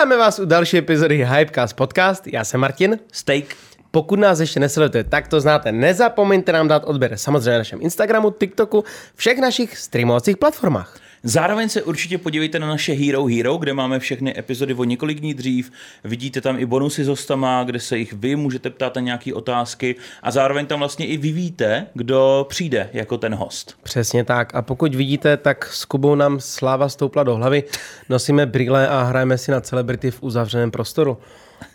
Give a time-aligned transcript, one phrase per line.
[0.00, 2.26] Vítáme vás u další epizody Hypecast podcast.
[2.26, 2.98] Já jsem Martin.
[3.12, 3.44] Steak.
[3.90, 5.72] Pokud nás ještě nesledujete, tak to znáte.
[5.72, 8.84] Nezapomeňte nám dát odběr samozřejmě na našem Instagramu, TikToku,
[9.14, 11.00] všech našich streamovacích platformách.
[11.22, 15.34] Zároveň se určitě podívejte na naše Hero Hero, kde máme všechny epizody o několik dní
[15.34, 15.72] dřív.
[16.04, 19.94] Vidíte tam i bonusy s hostama, kde se jich vy můžete ptát na nějaké otázky
[20.22, 23.76] a zároveň tam vlastně i vy víte, kdo přijde jako ten host.
[23.82, 24.54] Přesně tak.
[24.54, 27.64] A pokud vidíte, tak s Kubou nám sláva stoupla do hlavy.
[28.08, 31.18] Nosíme brýle a hrajeme si na celebrity v uzavřeném prostoru.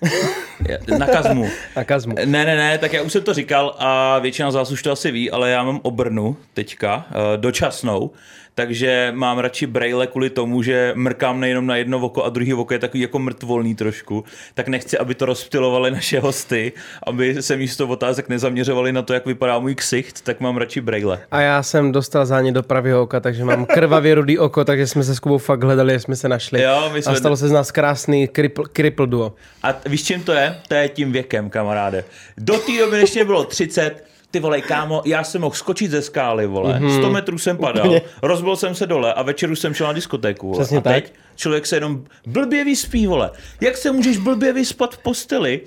[0.99, 1.49] Na kazmu.
[1.75, 2.15] Na kazmu.
[2.15, 4.91] Ne, ne, ne, tak já už jsem to říkal a většina z vás už to
[4.91, 8.11] asi ví, ale já mám obrnu teďka, eh, dočasnou,
[8.55, 12.73] takže mám radši braille kvůli tomu, že mrkám nejenom na jedno oko a druhý oko
[12.73, 14.23] je takový jako mrtvolný trošku,
[14.53, 16.71] tak nechci, aby to rozptilovali naše hosty,
[17.03, 21.19] aby se místo otázek nezaměřovali na to, jak vypadá můj ksicht, tak mám radši braille.
[21.31, 25.03] A já jsem dostal záně do pravého oka, takže mám krvavě rudý oko, takže jsme
[25.03, 26.61] se s Kubou fakt hledali, jak jsme se našli.
[26.61, 27.13] Jo, my jsme...
[27.13, 29.33] A stalo se z nás krásný cripple, cripple duo.
[29.63, 30.55] A víš, čím to je?
[30.67, 32.03] To je tím věkem, kamaráde.
[32.37, 36.01] Do té doby, než mě bylo 30, ty vole, kámo, já jsem mohl skočit ze
[36.01, 36.97] skály, vole, mm-hmm.
[36.97, 38.01] 100 metrů jsem padal, Úplně.
[38.21, 40.59] rozbil jsem se dole a večeru jsem šel na diskotéku, vole.
[40.59, 41.19] Přesně a teď tak.
[41.35, 43.31] člověk se jenom blbě vyspí, vole.
[43.61, 45.61] Jak se můžeš blbě vyspat v posteli?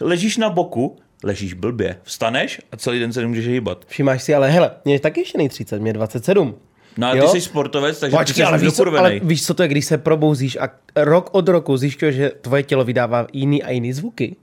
[0.00, 3.84] Ležíš na boku, ležíš blbě, vstaneš a celý den se nemůžeš hýbat.
[3.88, 6.54] Všimáš si, ale hele, mě je taky ještě nej 30, mě je 27.
[6.98, 7.28] No a ty Jo?
[7.28, 9.98] jsi sportovec, takže Počkej, ty ale víš, co, ale víš, co to je, když se
[9.98, 14.36] probouzíš a rok od roku zjišťuješ, že tvoje tělo vydává jiný a jiný zvuky?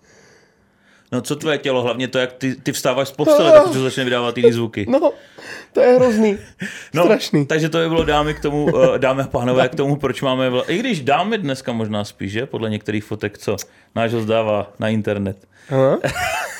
[1.12, 4.04] No co tvoje tělo, hlavně to, jak ty, ty vstáváš z postele, tak to začne
[4.04, 4.86] vydávat jiný zvuky.
[4.90, 5.12] No,
[5.74, 6.38] to je hrozný.
[6.94, 7.46] No, Strašný.
[7.46, 10.50] takže to by bylo dámy k tomu, uh, dámy a pánové, k tomu, proč máme...
[10.50, 10.64] Vla...
[10.68, 12.46] I když dámy dneska možná spíš, že?
[12.46, 13.56] Podle některých fotek, co
[13.96, 15.38] náš dává na internet.
[15.70, 15.98] Aha.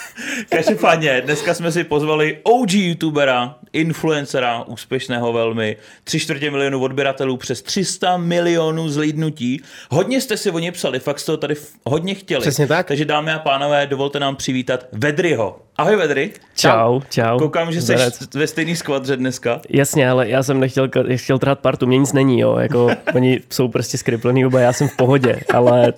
[0.50, 7.62] Každopádně, dneska jsme si pozvali OG youtubera, influencera, úspěšného velmi, tři čtvrtě milionu odběratelů, přes
[7.62, 9.62] 300 milionů zlídnutí.
[9.92, 12.42] Hodně jste si o ně psali, fakt jste to tady hodně chtěli.
[12.42, 12.88] Přesně tak.
[12.88, 15.60] Takže dámy a pánové, dovolte nám přivítat Vedryho.
[15.80, 16.32] Ahoj Vedry.
[16.56, 17.40] Čau, čau.
[17.40, 18.36] Koukám, že jsi Zdarec.
[18.36, 19.62] ve stejný skvadře dneska.
[19.70, 23.68] Jasně, ale já jsem nechtěl, chtěl trhat partu, mě nic není, jo, jako oni jsou
[23.68, 25.94] prostě skriplený oba, já jsem v pohodě, ale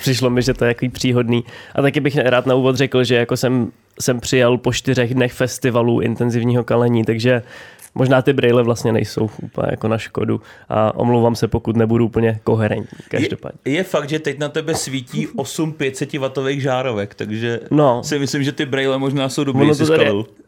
[0.00, 1.44] přišlo mi, že to je jaký příhodný.
[1.74, 5.32] A taky bych rád na úvod řekl, že jako jsem, jsem přijel po čtyřech dnech
[5.32, 7.42] festivalu intenzivního kalení, takže
[7.94, 12.40] možná ty brýle vlastně nejsou úplně jako na škodu a omlouvám se, pokud nebudu úplně
[12.44, 13.58] koherentní, každopádně.
[13.64, 18.04] Je, je fakt, že teď na tebe svítí 8 500 W žárovek, takže No.
[18.04, 19.84] si myslím, že ty braille možná jsou dobrý, Ono si.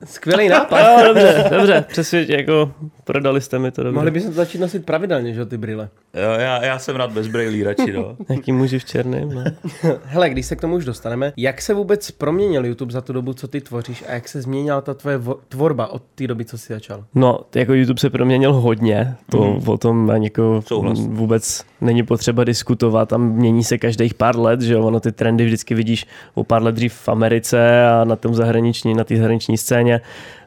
[0.05, 0.79] Skvělý nápad.
[0.81, 2.73] Jo, dobře, dobře, přesvědč, jako
[3.05, 3.95] prodali jste mi to dobře.
[3.95, 5.89] Mohli bychom to začít nosit pravidelně, že ty brýle.
[6.15, 8.17] Jo, já, já jsem rád bez brailí radši, no.
[8.29, 9.45] Jaký muži v černém, no.
[10.05, 13.33] Hele, když se k tomu už dostaneme, jak se vůbec proměnil YouTube za tu dobu,
[13.33, 16.59] co ty tvoříš a jak se změnila ta tvoje vo- tvorba od té doby, co
[16.59, 17.05] jsi začal?
[17.15, 19.69] No, jako YouTube se proměnil hodně, to mm.
[19.69, 21.01] o tom ani jako Souhlas.
[21.01, 25.45] vůbec není potřeba diskutovat, tam mění se každých pár let, že jo, ono ty trendy
[25.45, 29.59] vždycky vidíš o pár let dřív v Americe a na tom zahraniční, na té zahraniční
[29.59, 30.01] scéně.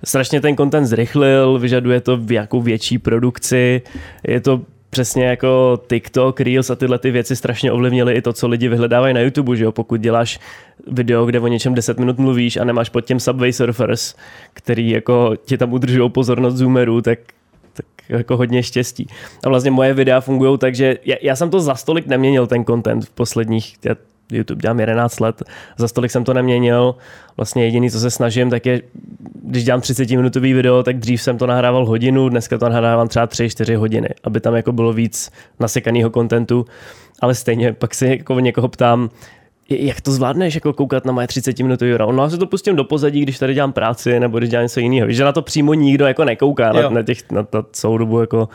[0.04, 3.82] Strašně ten content zrychlil, vyžaduje to nějakou větší produkci,
[4.28, 8.48] je to přesně jako TikTok, Reels a tyhle ty věci strašně ovlivnily i to, co
[8.48, 9.72] lidi vyhledávají na YouTube, že jo?
[9.72, 10.40] Pokud děláš
[10.88, 14.16] video, kde o něčem 10 minut mluvíš a nemáš pod tím Subway Surfers,
[14.54, 17.20] který jako ti tam udržují pozornost zoomerů, tak
[17.74, 19.08] tak jako hodně štěstí.
[19.44, 22.66] A vlastně moje videa fungují tak, že já, já jsem to za stolik neměnil, ten
[22.66, 23.96] content v posledních, já
[24.32, 25.44] YouTube dělám 11 let,
[25.78, 26.96] za stolik jsem to neměnil.
[27.38, 28.82] Vlastně jediný, co se snažím, tak je,
[29.44, 33.28] když dělám 30 minutový video, tak dřív jsem to nahrával hodinu, dneska to nahrávám třeba
[33.28, 36.66] 3-4 hodiny, aby tam jako bylo víc nasekaného kontentu,
[37.22, 39.10] ale stejně pak se jako někoho ptám,
[39.70, 42.12] jak to zvládneš jako koukat na moje 30 minutový video?
[42.12, 44.80] No já se to pustím do pozadí, když tady dělám práci nebo když dělám něco
[44.80, 45.08] jiného.
[45.08, 46.74] Víš, že na to přímo nikdo jako nekouká Jo.
[46.74, 48.50] na, na, těch, na, na celou dobu jako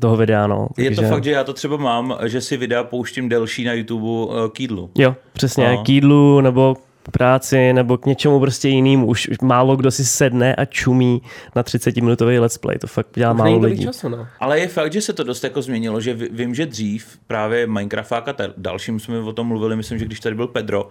[0.00, 0.68] toho videa, no.
[0.76, 3.72] Je to Takže- fakt, že já to třeba mám, že si videa pouštím delší na
[3.72, 4.90] YouTube uh, k jídlu.
[4.98, 5.82] Jo, přesně, No.
[5.84, 9.06] k jídlu nebo k práci nebo k něčemu prostě jinému.
[9.06, 11.22] Už, už málo kdo si sedne a čumí
[11.56, 12.78] na 30 minutový let's play.
[12.78, 13.84] To fakt dělá Už málo lidí.
[13.84, 14.26] času, no.
[14.40, 17.66] Ale je fakt, že se to dost jako změnilo, že ví- vím, že dřív právě
[17.66, 20.88] Minecraft a dalším jsme o tom mluvili, myslím, že když tady byl Pedro,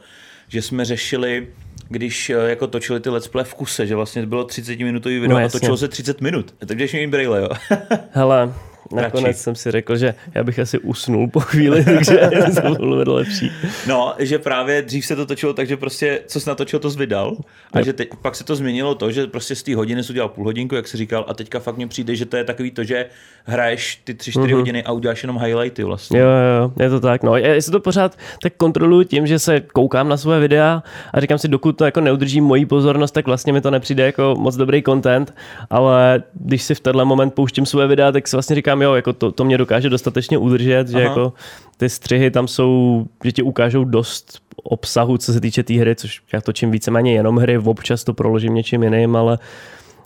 [0.47, 1.47] že jsme řešili,
[1.89, 5.39] když eh, jako točili ty let's play v kuse, že vlastně bylo 30 minutový video
[5.39, 6.53] No, a točilo se 30 minut.
[6.65, 7.49] Takže ještě jim braille, jo.
[8.11, 8.53] Hele,
[8.93, 9.39] nakonec Radši.
[9.39, 12.19] jsem si řekl, že já bych asi usnul po chvíli, takže
[12.55, 13.51] to bylo lepší.
[13.87, 16.97] No, že právě dřív se to točilo tak, že prostě co jsi natočil, to jsi
[16.99, 17.37] vydal.
[17.73, 20.29] A že teď, pak se to změnilo to, že prostě z té hodiny jsi udělal
[20.29, 22.83] půl hodinku, jak jsi říkal, a teďka fakt mně přijde, že to je takový to,
[22.83, 23.05] že
[23.45, 24.53] hraješ ty 3-4 Mhm.
[24.53, 26.19] hodiny a uděláš jenom highlighty vlastně.
[26.19, 27.23] Jo, jo, jo, je to tak.
[27.23, 30.83] No, já si to pořád tak kontroluji tím, že se koukám na svoje videa
[31.13, 34.35] a říkám si, dokud to jako neudrží moji pozornost, tak vlastně mi to nepřijde jako
[34.39, 35.33] moc dobrý content,
[35.69, 38.93] ale když si v tenhle moment pouštím svoje videa, tak si vlastně říkám, říkám, jo,
[38.93, 41.03] jako to, to mě dokáže dostatečně udržet, že Aha.
[41.03, 41.33] jako
[41.77, 46.21] ty střihy tam jsou, že ti ukážou dost obsahu, co se týče té hry, což
[46.33, 49.39] já točím víceméně jenom hry, občas to proložím něčím jiným, ale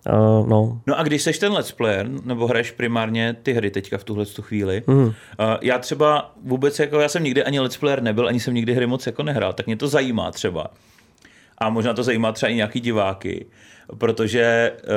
[0.08, 3.98] uh, no, No a když seš ten let's player, nebo hraješ primárně ty hry teďka
[3.98, 5.04] v tuhle tu chvíli, mm.
[5.04, 5.14] uh,
[5.62, 8.88] já třeba vůbec jako, já jsem nikdy ani let's player nebyl, ani jsem nikdy hry
[8.88, 10.68] moc jako nehrál, tak mě to zajímá třeba.
[11.58, 13.46] A možná to zajímá třeba i nějaký diváky,
[13.98, 14.90] protože uh,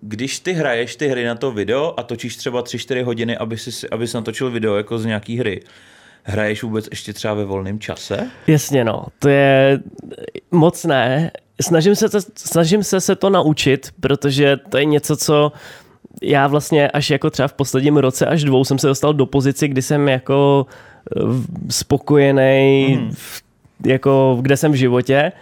[0.00, 3.88] když ty hraješ ty hry na to video a točíš třeba 3-4 hodiny, aby si,
[3.88, 5.62] aby si natočil video jako z nějaký hry,
[6.22, 8.30] hraješ vůbec ještě třeba ve volném čase?
[8.46, 9.04] Jasně, no.
[9.18, 9.80] To je
[10.50, 11.30] moc ne.
[11.60, 15.52] Snažím se, to, snažím se se to naučit, protože to je něco, co
[16.22, 19.68] já vlastně až jako třeba v posledním roce až dvou jsem se dostal do pozici,
[19.68, 20.66] kdy jsem jako
[21.16, 21.20] eh,
[21.70, 23.14] spokojený, mm.
[23.86, 25.32] jako kde jsem v životě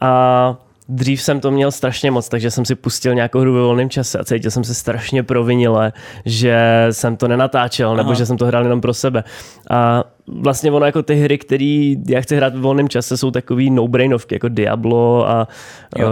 [0.00, 0.56] a
[0.88, 4.18] dřív jsem to měl strašně moc, takže jsem si pustil nějakou hru ve volném čase
[4.18, 5.92] a cítil jsem se strašně provinile,
[6.24, 7.96] že jsem to nenatáčel, Aha.
[7.96, 9.24] nebo že jsem to hrál jenom pro sebe.
[9.70, 13.70] A vlastně ono jako ty hry, které já chci hrát ve volném čase, jsou takový
[13.70, 15.48] no-brainovky, jako Diablo a
[15.98, 16.04] uh,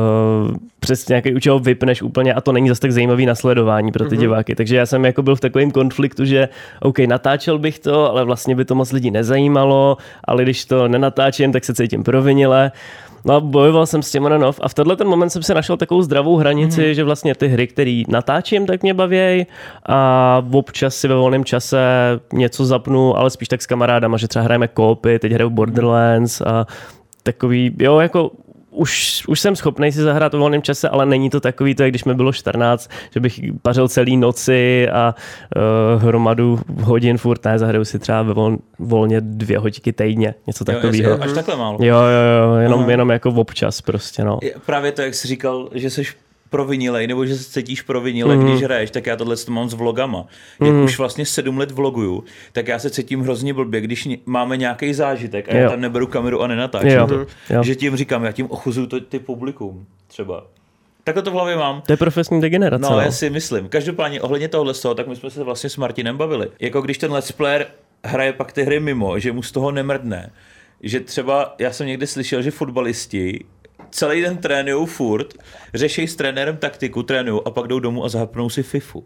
[0.81, 4.15] přesně nějaký, u čeho vypneš úplně a to není zase tak zajímavý nasledování pro ty
[4.15, 4.21] mm-hmm.
[4.21, 4.55] diváky.
[4.55, 6.49] Takže já jsem jako byl v takovém konfliktu, že
[6.81, 11.53] OK, natáčel bych to, ale vlastně by to moc lidí nezajímalo, ale když to nenatáčím,
[11.53, 12.73] tak se cítím provinile.
[13.25, 15.43] No a bojoval jsem s tím on and off a v tenhle ten moment jsem
[15.43, 16.95] si našel takovou zdravou hranici, mm.
[16.95, 19.47] že vlastně ty hry, které natáčím, tak mě baví
[19.87, 21.79] a občas si ve volném čase
[22.33, 26.67] něco zapnu, ale spíš tak s kamarádama, že třeba hrajeme koopy, teď hraju Borderlands a
[27.23, 28.31] takový, jo, jako
[28.71, 31.93] už, už jsem schopný si zahrát v volném čase, ale není to takový to, jak
[31.93, 35.15] když mi bylo 14, že bych pařil celý noci a
[35.95, 40.65] uh, hromadu hodin furt, ne, zahraju si třeba ve vol, volně dvě hodinky týdně, něco
[40.65, 41.23] takového.
[41.23, 41.79] Až takhle málo.
[41.81, 44.39] Jo, jo, jo, jenom, jenom jako občas prostě, no.
[44.43, 46.03] Je Právě to, jak jsi říkal, že jsi
[46.51, 48.45] provinilej, nebo že se cítíš provinile, mm.
[48.45, 50.27] když hraješ, tak já tohle to mám s vlogama.
[50.61, 50.85] Jak mm.
[50.85, 55.49] už vlastně sedm let vloguju, tak já se cítím hrozně blbě, když máme nějaký zážitek
[55.49, 55.63] a Jo.
[55.63, 57.07] já tam neberu kameru a nenatáčím Jo.
[57.07, 57.27] to.
[57.51, 57.63] Jo.
[57.63, 60.47] Že tím říkám, já tím ochuzuju to, ty publikum třeba.
[61.05, 61.83] Takhle to v hlavě mám.
[61.87, 62.83] To je profesní degenerace.
[62.83, 63.69] No, No, já si myslím.
[63.69, 66.49] Každopádně ohledně tohle toho, tak my jsme se vlastně s Martinem bavili.
[66.61, 67.67] Jako když ten let's player
[68.05, 70.31] hraje pak ty hry mimo, že mu z toho nemrdne.
[70.83, 73.45] Že třeba, já jsem někde slyšel, že fotbalisti
[73.91, 75.35] celý den trénují furt,
[75.75, 79.05] řeší s trenérem taktiku, trénují a pak jdou domů a zahapnou si FIFU.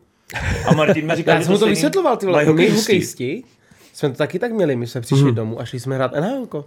[0.67, 2.51] A Martin mi říkal, Já že jsem mu to stejný vysvětloval, ty vole, mají my
[2.53, 2.81] hokejisti.
[2.81, 3.43] hokejisti
[3.93, 6.65] jsme to taky tak měli, my jsme přišli domů a šli jsme hrát NHL.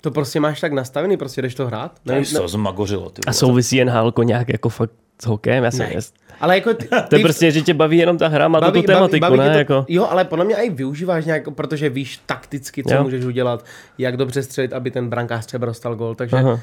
[0.00, 1.92] To prostě máš tak nastavený, prostě jdeš to hrát.
[2.04, 3.10] Nevím, to zmagořilo.
[3.10, 3.34] Ty A vole.
[3.34, 4.90] souvisí NHL nějak jako fakt
[5.22, 5.64] s hokejem?
[5.64, 5.94] Já jsem, Ne.
[5.94, 6.00] já,
[6.40, 8.82] Ale jako ty, to je prostě, že tě baví jenom ta hra, má to tu
[8.82, 9.44] tematiku, ne?
[9.46, 13.02] tě to, Jako, Jo, ale podle mě i využíváš nějak, protože víš takticky, co Jo.
[13.02, 13.64] můžeš udělat,
[13.98, 16.60] jak dobře střelit, aby ten brankář třeba dostal gol, takže Aha.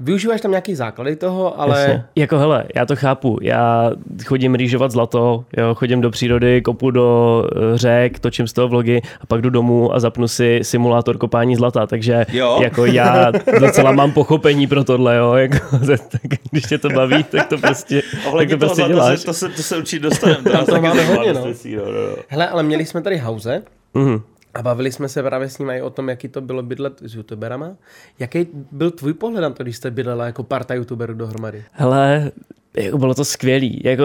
[0.00, 2.04] Využíváš tam nějaký základy toho, ale Jasně.
[2.16, 3.38] Jako hele, já to chápu.
[3.42, 3.90] Já
[4.24, 7.44] chodím rýžovat zlato, jo, chodím do přírody, kopu do
[7.74, 11.56] eh, řek, točím z toho vlogy a pak jdu domů a zapnu si simulátor kopání
[11.56, 12.58] zlata, takže Jo.
[12.62, 16.20] jako já docela mám pochopení pro tohle, jo, jako, tak
[16.50, 19.18] když tě to baví, tak to prostě, tak Ohledně to prostě děláš.
[19.20, 20.50] se, to, se, to se určitě dostaneme.
[20.50, 21.70] To, Tam máme hodně, dost no.
[21.76, 23.62] no, no, hele, ale měli jsme tady Hauze
[23.96, 24.20] Mhm.
[24.54, 27.14] A bavili jsme se právě s ním i o tom, jaký to bylo bydlet s
[27.14, 27.76] youtuberama.
[28.18, 31.64] Jaký byl tvůj pohled na to, když jste bydlela jako parta youtuberů dohromady?
[31.72, 32.32] Hele,
[32.76, 33.80] jako bylo to skvělý.
[33.84, 34.04] Jako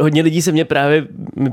[0.00, 1.06] hodně lidí se mě právě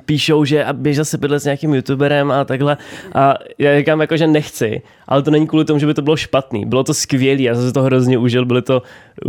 [0.06, 2.78] píšou, že běž zase bydlet s nějakým youtuberem a takhle.
[3.16, 6.16] A já říkám jako, že nechci, ale to není kvůli tomu, že by to bylo
[6.16, 6.66] špatný.
[6.66, 8.82] Bylo to skvělý, já jsem si to hrozně užil, byly to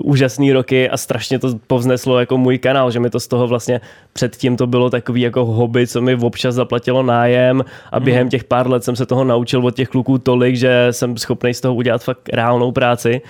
[0.04, 3.80] úžasné roky a strašně to povzneslo jako můj kanál, že mi to z toho vlastně
[4.12, 8.70] předtím to bylo takový jako hobby, co mi občas zaplatilo nájem a během těch pár
[8.70, 12.04] let jsem se toho naučil od těch kluků tolik, že jsem schopný z toho udělat
[12.04, 13.20] fakt reálnou práci.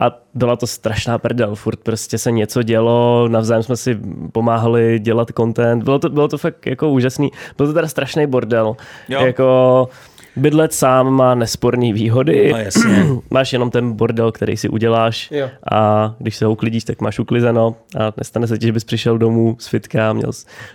[0.00, 3.98] A byla to strašná prdel, furt prostě se něco dělo, navzájem jsme si
[4.32, 8.76] pomáhali dělat content, bylo to, bylo to fakt jako úžasný, byl to teda strašný bordel,
[9.08, 9.20] Jo.
[9.26, 9.88] jako
[10.36, 13.06] bydlet sám má nesporné výhody, No jasně.
[13.30, 15.48] máš jenom ten bordel, který si uděláš Jo.
[15.72, 19.18] a když se ho uklidíš, tak máš uklizeno a nestane se ti, že bys přišel
[19.18, 20.30] domů z fitka a měl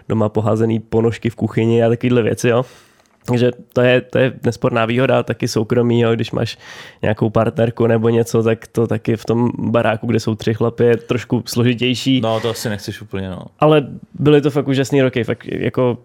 [0.10, 2.66] doma poházený ponožky v kuchyni a takovéhle věci, jo.
[3.26, 6.58] Takže to je, to je nesporná výhoda, taky soukromí, jo, když máš
[7.02, 10.98] nějakou partnerku nebo něco, tak to taky v tom baráku, kde jsou tři chlapy, je
[10.98, 12.40] trošku složitější, no.
[12.40, 13.46] To asi nechceš úplně, no.
[13.60, 15.98] ale byly to fakt úžasný roky, fakt jako,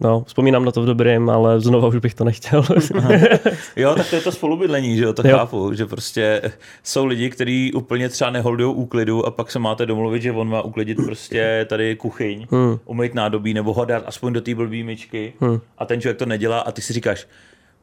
[0.00, 2.64] no, vzpomínám na to v dobrém, ale znova už bych to nechtěl.
[3.76, 5.36] Jo, tak to je to spolubydlení, že jo, to Jo.
[5.36, 6.42] chápu, že prostě
[6.82, 10.62] jsou lidi, kteří úplně třeba neholdují úklidu a pak se máte domluvit, že on má
[10.62, 12.78] uklidit prostě tady kuchyň, hmm.
[12.84, 15.60] umýt nádobí nebo ho dát aspoň do té blbý myčky hmm.
[15.78, 17.26] a ten člověk to nedělá a ty si říkáš,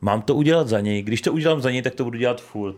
[0.01, 2.75] mám to udělat za něj, když to udělám za něj, tak to budu dělat furt.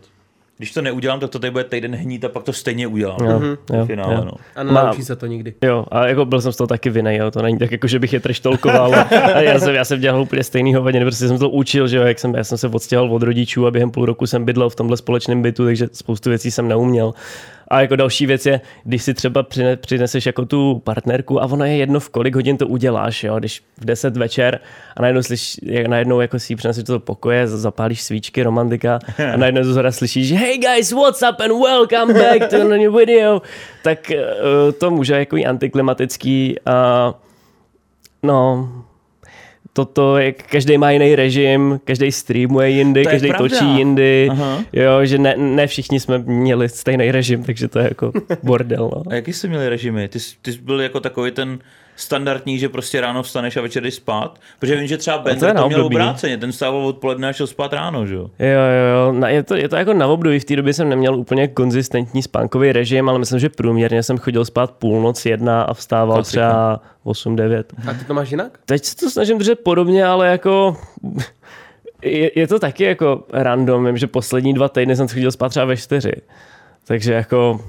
[0.58, 3.18] Když to neudělám, tak to tady bude týden hnít a pak to stejně udělám.
[3.24, 4.24] Jo, V jo, finále, jo.
[4.24, 4.32] no.
[4.56, 5.54] A nenaučí se to nikdy.
[5.62, 7.98] Jo, a jako byl jsem z toho taky vinej, jo, to není tak, jako, že
[7.98, 8.94] bych je treštolkoval.
[9.34, 12.02] A já jsem, já jsem dělal úplně stejný hovadiny, prostě jsem to učil, že jo,
[12.02, 14.76] jak jsem, já jsem se odstěhoval od rodičů a během půl roku jsem bydlel v
[14.76, 17.14] tomhle společném bytu, takže spoustu věcí jsem neuměl.
[17.68, 21.64] A jako další věc je, když si třeba přine- přineseš jako tu partnerku a ono
[21.64, 23.38] je jedno, v kolik hodin to uděláš, jo?
[23.38, 24.60] když v 10 večer
[24.96, 28.98] a najednou, slyš, jak najednou jako si ji přineseš do pokoje, zapálíš svíčky, romantika
[29.32, 32.96] a najednou z hora slyšíš, hey guys, what's up and welcome back to a new
[32.96, 33.42] video,
[33.82, 37.14] tak uh, to může jako i antiklimatický a
[38.22, 38.68] no,
[39.76, 43.48] toto je, každý má jiný režim, každý streamuje jindy, To každý pravda.
[43.48, 44.64] točí jindy, Aha.
[44.72, 48.90] jo, že ne, ne všichni jsme měli stejný režim, takže to je jako bordel.
[48.96, 49.02] No.
[49.10, 50.08] A jaký jste měli režimy?
[50.08, 51.58] Ty, jsi- ty jsi byl jako takový ten
[51.96, 54.38] standardní, že prostě ráno vstaneš a večer jdeš spát?
[54.58, 57.46] Protože vím, že třeba to Bender na to měl obráceně, ten stával odpoledne a šel
[57.46, 58.30] spát ráno, že jo?
[58.38, 59.12] Jo, jo, jo.
[59.12, 60.40] Na, je, to, je to jako na období.
[60.40, 64.44] V té době jsem neměl úplně konzistentní spánkový režim, ale myslím, že průměrně jsem chodil
[64.44, 66.30] spát půlnoc jedna a vstával Klasika.
[66.30, 67.64] třeba 8-9.
[67.90, 68.58] A ty to máš jinak?
[68.66, 70.76] Teď se to snažím držet podobně, ale jako
[72.02, 73.86] je, je to taky jako random.
[73.86, 76.12] Vím, že poslední dva týdny jsem chodil spát třeba ve čtyři.
[76.86, 77.60] Takže jako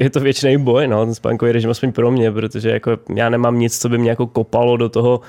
[0.00, 3.58] je to věčný boj, no, ten spánkový režim, aspoň pro mě, protože jako já nemám
[3.58, 5.20] nic, co by mě jako kopalo do toho,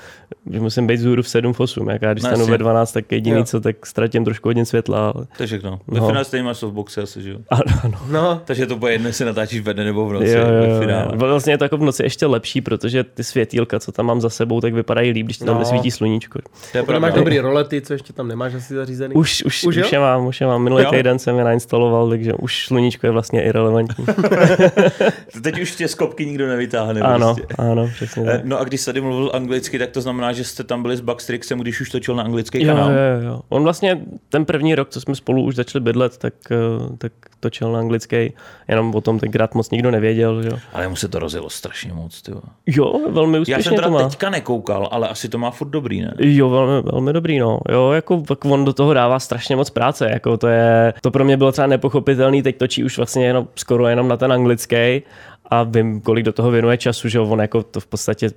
[0.52, 1.88] že musím být zhůru v 7, v 8.
[1.90, 3.44] Jak já když No, stanu ve 12, tak jediný Jo.
[3.44, 5.10] co, tak ztratím trošku hodin světla.
[5.10, 5.26] Ale...
[5.36, 5.80] To je všechno.
[5.88, 6.06] Ve No.
[6.06, 7.38] finále stejně máš softboxy asi, že jo?
[7.50, 7.98] Ano, ano.
[8.10, 10.68] No, Takže to bude jedno, jestli natáčíš ve dne nebo v noci Jo, jo, ve
[10.70, 11.08] jo, finále.
[11.12, 11.18] jo.
[11.18, 14.30] Vlastně je to jako v noci ještě lepší, protože ty světýlka, co tam mám za
[14.30, 15.60] sebou, tak vypadají líp, když ti tam No.
[15.60, 16.38] nesvítí sluníčko.
[16.72, 16.98] To je pravda.
[17.08, 19.14] máš dobrý rolety, co ještě tam nemáš asi zařízený.
[19.14, 20.62] Už, už, Už už, je mám, už je mám.
[20.62, 20.90] Minulý Jo?
[20.90, 23.99] týden jsem je nainstaloval, takže už sluníčko je vlastně irrelevantní.
[25.42, 27.00] Teď už tě z kopky nikdo nevytáhne.
[27.00, 27.54] ano, Prostě.
[27.58, 28.44] ano, přesně Eh, tak.
[28.44, 31.58] No a když tady mluvil anglicky, tak to znamená, že jste tam byli s Backstrixem,
[31.58, 32.90] když už točil na anglický Jo, kanál.
[32.90, 33.40] jo, jo.
[33.48, 36.56] On vlastně ten první rok, co jsme spolu už začali bydlet, tak, eh,
[36.98, 38.32] tak točil na anglický,
[38.68, 40.42] jenom o tom tenkrát moc nikdo nevěděl.
[40.42, 40.48] Že?
[40.48, 40.58] jo.
[40.72, 42.32] Ale mu se to rozjelo strašně moc, ty.
[42.66, 44.08] Jo, velmi Já úspěšně jsem to teda má.
[44.08, 46.14] teďka nekoukal, ale asi to má furt dobrý, ne?
[46.18, 47.60] Jo, velmi, velmi dobrý, no.
[47.72, 51.24] Jo, jako tak on do toho dává strašně moc práce, jako to je, to pro
[51.24, 55.02] mě bylo třeba nepochopitelný, teď točí už vlastně jenom, skoro jenom na ten anglický
[55.50, 58.30] a vím, kolik do toho věnuje času, že on jako to v podstatě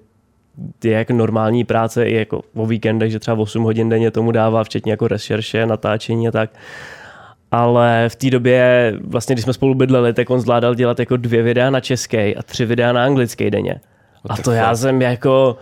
[0.84, 4.64] je jako normální práce i jako o víkendech, že třeba 8 hodin denně tomu dává,
[4.64, 6.50] včetně jako rešerše, natáčení a tak.
[7.52, 11.44] Ale v té době, vlastně když jsme spolu bydleli, tak on zvládal dělat jako dvě
[11.44, 13.82] videa na český a tři videa na anglický denně.
[14.30, 15.58] A to já jsem jako,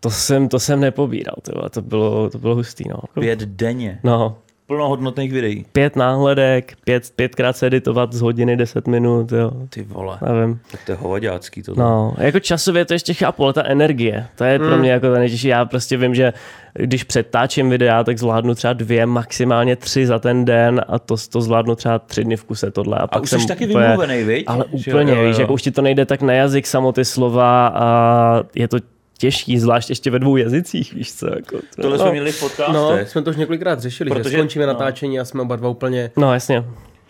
[0.00, 2.98] to jsem, to jsem nepobíral, to, to, bylo, to bylo hustý, no.
[3.20, 4.00] Pět denně.
[4.04, 5.64] No, Plnohodnotných videí.
[5.72, 10.18] pět náhledek, pět, pětkrát se editovat z hodiny, deset minut, jo, Ty vole.
[10.32, 10.60] nevím.
[10.70, 11.74] Tak to je hovaďácký to.
[11.76, 15.18] No, jako časově to ještě chápu, ale ta energie, to je pro mě jako ta
[15.18, 15.48] nejtěžší.
[15.48, 16.32] Já prostě vím, že
[16.74, 21.40] když přetáčím videa, tak zvládnu třeba dvě, maximálně tři za ten den a to, to
[21.40, 22.98] zvládnu třeba tři dny v kuse tohle.
[22.98, 24.44] A, A pak už jsem jsi taky úplně- vymluvený, viď?
[24.46, 25.40] Ale Že úplně, jo, jo, víš, jo.
[25.40, 28.76] jako už ti to nejde tak na jazyk samo ty slova a je to
[29.18, 31.26] těžký, zvlášť ještě ve dvou jazycích, víš co.
[31.26, 32.04] Jako, to, Tohle no.
[32.04, 33.08] jsme měli v No, podcastech.
[33.10, 34.72] jsme to už několikrát řešili, Protože- že skončíme no.
[34.72, 36.64] natáčení a jsme oba dva úplně No jasně.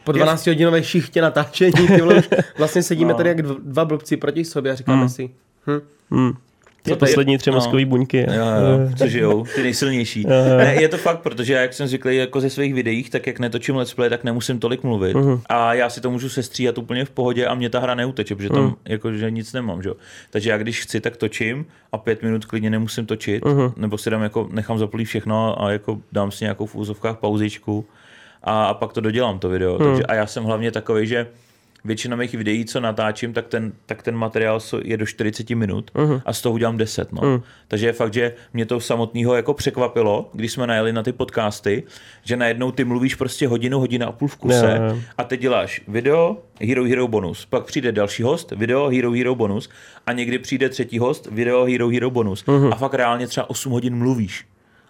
[0.04, 1.72] po 12 hodinové šichtě natáčení.
[1.86, 3.16] Ty vole, už vlastně sedíme No.
[3.16, 5.30] tady jak dv- dva blbci proti sobě a říkáme si,
[5.66, 6.32] hm, Hmm.
[6.82, 7.54] To- poslední tři no.
[7.56, 8.18] mozkové buňky.
[8.18, 10.25] Jo, jo, co žijou, ty nejsilnější.
[10.58, 13.38] Ne, je to fakt, protože já, jak jsem zvyklý jako ze svých videích, tak jak
[13.38, 15.14] netočím let's play, tak nemusím tolik mluvit.
[15.16, 15.40] Mhm.
[15.49, 18.49] A já si to můžu sestříhat úplně v pohodě a mě ta hra neuteče, protože
[18.49, 18.75] tam Mhm.
[18.88, 19.82] jakože nic nemám.
[19.82, 19.90] Že?
[20.30, 23.73] Takže já když chci, tak točím a pět minut klidně nemusím točit, Mhm.
[23.76, 27.87] nebo si dám jako, nechám zaplý všechno a jako dám si nějakou v úzovkách pauzičku
[28.42, 29.78] a, a pak to dodělám to video.
[29.78, 29.88] Mhm.
[29.88, 31.26] Takže, a já jsem hlavně takový, že
[31.85, 36.20] většina mých videí, co natáčím, tak ten, tak ten materiál je do 40 minut Mhm.
[36.26, 37.12] a z toho udělám 10.
[37.12, 37.42] No.
[37.68, 41.82] Takže je fakt, že mě to samotného jako překvapilo, když jsme najeli na ty podcasty,
[42.25, 44.99] že najednou ty mluvíš prostě hodinu, hodinu a půl v kuse jo.
[45.18, 49.70] a teď děláš video, Hero Hero bonus, pak přijde další host, video, Hero Hero bonus
[50.06, 52.73] a někdy přijde třetí host, video, Hero Hero bonus Mhm.
[52.73, 54.47] a fakt reálně třeba 8 hodin mluvíš.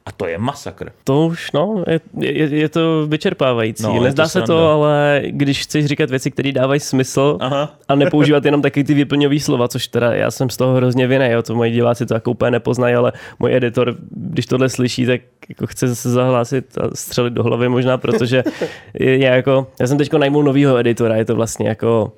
[0.09, 0.91] A to je masakr.
[1.05, 3.83] To už, no, je, je, je to vyčerpávající.
[3.83, 7.75] No, Nezdá to se to, ale když chceš říkat věci, které dávají smysl Aha.
[7.88, 11.33] a nepoužívat jenom taky ty vyplňové slova, což teda já jsem z toho hrozně vinej,
[11.33, 15.21] jo, to moji diváci to jako úplně nepoznají, ale můj editor, když tohle slyší, tak
[15.49, 18.45] jako chce se zahlásit a střelit do hlavy možná, protože
[18.95, 22.12] je jako, já jsem teď najmul novýho editora, je to vlastně jako,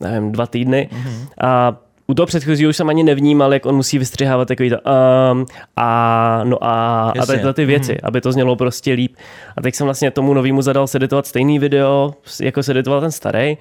[0.00, 1.26] nevím, dva týdny Mhm.
[1.42, 1.76] a
[2.10, 6.40] u toho předchozího už jsem ani nevnímal, jak on musí vystřihávat takový to um, a
[6.44, 7.26] no a, a Jasně.
[7.26, 9.16] tady tyhle ty věci, aby to znělo prostě líp.
[9.56, 13.56] A teď jsem vlastně tomu novému zadal seditovat stejný video, jako seditoval ten starý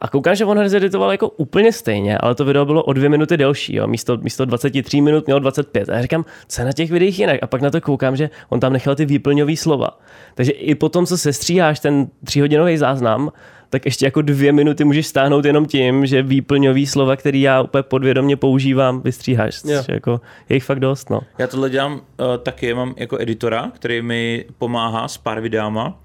[0.00, 3.08] A koukám, že on ho zeditoval jako úplně stejně, ale to video bylo o dvě
[3.08, 3.86] minuty delší, jo.
[3.86, 5.88] Místo, místo 23 minut mělo 25.
[5.88, 7.42] A já říkám, co je na těch videích jinak?
[7.42, 9.98] A pak na to koukám, že on tam nechal ty výplňové slova.
[10.34, 13.32] Takže i po tom, co se stříháš ten tříhodinový záznam,
[13.70, 17.82] tak ještě jako dvě minuty můžeš stáhnout jenom tím, že výplňový slova, který já úplně
[17.82, 19.60] podvědomě používám, vystříháš.
[19.64, 19.82] Jo.
[19.88, 21.20] Jako je jich fakt dost, no.
[21.38, 22.00] Já tohle dělám uh,
[22.42, 26.00] taky, mám jako editora, který mi pomáhá s pár videama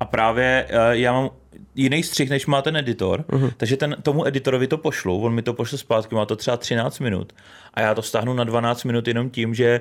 [0.00, 1.30] a právě uh, já mám
[1.74, 3.52] jiný střih, než má ten editor, uh-huh.
[3.56, 6.98] takže ten, tomu editorovi to pošlu, on mi to pošle zpátky, má to třeba 13
[6.98, 7.32] minut
[7.74, 9.80] a já to stáhnu na 12 minut jenom tím, že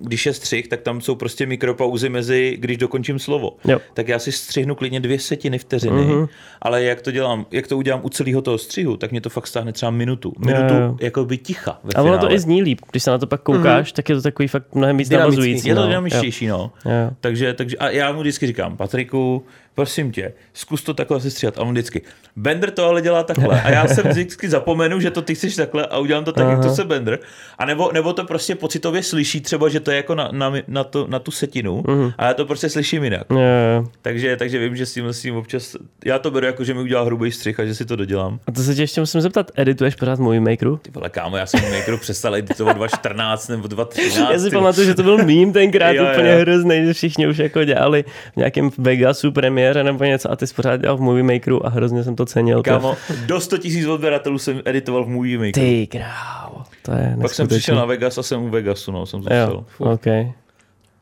[0.00, 3.56] když je střih, tak tam jsou prostě mikropauzy mezi, když dokončím slovo.
[3.64, 3.78] Jo.
[3.94, 6.28] Tak já si střihnu klidně dvě setiny vteřiny, uh-huh.
[6.62, 9.46] ale jak to dělám, jak to udělám u celého toho střihu, tak mě to fakt
[9.46, 10.32] stáhne třeba minutu.
[10.38, 10.96] Minutu Jo, jo.
[11.00, 12.80] jako by ticha ve A ono to i zní líp.
[12.90, 15.68] Když se na to pak koukáš, tak je to takový fakt mnohem víc navazující.
[15.68, 15.86] Je to no.
[15.86, 16.72] dynamičtější, no.
[16.84, 17.10] Jo.
[17.20, 19.44] Takže, takže, a já mu vždycky říkám, Patriku,
[19.78, 21.58] prosím tě, zkus to takhle sestříhat.
[21.58, 22.02] A on vždycky,
[22.36, 23.62] Bender to ale dělá takhle.
[23.62, 26.52] A já jsem vždycky zapomenu, že to ty chceš takhle a udělám to tak, Aha.
[26.52, 27.18] jak to se Bender.
[27.58, 30.84] A nebo, nebo to prostě pocitově slyší třeba, že to je jako na, na, na,
[30.84, 32.12] to, na tu setinu Mhm.
[32.18, 33.26] a já to prostě slyším jinak.
[33.30, 33.86] Jo, jo.
[34.02, 36.80] Takže, takže vím, že s tím, s tím občas, já to beru jako, že mi
[36.80, 38.40] udělá hrubý střih a že si to dodělám.
[38.46, 40.76] A to se tě ještě musím zeptat, edituješ pořád Movie Makeru?
[40.76, 44.30] Ty vole, kámo, já jsem Makeru přestal editovat 2014 nebo 2013.
[44.32, 46.10] Já si pamatuju, že to byl mím tenkrát Jo, jo.
[46.12, 49.32] úplně hrozný, že všichni už jako dělali v nějakém Vegasu
[49.68, 52.26] premiére nebo něco a ty jsi pořád dělal v Movie Makeru a hrozně jsem to
[52.26, 52.62] cenil.
[52.62, 52.96] Kámo,
[53.26, 55.52] do 100 000 odběratelů jsem editoval v Movie Makeru.
[55.52, 59.22] Ty král, to je Pak jsem přišel na Vegas a jsem u Vegasu, no, jsem
[59.22, 59.38] zůstal.
[59.50, 60.06] Jo, ok.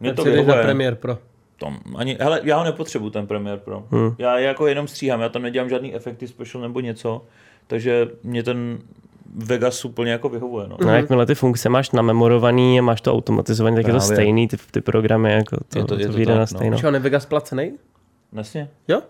[0.01, 0.63] Mě to na vyhovuje.
[0.63, 1.19] Premiere Pro.
[1.59, 3.83] Tom, ani, hele, já ho nepotřebuju, ten Premiere Pro.
[3.91, 4.15] Hmm.
[4.19, 7.23] Já jako jenom stříhám, já tam nedělám žádný efekty special nebo něco,
[7.67, 8.79] takže mě ten
[9.35, 10.77] Vegas úplně jako vyhovuje, no.
[10.85, 14.17] No, jakmile ty funkce máš namemorovaný a máš to automatizovaný, tak je to Právě.
[14.17, 16.41] stejný, ty, ty programy, jako to, Je to- to, je to to vyjde tak, na
[16.41, 16.47] no.
[16.47, 16.79] stejno.
[16.79, 17.73] Čo, on je Vegas placený?
[18.33, 18.69] Vlastně.
[18.89, 19.03] Jo?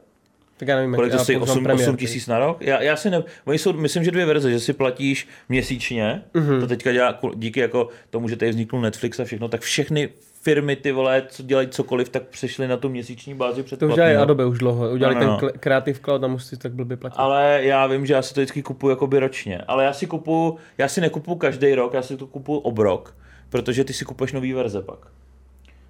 [0.56, 1.38] Tak já nevím, Kolik to stojí?
[1.38, 2.56] používám 8, Premiere, 8 tisíc na rok?
[2.60, 3.22] Já, já si ne...
[3.44, 6.60] Oni jsou, myslím, že dvě verze, že si platíš měsíčně, mm-hmm.
[6.60, 10.08] to teďka dělá díky jako tomu, že tady vzniknul Netflix a všechno, tak všechny
[10.42, 13.94] firmy, ty vole, co dělají cokoliv, tak přešly na tu měsíční bázi před To už
[13.94, 14.90] dělají Adobe už dlouho.
[14.90, 15.38] Udělali No, no, no.
[15.38, 17.16] ten kle- Creative Cloud a musíš si tak blbě platit.
[17.18, 19.58] Ale já vím, že já si to vždycky kupuju jakoby ročně.
[19.58, 23.16] Ale já si kupuju, já si nekupuju každý rok, já si to kupuju obrok,
[23.50, 24.98] protože ty si kupuješ nový verze pak.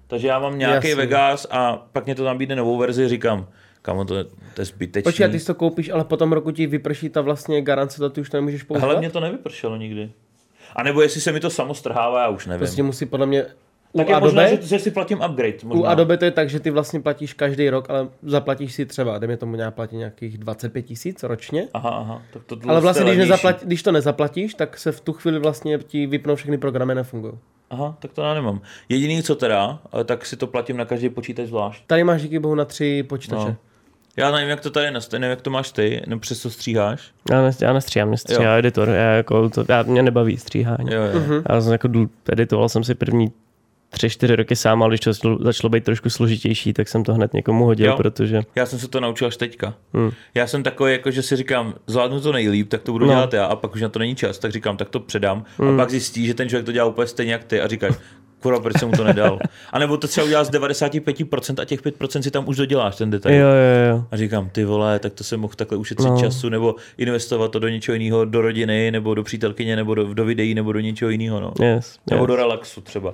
[0.07, 0.95] Takže já mám nějaký Jasně.
[0.95, 3.47] Vegas a pak mě to nabídne novou verzi, říkám,
[3.81, 5.03] kamo, to je, to je zbytečný.
[5.03, 8.09] Počkej, ty si to koupíš, ale po tom roku ti vyprší ta vlastně garance, to
[8.09, 8.87] ty už to nemůžeš používat?
[8.87, 10.11] Hele, mě to nevypršelo nikdy.
[10.75, 12.59] A nebo jestli se mi to samo strhává, já už nevím.
[12.59, 13.45] Prostě musí podle mě...
[13.93, 15.57] U tak je Adobe, možná, že, že si platím upgrade.
[15.63, 15.81] Možná.
[15.81, 19.17] u Adobe to je tak, že ty vlastně platíš každý rok, ale zaplatíš si třeba,
[19.17, 21.67] dejme tomu nějak platí nějakých 25 tisíc ročně.
[21.73, 22.21] Aha, aha.
[22.33, 25.77] Tak to, Ale vlastně, když, nezaplatí, když to nezaplatíš, tak se v tu chvíli vlastně
[25.77, 27.33] ti vypnou všechny programy, nefungují.
[27.69, 28.61] Aha, tak to já nemám.
[28.89, 31.83] Jediný, co teda, eh, tak si to platím na každý počítač zvlášť.
[31.87, 33.47] Tady máš díky bohu na tři počítače.
[33.47, 33.55] No.
[34.17, 37.11] Já nevím, jak to tady nastaví, nevím, jak to máš ty, nebo přes to stříháš.
[37.31, 38.51] Já, ne, já nestříhám, nestříhám Jo.
[38.57, 40.93] editor, já jako to, já, mě nebaví stříhání.
[40.93, 41.19] Jo, jo.
[41.19, 41.41] Mhm.
[41.49, 41.89] Já jsem jako
[42.31, 43.31] editoval jsem si první
[43.89, 47.33] tři, čtyři roky sám, ale když to začalo- být trošku složitější, tak jsem to hned
[47.33, 47.97] někomu hodil, Jo.
[47.97, 49.73] protože Já jsem se to naučil až teďka.
[49.93, 50.11] Hmm.
[50.35, 53.11] Já jsem takový, jako že si říkám, zvládnu to nejlíp, tak to budu No.
[53.11, 55.45] dělat já, a pak už na to není čas, tak říkám, tak to předám.
[55.57, 55.73] Hmm.
[55.73, 57.95] A pak zjistí, že ten člověk to dělá úplně stejně jak ty a říkáš,
[58.39, 59.39] kurva, proč jsem mu to nedal.
[59.73, 63.09] A nebo to třeba udělá z 95% a těch 5% si tam už doděláš ten
[63.09, 63.35] detail.
[63.35, 64.03] jo, jo, jo.
[64.11, 66.19] A říkám, ty vole, tak to jsem mohl takhle ušetřit no.
[66.19, 70.25] času, nebo investovat to do něčeho jiného, do rodiny, nebo do přítelkyně, nebo do, do
[70.25, 71.39] videí, nebo do něčeho jiného.
[71.39, 71.53] No.
[71.65, 72.27] Yes, Nebo yes.
[72.27, 73.13] do relaxu třeba.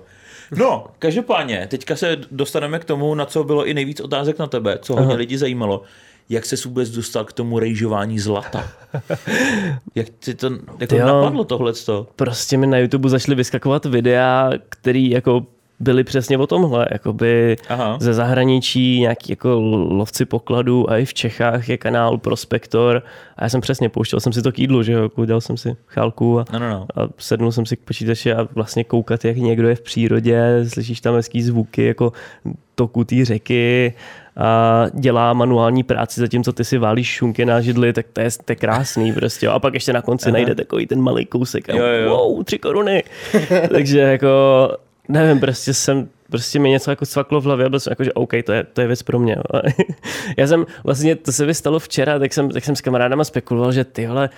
[0.57, 4.79] No, každopádně, teďka se dostaneme k tomu, na co bylo i nejvíc otázek na tebe,
[4.81, 5.17] co hodně Aha.
[5.17, 5.81] lidí zajímalo.
[6.29, 8.69] Jak se vůbec dostal k tomu rejžování zlata?
[9.95, 11.05] Jak ti to jako jo.
[11.05, 12.07] napadlo tohleto?
[12.15, 15.45] Prostě mi na YouTube začaly vyskakovat videa, které jako
[15.79, 17.97] byly přesně o tomhle, jakoby Aha.
[18.01, 19.49] ze zahraničí, nějaký jako
[19.89, 23.03] lovci pokladů a i v Čechách je kanál Prospektor
[23.37, 25.57] a já jsem přesně pouštěl jsem si to k jídlu, že jo, jako udělal jsem
[25.57, 26.87] si chálku a, No, no, no.
[26.95, 31.01] a sednul jsem si k počítači a vlastně koukat, jak někdo je v přírodě, slyšíš
[31.01, 32.13] tam hezký zvuky, jako
[32.75, 33.93] toku té řeky
[34.37, 38.51] a dělá manuální práci, zatímco ty si válíš šunky na židli, tak to je, to
[38.51, 39.47] je krásný prostě.
[39.47, 40.33] A pak ještě na konci Aha.
[40.33, 42.09] najde takový ten malý kousek a Jo, jo.
[42.17, 43.03] wow, tři koruny.
[43.71, 44.27] Takže jako,
[45.09, 48.13] nevím, prostě jsem, prostě mi něco jako cvaklo v hlavě a byl jsem jako, že
[48.13, 49.35] OK, to je, to je věc pro mě.
[50.37, 53.71] Já jsem vlastně, to se mi stalo včera, tak jsem, tak jsem s kamarádama spekuloval,
[53.71, 54.29] že ty vole,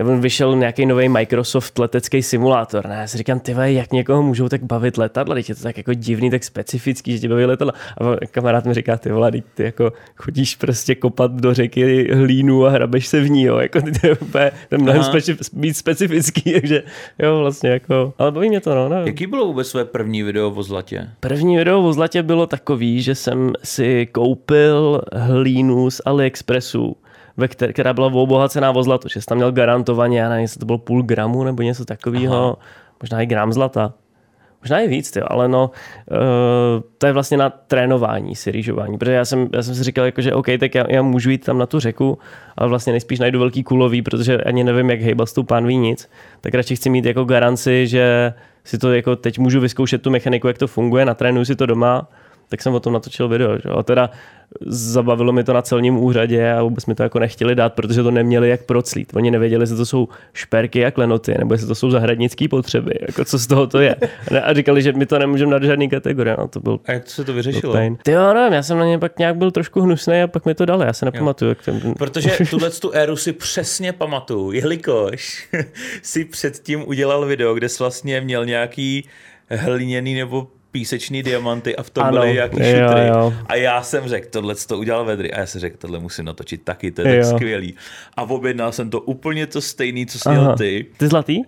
[0.00, 2.86] on vyšel nějaký nový Microsoft letecký simulátor.
[2.88, 5.76] Ne, já si říkám, ty jak někoho můžou tak bavit letadla, teď je to tak
[5.76, 7.72] jako divný, tak specifický, že ti baví letadla.
[7.98, 12.70] A kamarád mi říká, ty vole, ty jako chodíš prostě kopat do řeky hlínu a
[12.70, 16.52] hrabeš se v ní, jo, jako ty to je úplně, to mnohem speci- víc specifický,
[16.60, 16.82] takže
[17.18, 19.06] jo, vlastně jako, ale baví mě to, no, nevím.
[19.06, 21.10] Jaký bylo vůbec své první video o zlatě?
[21.20, 26.96] První video o zlatě bylo takový, že jsem si koupil hlínu z AliExpressu
[27.36, 30.60] ve které, která byla obohacená o zlato, že jsi tam měl garantovaně, já nevím, jestli
[30.60, 32.58] to bylo půl gramu nebo něco takového,
[33.02, 33.92] možná i gram zlata.
[34.62, 35.70] Možná i víc, tyjo, ale no,
[36.10, 36.16] uh,
[36.98, 40.20] to je vlastně na trénování si rýžování, protože já jsem, já jsem si říkal, jako,
[40.22, 42.18] že OK, tak já, já můžu jít tam na tu řeku,
[42.56, 46.10] ale vlastně nejspíš najdu velký kulový, protože ani nevím, jak hejbat s tou pánví nic,
[46.40, 50.46] tak radši chci mít jako garanci, že si to jako teď můžu vyzkoušet tu mechaniku,
[50.46, 52.08] jak to funguje, natrénuju si to doma,
[52.48, 53.58] tak jsem o tom natočil video.
[53.58, 53.68] Že?
[53.68, 54.10] A teda
[54.66, 58.10] zabavilo mi to na celním úřadě a vůbec mi to jako nechtěli dát, protože to
[58.10, 59.12] neměli jak proclít.
[59.14, 63.24] Oni nevěděli, jestli to jsou šperky a klenoty, nebo jestli to jsou zahradnické potřeby, jako
[63.24, 63.96] co z toho to je.
[64.42, 66.36] A říkali, že mi to nemůžeme dát žádný kategorie.
[66.38, 67.74] No, to byl a jak to se to vyřešilo?
[68.02, 70.54] Ty jo, nevím, já jsem na ně pak nějak byl trošku hnusný a pak mi
[70.54, 71.48] to dali, já se nepamatuju.
[71.48, 71.94] Jak ten...
[71.98, 75.48] Protože tuhle tu éru si přesně pamatuju, jelikož
[76.02, 79.08] si předtím udělal video, kde jsi vlastně měl nějaký
[79.50, 83.10] hliněný nebo písečný diamanty a v tom ano, byly jaký šutry.
[83.46, 85.32] A já jsem řekl, tohle to udělal Vedry.
[85.32, 87.22] A já jsem řekl, tohle musím natočit taky, to je jo.
[87.22, 87.74] tak skvělý.
[88.16, 90.86] A objednal jsem to úplně to stejný, co jsi měl ty.
[90.96, 91.38] Ty zlatý?
[91.38, 91.44] Uh,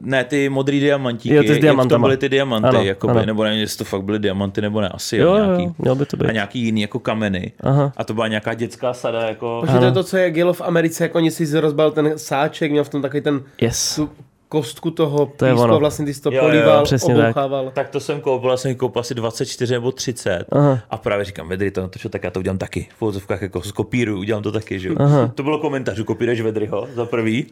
[0.00, 1.34] ne, ty modrý diamantíky.
[1.34, 3.26] Jo, ty s jak to byly ty diamanty, ano, jakoby, ano.
[3.26, 5.74] nebo nevím, jestli to fakt byly diamanty, nebo ne, asi jo, jo, nějaký.
[5.84, 6.28] Jo, by to být.
[6.28, 7.52] A nějaký jiný jako kameny.
[7.60, 7.92] Aha.
[7.96, 9.58] A to byla nějaká dětská sada, jako...
[9.60, 12.70] Protože to je to, co je dělo v Americe, jako oni si rozbal ten sáček,
[12.70, 13.96] měl v tom takový ten yes.
[13.96, 14.10] tu
[14.48, 15.78] kostku toho to písku, ono.
[15.78, 17.32] vlastně ty jsi to jo, políval, jo.
[17.34, 17.74] Tak.
[17.74, 20.78] tak to jsem koupil, já jsem koupil asi 24 nebo 30 Aha.
[20.90, 22.88] a právě říkám, Vedry to natočil, tak já to udělám taky.
[22.94, 25.32] V fotovkách jako skopíruju, udělám to taky, že Aha.
[25.34, 27.46] To bylo komentář, kopíruješ Vedryho za prvý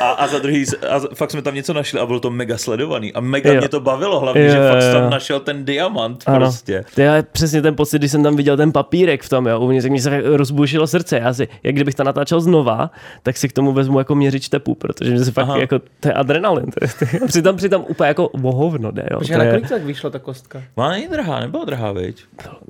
[0.00, 3.12] a, a za druhý, a fakt jsme tam něco našli a bylo to mega sledovaný
[3.12, 3.58] a mega jo.
[3.60, 5.00] mě to bavilo, hlavně, jo, že fakt jo.
[5.00, 6.38] tam našel ten diamant ano.
[6.38, 6.84] prostě.
[6.94, 9.86] To je přesně ten pocit, když jsem tam viděl ten papírek v tom, jo, uvnitř,
[9.88, 12.90] mě se rozbušilo srdce, já si, jak kdybych to natáčel znova,
[13.22, 15.58] tak si k tomu vezmu jako měřič tepu, protože mě se fakt Aha.
[15.58, 19.04] jako, to je adrenalin, to je, přitom, přitom úplně jako vohovno jde.
[19.10, 19.18] Jo.
[19.18, 20.62] Protože na kolik tak vyšla ta kostka?
[20.76, 22.24] Má není drahá, nebyla drahá, viď?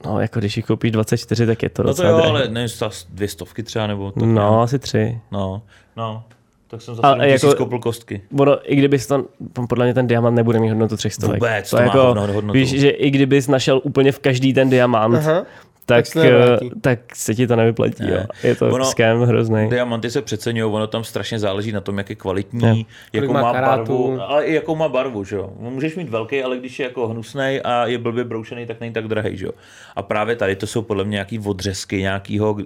[0.05, 2.31] No, jako když ji koupíš 24, tak je to no docela to jo, drahé.
[2.31, 2.67] ale ne,
[3.11, 4.53] dvě stovky třeba, nebo to No, nějak.
[4.65, 5.21] asi tři.
[5.33, 5.63] No,
[5.97, 6.25] no.
[6.71, 8.23] Tak jsem zase jako, koupil kostky.
[8.39, 9.25] Ono, i kdybys to,
[9.69, 11.41] podle mě ten diamant nebude mít hodnotu třech stovek.
[11.41, 12.53] Vůbec, to, to jako, hodnotu.
[12.53, 15.45] Víš, že i kdybys našel úplně v každý ten diamant, Aha
[15.89, 18.03] tak, tak, se tak se ti to nevyplatí.
[18.03, 18.11] Ne.
[18.11, 18.25] Jo.
[18.43, 19.69] Je to ono, ském hrozný.
[19.69, 22.85] Diamanty se přeceňují, ono tam strašně záleží na tom, jak je kvalitní, ne.
[23.13, 25.25] jakou má, má barvu, ale i jakou má barvu.
[25.25, 25.53] Že jo.
[25.61, 28.93] No, můžeš mít velký, ale když je jako hnusný a je blbě broušený, tak není
[28.93, 29.37] tak drahý.
[29.37, 29.53] Že jo.
[29.97, 32.57] A právě tady to jsou podle mě nějaký odřezky nějakého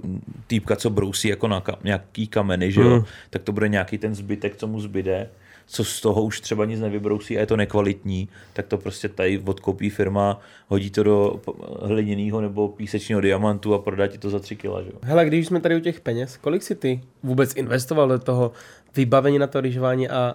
[0.47, 2.91] týpka, co brousí jako na ka- nějaký kameny, že jo.
[2.91, 3.05] Hmm.
[3.31, 5.29] tak to bude nějaký ten zbytek, co mu zbyde
[5.73, 9.39] co z toho už třeba nic nevybrousí a je to nekvalitní, tak to prostě tady
[9.39, 11.41] odkoupí firma, hodí to do
[11.83, 14.83] hliněného nebo písečního diamantu a prodá ti to za 3 kila.
[14.83, 14.91] Že?
[15.03, 18.53] Hele, když jsme tady u těch peněz, kolik si ty vůbec investoval do toho
[18.97, 20.35] vybavení na to lyžování a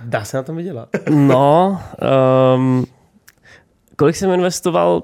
[0.00, 0.88] dá se na tom vydělat?
[1.10, 1.80] No,
[2.56, 2.86] um,
[3.96, 5.02] kolik jsem investoval,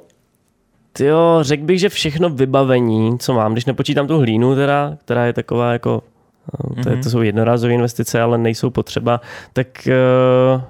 [1.00, 5.32] Jo, řekl bych, že všechno vybavení, co mám, když nepočítám tu hlínu, teda, která je
[5.32, 6.02] taková jako
[6.52, 7.02] to, mm-hmm.
[7.02, 9.20] to jsou jednorázové investice, ale nejsou potřeba,
[9.52, 9.88] tak
[10.56, 10.62] uh,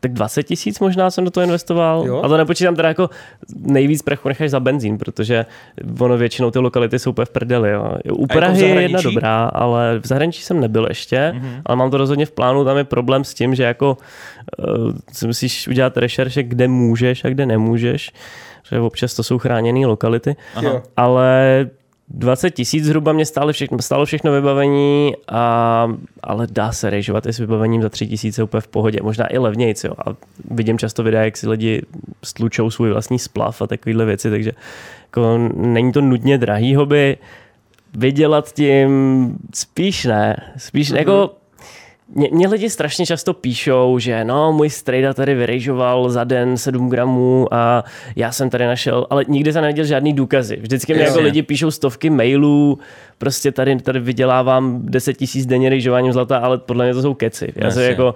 [0.00, 2.06] tak 20 tisíc možná jsem do toho investoval.
[2.06, 2.22] Jo.
[2.24, 3.10] A to nepočítám teda jako
[3.56, 5.46] nejvíc prachu necháš za benzín, protože
[5.98, 7.70] ono většinou ty lokality jsou úplně v prdeli.
[7.70, 7.96] Jo.
[8.12, 11.62] U Prahy jako je jedna dobrá, ale v zahraničí jsem nebyl ještě, mm-hmm.
[11.66, 13.98] ale mám to rozhodně v plánu, tam je problém s tím, že jako
[14.58, 18.12] uh, si musíš udělat rešerše, kde můžeš a kde nemůžeš
[18.70, 20.82] že občas to jsou chráněné lokality, Aha.
[20.96, 21.66] ale
[22.10, 25.88] 20 tisíc zhruba mě stálo všechno, stálo všechno vybavení, a,
[26.22, 29.38] ale dá se rejžovat i s vybavením za 3 tisíce úplně v pohodě, možná i
[29.38, 29.84] levnějc.
[29.84, 29.92] Jo.
[30.06, 30.14] A
[30.50, 31.82] vidím často videa, jak si lidi
[32.24, 34.52] stlučou svůj vlastní splav a takovéhle věci, takže
[35.02, 37.16] jako, není to nutně drahý hobby.
[37.94, 40.52] Vydělat tím spíš ne.
[40.56, 40.96] Spíš mm-hmm.
[40.96, 41.34] jako
[42.14, 46.88] mě, mě lidi strašně často píšou, že no, můj strejda tady vyrejžoval za den 7
[46.88, 47.84] gramů a
[48.16, 50.56] já jsem tady našel, ale nikdy jsem neviděl žádný důkazy.
[50.56, 52.78] Vždycky mi jako lidi píšou stovky mailů,
[53.18, 57.52] prostě tady, tady vydělávám 10 tisíc denně rejžováním zlata, ale podle mě to jsou keci.
[57.56, 58.14] Já jsem jako,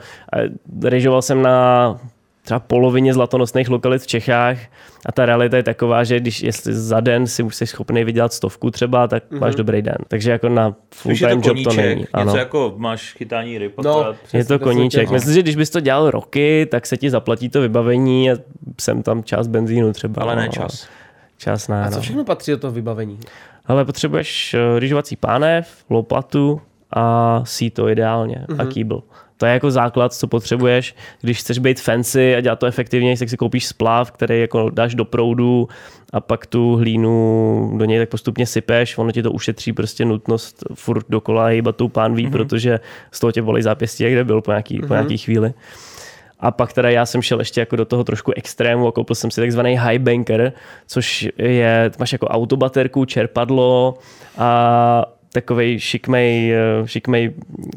[0.82, 1.98] rejžoval jsem na
[2.44, 4.58] třeba polovině zlatonosných lokalit v Čechách
[5.06, 8.32] a ta realita je taková, že když jestli za den si už jsi schopný vydělat
[8.32, 9.40] stovku třeba, tak mm-hmm.
[9.40, 9.96] máš dobrý den.
[10.08, 12.00] Takže jako na full time to job to není.
[12.00, 12.36] Něco ano.
[12.36, 13.72] jako máš chytání ryb.
[13.84, 15.10] No, je to koníček.
[15.10, 18.36] Myslím, že když bys to dělal roky, tak se ti zaplatí to vybavení a
[18.80, 20.22] jsem tam čas benzínu třeba.
[20.22, 20.52] Ale ne no.
[20.52, 20.88] čas.
[21.38, 21.84] Čas ne.
[21.84, 23.18] A co všechno patří do toho vybavení?
[23.66, 28.60] Ale potřebuješ eh, rýžovací pánev, lopatu a síto ideálně mm-hmm.
[28.60, 28.72] a mhm.
[28.72, 29.02] kýbl.
[29.44, 30.94] To je jako základ, co potřebuješ.
[31.20, 34.94] Když chceš být fancy a dělat to efektivně, tak si koupíš splav, který jako dáš
[34.94, 35.68] do proudu
[36.12, 38.98] a pak tu hlínu do něj tak postupně sypeš.
[38.98, 42.30] Ono ti to ušetří prostě nutnost furt dokola hýbat tou pánví, mm-hmm.
[42.30, 42.80] protože
[43.10, 44.80] z toho tě volí zápěstí, kde byl po nějaký, mm-hmm.
[44.80, 44.94] po mhm.
[44.94, 45.52] nějaký chvíli.
[46.40, 49.30] A pak teda já jsem šel ještě jako do toho trošku extrému a koupil jsem
[49.30, 50.52] si takzvaný high banker,
[50.86, 53.94] což je, máš jako autobaterku, čerpadlo
[54.38, 57.32] a takovej šikmej, eh, šikmej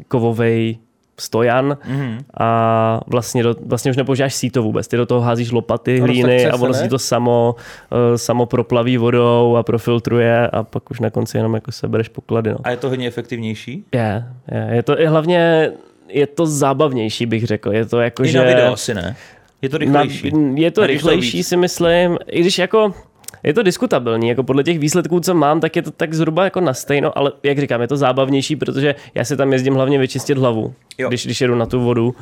[0.08, 0.78] kovovej
[1.20, 2.18] stojan mm-hmm.
[2.40, 4.88] a vlastně, do, vlastně už nepoužíváš síto vůbec.
[4.88, 7.54] Ty do toho házíš lopaty, hlíny a ono si to samo,
[7.90, 12.50] uh, samo proplaví vodou a profiltruje a pak už na konci jenom jako sebereš poklady.
[12.50, 12.58] No.
[12.64, 13.84] A je to hodně efektivnější?
[13.94, 15.70] Je, je, je to je hlavně
[16.08, 17.72] je to zábavnější, bych řekl.
[17.72, 18.38] Je to jako, I že...
[18.38, 19.16] na video asi ne?
[19.62, 20.30] Je to rychlejší?
[20.30, 22.18] Na, je to rychlejší, si myslím.
[22.26, 22.94] I když jako
[23.42, 26.60] je to diskutabilní, jako podle těch výsledků, co mám, tak je to tak zhruba jako
[26.60, 30.38] na stejno, ale jak říkám, je to zábavnější, protože já si tam jezdím hlavně vyčistit
[30.38, 30.74] hlavu,
[31.08, 32.14] když, když jedu na tu vodu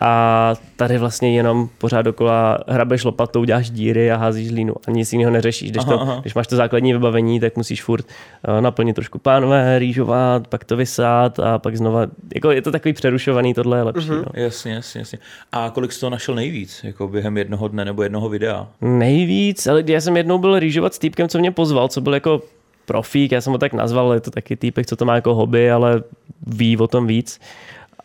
[0.00, 5.12] a tady vlastně jenom pořád dokola hrabeš lopatou, děláš díry a házíš línu a nic
[5.12, 5.70] jiného neřešíš.
[5.70, 6.18] Když, aha, to, aha.
[6.20, 8.06] když máš to základní vybavení, tak musíš furt
[8.48, 12.92] uh, naplnit trošku pánve, rýžovat, pak to vysát a pak znova, jako je to takový
[12.92, 14.08] přerušovaný, tohle je lepší.
[14.08, 14.24] Uh-huh.
[14.34, 14.42] No.
[14.42, 15.18] Jasně, jasně, jasně.
[15.52, 18.66] A kolik jsi to našel nejvíc, jako během jednoho dne nebo jednoho videa?
[18.80, 22.42] Nejvíc, ale já jsem jednou byl rýžovat s týpkem, co mě pozval, co byl jako
[22.84, 25.70] profík, já jsem ho tak nazval, je to taky týpek, co to má jako hobby,
[25.70, 26.02] ale
[26.46, 27.40] ví o tom víc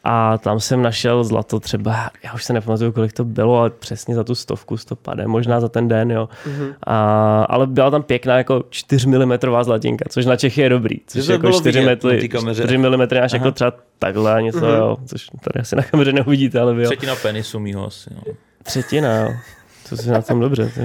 [0.07, 4.15] a tam jsem našel zlato třeba, já už se nepamatuju, kolik to bylo, ale přesně
[4.15, 6.29] za tu stovku, stopade, možná za ten den, jo.
[6.45, 6.73] Mm-hmm.
[6.83, 11.27] A, ale byla tam pěkná jako 4 mm zlatinka, což na Čechy je dobrý, což
[11.27, 14.77] jako 4, metry, 4 mm až jako třeba takhle a něco, mm-hmm.
[14.77, 16.89] jo, což tady asi na kameře neuvidíte, ale jo.
[16.89, 18.33] Třetina penisu mýho asi, jo.
[18.63, 19.33] Třetina, jo.
[19.89, 20.71] To si na tom dobře.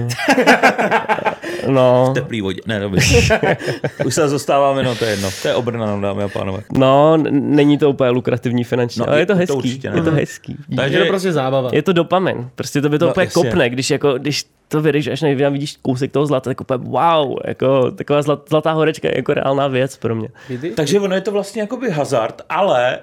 [1.67, 2.07] No.
[2.11, 2.61] V teplý vodě.
[2.65, 3.39] Ne, dobře.
[4.05, 5.29] Už se zastáváme, no to je jedno.
[5.41, 6.61] To je obrna, dámy a pánové.
[6.77, 9.79] No, není to úplně lukrativní finančně, no, ale je to hezký.
[9.79, 10.57] To je to hezký.
[10.75, 11.69] Takže je to prostě zábava.
[11.73, 12.49] Je to dopamin.
[12.55, 13.49] Prostě to by to no, úplně jasně.
[13.49, 17.37] kopne, když jako, když to vidíš, až nejvíc vidíš kousek toho zlata, tak úplně wow,
[17.45, 20.29] jako taková zlat, zlatá horečka je jako reálná věc pro mě.
[20.75, 22.99] Takže ono je to vlastně jakoby hazard, ale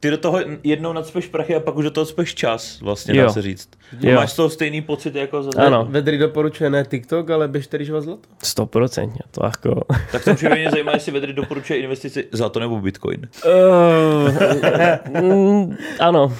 [0.00, 3.24] ty do toho jednou nadspeš prachy a pak už do toho speš čas, vlastně jo.
[3.24, 3.68] dá se říct.
[4.00, 4.14] Jo.
[4.14, 5.86] Máš z toho stejný pocit jako za Ano.
[5.90, 8.18] Vedry doporučuje ne TikTok, ale běž tedy zlato.
[8.42, 9.84] Stoprocentně, to jako...
[10.12, 13.28] tak to mě zajímá, jestli Vedry doporučuje investici zlato nebo bitcoin.
[13.46, 16.32] Uh, ano.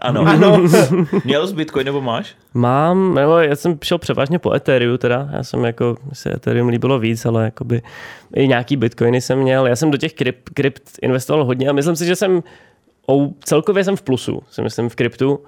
[0.00, 0.20] ano.
[0.26, 0.62] ano.
[1.24, 2.34] Měl jsi Bitcoin nebo máš?
[2.54, 5.28] Mám, nebo já jsem šel převážně po Ethereum teda.
[5.32, 7.82] Já jsem jako, se Ethereum líbilo víc, ale jakoby
[8.34, 9.66] i nějaký Bitcoiny jsem měl.
[9.66, 12.42] Já jsem do těch krypt, krypt investoval hodně a myslím si, že jsem
[13.44, 15.40] celkově jsem v plusu, si myslím, v kryptu,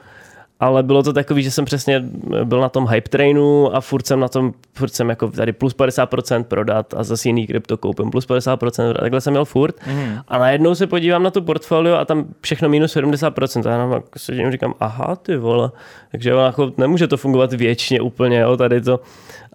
[0.60, 2.04] ale bylo to takový, že jsem přesně
[2.44, 5.76] byl na tom hype trainu a furt jsem na tom, furt jsem jako tady plus
[5.76, 9.74] 50% prodat a zase jiný krypto koupím plus 50%, takhle jsem měl furt.
[9.86, 10.18] Mm.
[10.28, 14.02] a najednou se podívám na tu portfolio a tam všechno minus 70% a já nám
[14.16, 15.70] se tím říkám, aha ty vole,
[16.10, 19.00] takže jako nemůže to fungovat věčně úplně, jo, tady to,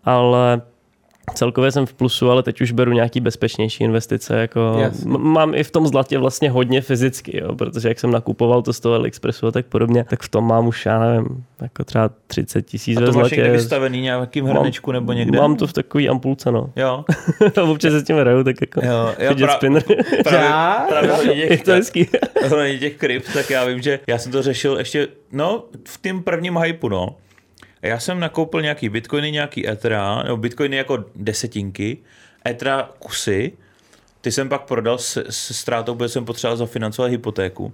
[0.04, 0.62] ale
[1.34, 4.40] Celkově jsem v plusu, ale teď už beru nějaký bezpečnější investice.
[4.40, 5.06] Jako yes.
[5.06, 8.80] Mám i v tom zlatě vlastně hodně fyzicky, jo, protože jak jsem nakupoval to z
[8.80, 12.62] toho AliExpressu a tak podobně, tak v tom mám už, já nevím, jako třeba 30
[12.62, 13.10] tisíc ve zlatě.
[13.10, 15.40] A to máš někde vystavený nějakým hrnečku nebo někde?
[15.40, 16.70] Mám to v takový ampulce, no.
[16.76, 17.06] Jo.
[17.72, 19.84] Občas se s tím hraju, tak jako jo, jo, pra, spinner.
[20.24, 20.50] Právě,
[20.90, 22.08] právě těch, je to hezký.
[22.80, 26.58] těch krypt, tak já vím, že já jsem to řešil ještě, no, v tím prvním
[26.58, 27.16] hypu, no
[27.82, 31.98] já jsem nakoupil nějaký bitcoiny, nějaký Ethera, nebo bitcoiny jako desetinky,
[32.48, 33.52] Ethera kusy,
[34.22, 37.74] ty jsem pak prodal s, s ztrátou, protože jsem potřeboval zafinancovat hypotéku.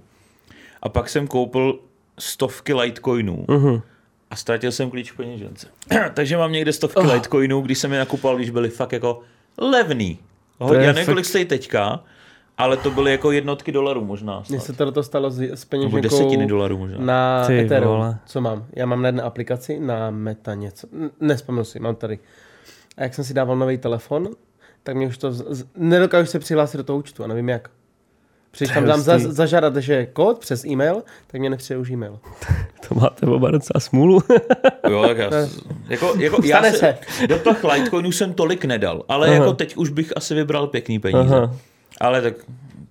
[0.82, 1.78] A pak jsem koupil
[2.18, 3.44] stovky Litecoinů.
[3.48, 3.82] Uh-huh.
[4.30, 5.68] A ztratil jsem klíč v peněžence.
[6.14, 7.12] Takže mám někde stovky oh.
[7.12, 9.20] Litecoinů, když jsem je nakupoval, když byly fakt jako
[9.58, 10.18] levný.
[10.60, 12.04] Já nevím, kolik stojí teďka,
[12.58, 14.42] ale to byly jako jednotky dolarů možná.
[14.48, 16.98] Mně se to stalo s, s peněženkou Nebo desetiny dolarů možná.
[16.98, 17.92] Na Ty Ethereum.
[17.92, 18.18] Vole.
[18.26, 18.66] Co mám?
[18.72, 20.86] Já mám na jedné aplikaci, na Meta něco.
[21.20, 22.18] Nespomenu si, mám tady.
[22.96, 24.28] A jak jsem si dával nový telefon,
[24.82, 25.32] tak mě už to...
[25.32, 25.66] Z...
[25.76, 27.70] Nedokážu se přihlásit do toho účtu a nevím jak.
[28.58, 32.18] Když tam dám za, zažádat, že kód přes e-mail, tak mě nepřijde už e-mail.
[32.88, 34.20] to máte oba docela smůlu.
[34.90, 35.30] jo, tak já,
[35.88, 36.98] jako, jako já se, se.
[37.26, 39.36] do těch Litecoinů jsem tolik nedal, ale Aha.
[39.36, 41.36] jako teď už bych asi vybral pěkný peníze.
[41.36, 41.56] Aha.
[42.00, 42.34] Ale tak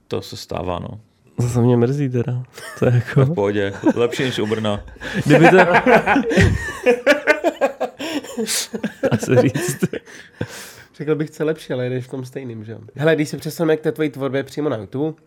[0.08, 1.00] to se stává, no.
[1.38, 2.44] To se mě mrzí teda.
[2.80, 3.26] To je jako...
[3.26, 4.84] V pohodě, lepší než u Brna.
[5.26, 5.58] Kdyby to...
[9.12, 9.84] Dá se říct.
[10.96, 12.80] Řekl bych, co lepší, ale jdeš v tom stejným, že jo?
[12.96, 15.18] Hele, když se přesuneme k té tvojí tvorbě přímo na YouTube,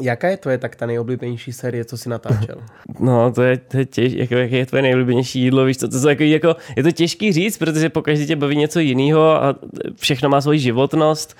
[0.00, 2.56] Jaká je tvoje tak ta nejoblíbenější série, co jsi natáčel?
[3.00, 6.00] No, to je, to je těž, jako, jaké je tvoje nejoblíbenější jídlo, víš co, to,
[6.00, 9.54] to jako, jako, je to těžký říct, protože pokaždé tě baví něco jiného a
[9.96, 11.36] všechno má svoji životnost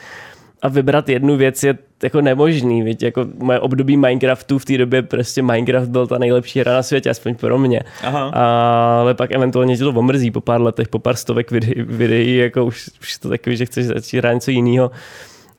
[0.64, 5.02] a vybrat jednu věc je jako nemožný, víc, jako moje období Minecraftu v té době
[5.02, 7.80] prostě Minecraft byl ta nejlepší hra na světě, aspoň pro mě.
[8.04, 8.28] Aha.
[9.00, 12.64] Ale pak eventuálně tě to omrzí po pár letech, po pár stovek videí, videí jako
[12.64, 14.90] už, už to takový, že chceš začít hrát něco jiného.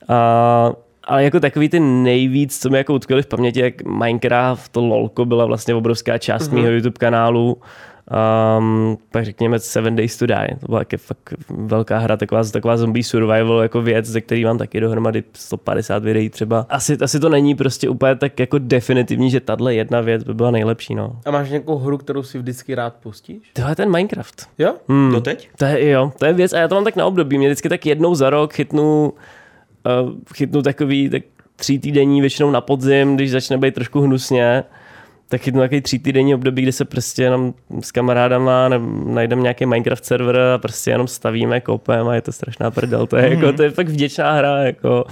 [0.08, 0.72] A
[1.04, 5.24] ale jako takový ty nejvíc, co mi jako utkvěli v paměti, jak Minecraft, to lolko
[5.24, 6.54] byla vlastně obrovská část uh-huh.
[6.54, 7.56] mého YouTube kanálu
[8.58, 12.76] Um, pak řekněme Seven Days to Die, to byla taky fakt velká hra, taková, taková
[12.76, 16.66] zombie survival jako věc, ze který mám taky dohromady 150 videí třeba.
[16.68, 20.50] Asi, asi to není prostě úplně tak jako definitivní, že tahle jedna věc by byla
[20.50, 21.20] nejlepší, no.
[21.24, 23.50] A máš nějakou hru, kterou si vždycky rád pustíš?
[23.52, 24.48] To je ten Minecraft.
[24.58, 24.74] Jo?
[24.88, 25.12] Hmm.
[25.12, 25.48] Doteď?
[25.58, 27.38] To je, jo, to je věc a já to mám tak na období.
[27.38, 29.12] Mě vždycky tak jednou za rok chytnu,
[30.02, 31.22] uh, chytnu takový tak
[31.56, 34.64] tří týdenní většinou na podzim, když začne být trošku hnusně,
[35.28, 38.70] tak chytnu takový tří týdenní období, kdy se prostě jenom s kamarádama
[39.06, 43.06] najdeme nějaký Minecraft server a prostě jenom stavíme, kopem a je to strašná prdel.
[43.06, 43.42] To je, mm-hmm.
[43.42, 45.04] jako, to je fakt vděčná hra, jako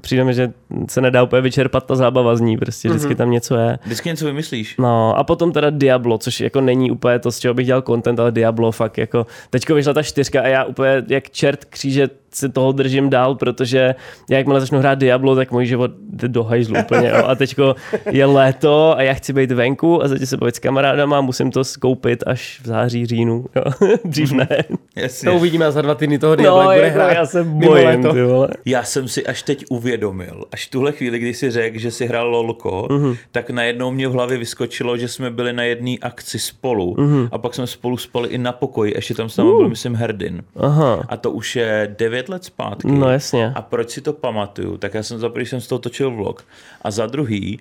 [0.00, 0.52] přijde mi, že
[0.88, 3.16] se nedá úplně vyčerpat ta zábava z ní, prostě vždycky mm-hmm.
[3.16, 3.78] tam něco je.
[3.84, 4.76] Vždycky něco vymyslíš.
[4.78, 8.20] No a potom teda Diablo, což jako není úplně to, z čeho bych dělal content,
[8.20, 12.48] ale Diablo fakt jako, teďko vyšla ta čtyřka a já úplně jak čert kříže si
[12.48, 13.94] toho držím dál, protože
[14.30, 17.08] já jakmile začnu hrát Diablo, tak můj život jde do hajzlu úplně.
[17.08, 17.24] Jo.
[17.26, 17.74] A teďko
[18.10, 21.64] je léto a já chci být venku a začít se bavit s kamarádama, musím to
[21.64, 23.44] skoupit až v září, říjnu.
[23.56, 23.62] Jo.
[24.04, 24.48] Dřív ne.
[24.96, 25.30] Jasně.
[25.30, 28.22] To uvidíme za dva týdny toho Diablo, no, bude jako hrát já se bojím, ty
[28.22, 28.48] vole.
[28.64, 32.30] Já jsem si až teď uvědomil, až tuhle chvíli, kdy si řekl, že si hrál
[32.30, 33.16] lolko, uh-huh.
[33.32, 37.28] tak najednou mě v hlavě vyskočilo, že jsme byli na jedné akci spolu uh-huh.
[37.32, 39.56] a pak jsme spolu spali i na pokoji, ještě tam s námi uh.
[39.56, 40.42] byl, myslím, Herdin.
[40.56, 41.04] Aha.
[41.08, 41.94] A to už je
[42.26, 42.88] devět let zpátky.
[42.88, 43.52] No jasně.
[43.54, 44.76] A proč si to pamatuju?
[44.76, 46.44] Tak já jsem za prvý jsem z toho točil vlog.
[46.82, 47.60] A za druhý,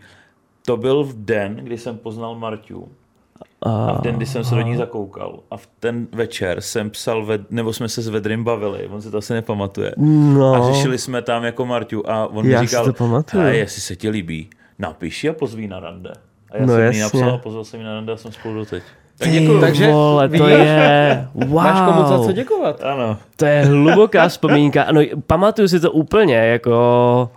[0.66, 2.90] to byl v den, kdy jsem poznal Marťu.
[3.62, 5.40] A v den, kdy jsem se do ní zakoukal.
[5.52, 9.12] A v ten večer jsem psal, ved, nebo jsme se s Vedrym bavili, on se
[9.12, 9.94] to asi nepamatuje.
[9.98, 10.54] No.
[10.54, 12.94] A řešili jsme tam jako Marťu a on já mi říkal,
[13.40, 14.50] a jestli se ti líbí,
[14.80, 16.14] napiš a pozví na rande.
[16.52, 16.98] A já no jsem jasně.
[16.98, 18.84] jí napsal a pozval jsem ji na rande a jsem spolu doteď.
[19.18, 19.60] Tak děkuju.
[19.62, 21.50] Takže vole, to je, wow.
[21.64, 22.84] Máš komu za co děkovat.
[22.84, 23.18] Ano.
[23.36, 24.84] To je hluboká vzpomínka.
[24.84, 27.30] Ano, pamatuju si to úplně, jako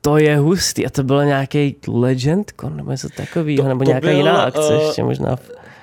[0.00, 0.86] to je hustý.
[0.86, 4.82] A to byl nějaký LegendCon nebo něco takového, nebo to nějaká byl, jiná akce uh,
[4.82, 5.36] ještě možná.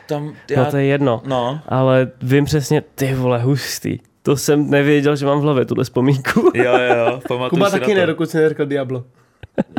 [0.07, 1.21] Tam, já, no to je jedno.
[1.25, 1.59] No.
[1.67, 3.99] Ale vím přesně, ty vole, hustý.
[4.21, 6.51] To jsem nevěděl, že mám v hlavě tuhle vzpomínku.
[6.53, 9.03] jo, jo, pamatuju Kuba taky ne, dokud si neřekl Diablo.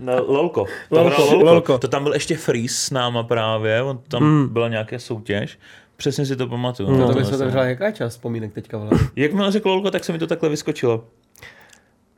[0.02, 0.66] No, Lolko.
[0.88, 1.44] To, Lolko, Lolko.
[1.44, 1.78] Lolko.
[1.78, 4.48] to tam byl ještě Freeze s náma právě, on tam mm.
[4.48, 5.58] byla nějaká soutěž.
[5.96, 6.90] Přesně si to pamatuju.
[6.90, 10.12] No, to by se otevřela jaká část vzpomínek teďka Jak Jakmile řekl Lolko, tak se
[10.12, 11.04] mi to takhle vyskočilo.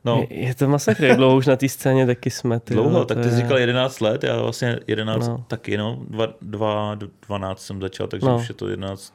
[0.05, 0.27] No.
[0.29, 2.59] Je, je to masakr, jak dlouho už na té scéně taky jsme.
[2.59, 3.35] Ty, dlouho, tak ty jsi je...
[3.35, 5.45] říkal 11 let, já vlastně 11 no.
[5.47, 8.37] taky, no, 2, 2, 12 jsem začal, takže no.
[8.37, 9.13] už je to 11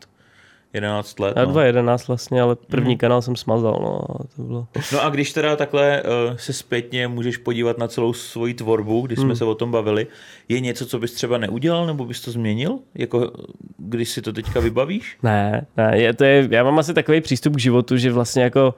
[0.75, 1.35] 11 let.
[1.37, 1.61] Já no.
[1.61, 2.99] 11 vlastně, ale první mm.
[2.99, 3.79] kanál jsem smazal.
[3.83, 4.01] No,
[4.37, 4.67] to bylo.
[4.93, 9.19] no a když teda takhle uh, se zpětně můžeš podívat na celou svoji tvorbu, když
[9.19, 9.37] jsme mm.
[9.37, 10.07] se o tom bavili,
[10.49, 13.31] je něco, co bys třeba neudělal, nebo bys to změnil, jako
[13.79, 15.17] když si to teďka vybavíš?
[15.23, 18.75] Ne, ne, je, to je, já mám asi takový přístup k životu, že vlastně jako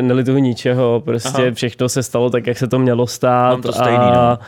[0.00, 1.54] nelituju ničeho, prostě Aha.
[1.54, 3.50] všechno se stalo tak, jak se to mělo stát.
[3.50, 4.38] Mám to stejný, a...
[4.40, 4.46] no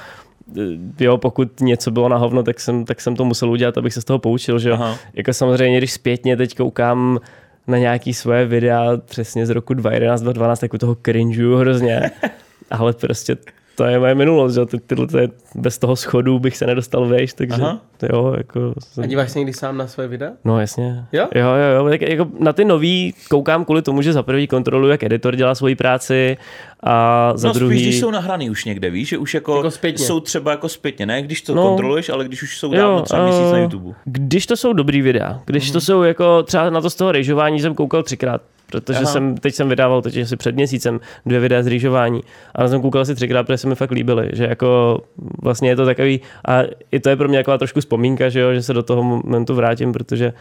[1.01, 4.01] jo, pokud něco bylo na hovno, tak jsem, tak jsem to musel udělat, abych se
[4.01, 4.95] z toho poučil, že jo.
[5.15, 7.19] Jako samozřejmě, když zpětně teď koukám
[7.67, 12.11] na nějaký svoje videa přesně z roku 2011, 2012, tak u toho cringeu hrozně.
[12.71, 13.37] Ale prostě
[13.77, 17.33] to je moje minulost, že ty, tyhle, ty, bez toho schodu bych se nedostal vejš,
[17.33, 17.81] takže Aha.
[18.13, 18.75] jo, jako...
[18.79, 19.05] Jsem...
[19.05, 20.31] A díváš se někdy sám na své videa?
[20.45, 21.05] No jasně.
[21.13, 21.29] Jo?
[21.35, 24.91] Jo, jo, jo, tak jako na ty nový koukám kvůli tomu, že za prvý kontroluji,
[24.91, 26.37] jak editor dělá svoji práci
[26.83, 27.83] a za no, druhý...
[27.83, 30.05] když jsou nahraný už někde, víš, že už jako, jako zpětně.
[30.05, 33.23] jsou třeba jako zpětně, ne když to no, kontroluješ, ale když už jsou dávno třeba
[33.23, 33.95] uh, měsíc na YouTube.
[34.05, 35.73] Když to jsou dobrý videa, když mm-hmm.
[35.73, 39.07] to jsou jako třeba na to z toho režování jsem koukal třikrát protože Aha.
[39.07, 42.21] jsem, teď jsem vydával, teď asi před měsícem, dvě videa z rýžování.
[42.55, 45.01] A jsem koukal asi třikrát, protože se mi fakt líbily, že jako
[45.43, 48.55] vlastně je to takový, a i to je pro mě taková trošku vzpomínka, že, jo,
[48.55, 50.33] že se do toho momentu vrátím, protože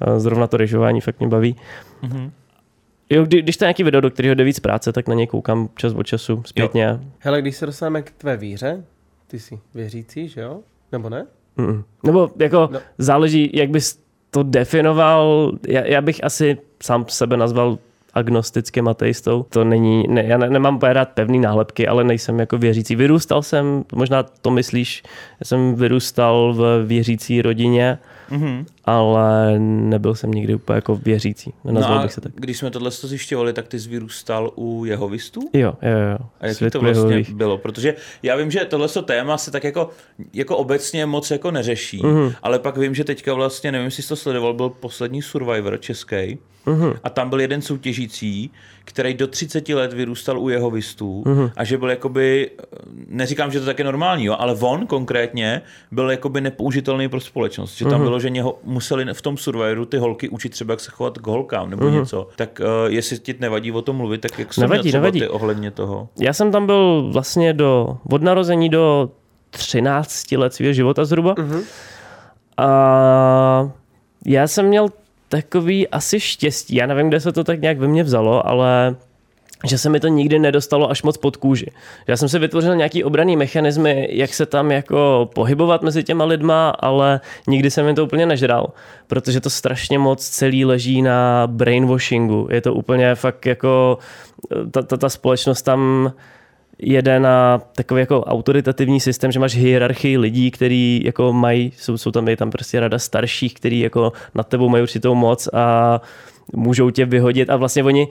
[0.00, 1.56] eh, zrovna to rýžování fakt mě baví.
[2.02, 2.30] Mm-hmm.
[3.10, 5.26] Jo, kdy, když to je nějaký video, do kterého jde víc práce, tak na něj
[5.26, 6.84] koukám čas od času, zpětně.
[6.84, 6.98] Jo.
[7.18, 8.84] Hele, když se dostaneme k tvé víře,
[9.26, 10.60] ty jsi věřící, že jo?
[10.92, 11.26] Nebo ne?
[11.58, 11.84] Mm-mm.
[12.04, 12.80] Nebo jako no.
[12.98, 13.98] záleží, jak bys
[14.30, 17.78] to definoval, já, já bych asi sám sebe nazval
[18.14, 19.46] agnostickým ateistou.
[19.48, 22.96] To není, ne, já ne, nemám rád pevný nálepky, ale nejsem jako věřící.
[22.96, 25.02] Vyrůstal jsem, možná to myslíš,
[25.40, 27.98] já jsem vyrůstal v věřící rodině,
[28.30, 28.64] mm-hmm.
[28.98, 31.52] Ale nebyl jsem nikdy úplně jako věřící.
[31.64, 32.32] Nenazval no bych se tak.
[32.34, 35.40] když jsme tohle zjišťovali, tak ty jsi vyrůstal u jehovistů?
[35.52, 36.18] Jo, jo, jo.
[36.40, 37.34] A jak to vlastně jehových.
[37.34, 37.58] bylo?
[37.58, 39.90] Protože já vím, že tohle téma se tak jako,
[40.32, 42.34] jako obecně moc jako neřeší, mm-hmm.
[42.42, 46.38] ale pak vím, že teďka vlastně, nevím, jestli jsi to sledoval, byl poslední Survivor český
[46.66, 46.98] mm-hmm.
[47.04, 48.50] a tam byl jeden soutěžící,
[48.84, 51.52] který do 30 let vyrůstal u jeho vystů mm-hmm.
[51.56, 52.50] a že byl jakoby,
[53.08, 57.76] neříkám, že to tak je normální, jo, ale on konkrétně byl jakoby nepoužitelný pro společnost,
[57.76, 58.04] že tam mm-hmm.
[58.04, 61.26] bylo, že něho museli v tom Survivoru ty holky učit třeba, jak se chovat k
[61.26, 62.00] holkám nebo mm-hmm.
[62.00, 62.28] něco.
[62.36, 65.20] Tak uh, jestli ti nevadí o tom mluvit, tak jak nevadí, nevadí.
[65.20, 66.08] ty ohledně toho?
[66.20, 69.10] Já jsem tam byl vlastně do, od narození do
[69.50, 71.34] 13 let svého života zhruba.
[71.34, 71.62] Mm-hmm.
[72.56, 73.70] A
[74.26, 74.88] Já jsem měl
[75.28, 78.96] takový asi štěstí, já nevím, kde se to tak nějak ve mně vzalo, ale
[79.64, 81.66] že se mi to nikdy nedostalo až moc pod kůži.
[82.06, 86.70] Já jsem si vytvořil nějaký obraný mechanismy, jak se tam jako pohybovat mezi těma lidma,
[86.70, 88.72] ale nikdy jsem mi to úplně nežral,
[89.06, 92.48] protože to strašně moc celý leží na brainwashingu.
[92.50, 93.98] Je to úplně fakt jako
[94.70, 96.12] ta, ta, ta společnost tam
[96.82, 102.10] jede na takový jako autoritativní systém, že máš hierarchii lidí, kteří jako mají, jsou, jsou
[102.10, 106.00] tam, je tam prostě rada starších, kteří jako nad tebou mají určitou moc a
[106.52, 108.08] můžou tě vyhodit a vlastně oni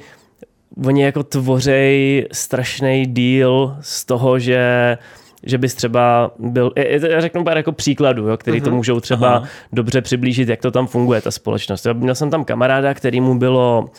[0.85, 4.97] oni jako tvořej strašný díl z toho, že
[5.43, 6.71] že bys třeba byl,
[7.09, 8.63] já řeknu pár jako příkladů, jo, který uh-huh.
[8.63, 8.77] to mhm.
[8.77, 9.47] můžou třeba Aha.
[9.73, 11.85] dobře přiblížit, jak to tam funguje, ta společnost.
[11.85, 13.89] Já měl jsem tam kamaráda, který mu bylo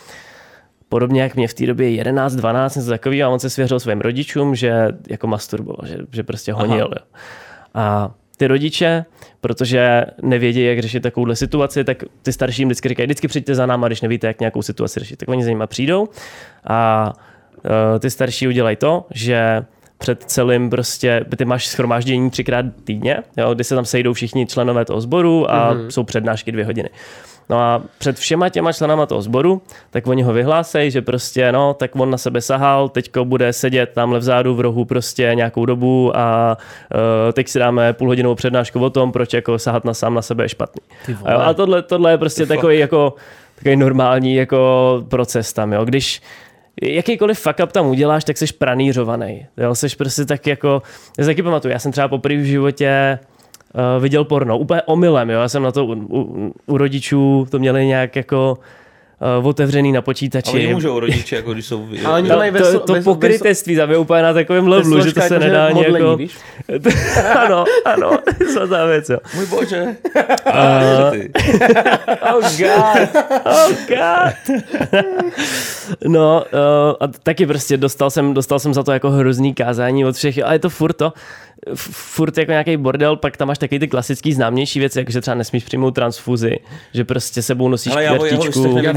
[0.89, 4.01] podobně jak mě v té době 11, 12, něco takového a on se svěřil svým
[4.01, 6.89] rodičům, že jako masturboval, že, že prostě honil.
[6.91, 7.05] Jo.
[7.73, 8.11] A
[8.41, 9.05] ty rodiče,
[9.41, 13.87] protože nevědí, jak řešit takovouhle situaci, tak ty starším vždycky říkají, vždycky přijďte za náma,
[13.87, 15.15] když nevíte, jak nějakou situaci řešit.
[15.15, 16.09] Tak oni za nimi přijdou
[16.67, 17.13] a
[17.93, 19.65] uh, ty starší udělají to, že
[19.97, 24.85] před celým prostě, ty máš schromáždění třikrát týdně, jo, kdy se tam sejdou všichni členové
[24.85, 25.87] toho sboru a mm-hmm.
[25.87, 26.89] jsou přednášky dvě hodiny.
[27.51, 31.73] No a před všema těma členama toho sboru, tak oni ho vyhlásejí, že prostě, no,
[31.73, 36.17] tak on na sebe sahal, teďko bude sedět tamhle vzadu v rohu prostě nějakou dobu
[36.17, 36.57] a
[36.93, 40.21] uh, teď si dáme půl hodinovou přednášku o tom, proč jako sahat na sám na
[40.21, 40.81] sebe je špatný.
[41.25, 43.13] A, a tohle, tohle je prostě takový jako
[43.55, 45.85] takový normální jako proces tam, jo.
[45.85, 46.21] Když
[46.81, 49.45] jakýkoliv fuck up tam uděláš, tak jsi pranířovaný.
[49.57, 50.81] Jo, jsi prostě tak jako,
[51.17, 53.19] já si taky pamatuju, já jsem třeba poprvé v životě
[53.99, 54.57] viděl porno.
[54.57, 55.39] Úplně omylem, jo.
[55.39, 58.57] Já jsem na to u, u, u rodičů to měli nějak jako
[59.39, 60.65] uh, otevřený na počítači.
[60.65, 61.87] Ale můžou rodiče, jako když jsou...
[62.05, 65.21] Ale oni to, mají to, to pokrytectví tam je úplně na takovém levelu, že to
[65.21, 66.17] se nedá jako...
[67.37, 68.11] ano, ano,
[68.53, 69.17] svatá věc, jo.
[69.35, 69.83] Můj bože.
[69.83, 70.53] Uh,
[72.33, 73.09] oh god,
[73.45, 74.61] oh god.
[76.07, 80.15] no, uh, a taky prostě dostal jsem, dostal jsem za to jako hrozný kázání od
[80.15, 81.13] všech, ale je to furt to,
[81.75, 85.35] furt jako nějaký bordel, pak tam máš taky ty klasický známější věci, jako že třeba
[85.35, 86.55] nesmíš přijmout transfuzi,
[86.93, 88.77] že prostě sebou nosíš Ale kartičku.
[88.81, 88.91] Já,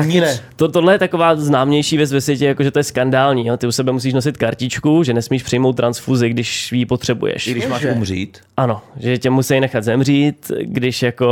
[0.56, 3.46] to, tohle je taková známější věc ve světě, jako že to je skandální.
[3.46, 3.56] Jo?
[3.56, 7.46] Ty u sebe musíš nosit kartičku, že nesmíš přijmout transfuzi, když ji potřebuješ.
[7.46, 8.40] I když máš umřít.
[8.56, 11.24] Ano, že tě musí nechat zemřít, když jako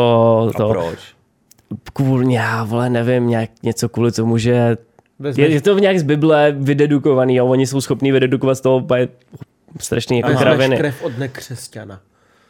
[0.57, 0.71] to...
[0.71, 0.99] A proč?
[1.93, 4.77] Kvůli, já vole, nevím, nějak něco kvůli tomu, že
[5.37, 8.87] je, je to nějak z Bible vydedukovaný a oni jsou schopní vydedukovat z toho
[9.81, 10.77] strašný jako kraviny.
[10.77, 12.01] krev od nekřesťana.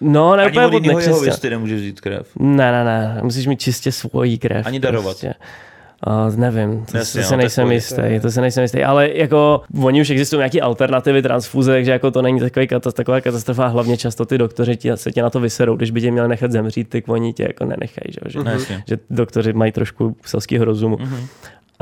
[0.01, 1.37] No, ne úplně od nekřesťana.
[1.43, 2.29] Ani nemůžeš vzít krev.
[2.39, 4.67] Ne, ne, ne, musíš mít čistě svoji krev.
[4.67, 5.05] Ani darovat.
[5.05, 5.35] Prostě.
[6.07, 9.61] Uh, nevím, to, Jasně, to se no, nejsem jistý, to se nejsem jistý, ale jako
[9.83, 13.97] oni už existují nějaké alternativy transfuze, takže jako to není takový katastrofa, taková katastrofa, hlavně
[13.97, 16.89] často ty doktoři tě, se tě na to vyserou, když by tě měli nechat zemřít,
[16.89, 18.83] ty oni tě jako nenechají, že, uh-huh.
[18.89, 20.97] že doktoři mají trošku selského rozumu.
[20.97, 21.27] Uh-huh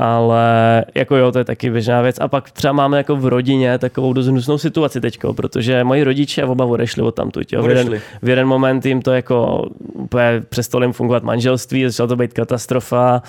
[0.01, 2.17] ale jako jo, to je taky běžná věc.
[2.19, 6.45] A pak třeba máme jako v rodině takovou dost hnusnou situaci teďko, protože moji rodiče
[6.45, 7.53] oba odešli od tamtud.
[7.53, 7.63] Jo.
[7.63, 12.15] V, jeden, v jeden moment jim to jako úplně přestalo jim fungovat manželství, začala to
[12.15, 13.21] být katastrofa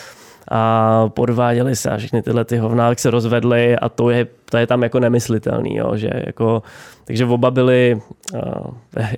[0.51, 4.66] a podváděli se a všechny tyhle ty hovná se rozvedly a to je, to je
[4.66, 6.62] tam jako nemyslitelný, jo, že jako,
[7.05, 8.01] takže oba byli
[8.34, 8.40] uh,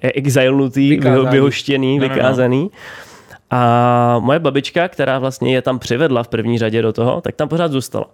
[0.03, 1.01] exilnutý,
[1.31, 2.59] vyhoštěný, vykázaný.
[2.59, 3.15] No, no, no.
[3.51, 7.49] A moje babička, která vlastně je tam přivedla v první řadě do toho, tak tam
[7.49, 8.07] pořád zůstala.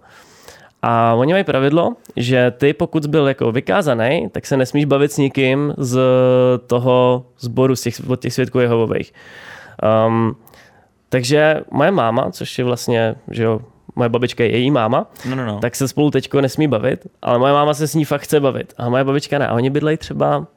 [0.81, 5.17] A oni mají pravidlo, že ty pokud byl jako vykázaný, tak se nesmíš bavit s
[5.17, 5.99] nikým z
[6.67, 9.13] toho sboru, z těch, od těch svědků Jehovových.
[10.07, 10.35] Um,
[11.11, 13.61] takže moje máma, což je vlastně, že jo,
[13.95, 15.59] moje babička je její máma, no, no, no.
[15.59, 18.73] tak se spolu teďko nesmí bavit, ale moje máma se s ní fakt chce bavit.
[18.77, 19.47] A moje babička ne.
[19.47, 20.47] A oni bydlejí třeba...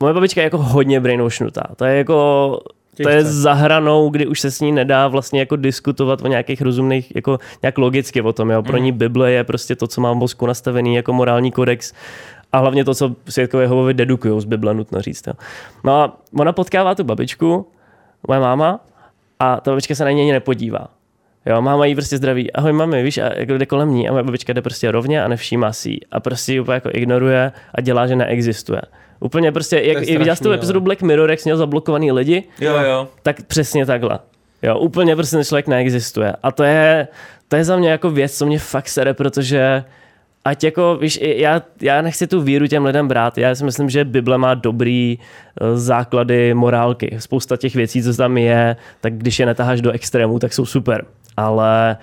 [0.00, 1.62] Moje babička je jako hodně brainwashnutá.
[1.76, 2.58] To je jako
[3.02, 6.62] to je za hranou, kdy už se s ní nedá vlastně jako diskutovat o nějakých
[6.62, 8.50] rozumných, jako nějak logicky o tom.
[8.50, 8.62] Jo.
[8.62, 8.84] Pro mm.
[8.84, 11.92] ní Bible je prostě to, co má v mozku nastavený jako morální kodex
[12.52, 15.26] a hlavně to, co světkové hovovi dedukují z Bible, nutno říct.
[15.26, 15.32] Jo.
[15.84, 17.68] No a ona potkává tu babičku,
[18.28, 18.80] moje máma,
[19.40, 20.88] a ta babička se na něj nepodívá.
[21.46, 22.52] Jo, máma jí prostě zdraví.
[22.52, 25.28] Ahoj mami, víš, a jako jde kolem ní a moje babička jde prostě rovně a
[25.28, 26.00] nevšímá si ji.
[26.12, 28.82] A prostě ji úplně jako ignoruje a dělá, že neexistuje.
[29.20, 32.42] Úplně prostě, jak i viděl jsi tu epizodu Black Mirror, jak jsi měl zablokovaný lidi?
[32.60, 33.08] Jo, jo.
[33.22, 34.18] Tak přesně takhle.
[34.62, 36.32] Jo, úplně prostě ten člověk neexistuje.
[36.42, 37.08] A to je,
[37.48, 39.84] to je za mě jako věc, co mě fakt sere, protože
[40.46, 43.38] ať jako, víš, já, já nechci tu víru těm lidem brát.
[43.38, 47.16] Já si myslím, že Bible má dobrý uh, základy morálky.
[47.18, 51.04] Spousta těch věcí, co tam je, tak když je netaháš do extrému, tak jsou super.
[51.36, 51.96] Ale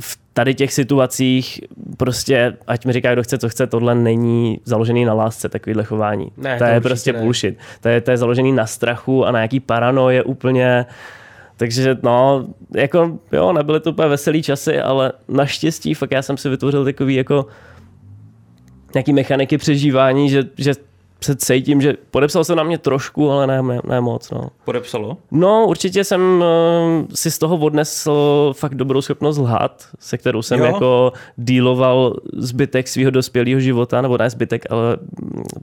[0.00, 1.60] v tady těch situacích
[1.96, 6.32] prostě, ať mi říká, kdo chce, co chce, tohle není založený na lásce, takovýhle chování.
[6.36, 7.20] Ne, to, to je prostě ne.
[7.20, 7.58] bullshit.
[7.80, 10.86] To je, to je založený na strachu a na nějaký paranoje úplně
[11.56, 16.48] Takže no, jako jo, nebyly to úplně veselý časy, ale naštěstí fakt já jsem si
[16.48, 17.46] vytvořil takový jako
[18.94, 20.72] nějaký mechaniky přežívání, že, že
[21.24, 24.30] se cítím, že podepsal se na mě trošku, ale ne, ne, ne moc.
[24.30, 24.48] No.
[24.64, 25.16] Podepsalo?
[25.30, 26.20] No, určitě jsem
[27.00, 30.64] uh, si z toho odnesl fakt dobrou schopnost lhát, se kterou jsem jo.
[30.64, 34.96] jako díloval zbytek svého dospělého života, nebo ne zbytek, ale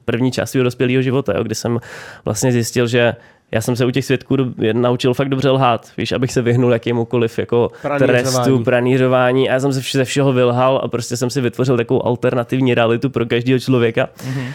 [0.06, 1.80] první část svého dospělého života, jo, kdy jsem
[2.26, 3.16] vlastně zjistil, že
[3.52, 4.38] já jsem se u těch svědků
[4.74, 9.74] naučil fakt dobře lhát, víš, abych se vyhnul jakémukoliv jako trestu, pranířování a já jsem
[9.74, 14.10] se ze všeho vylhal a prostě jsem si vytvořil takovou alternativní realitu pro každého člověka.
[14.18, 14.54] Mm-hmm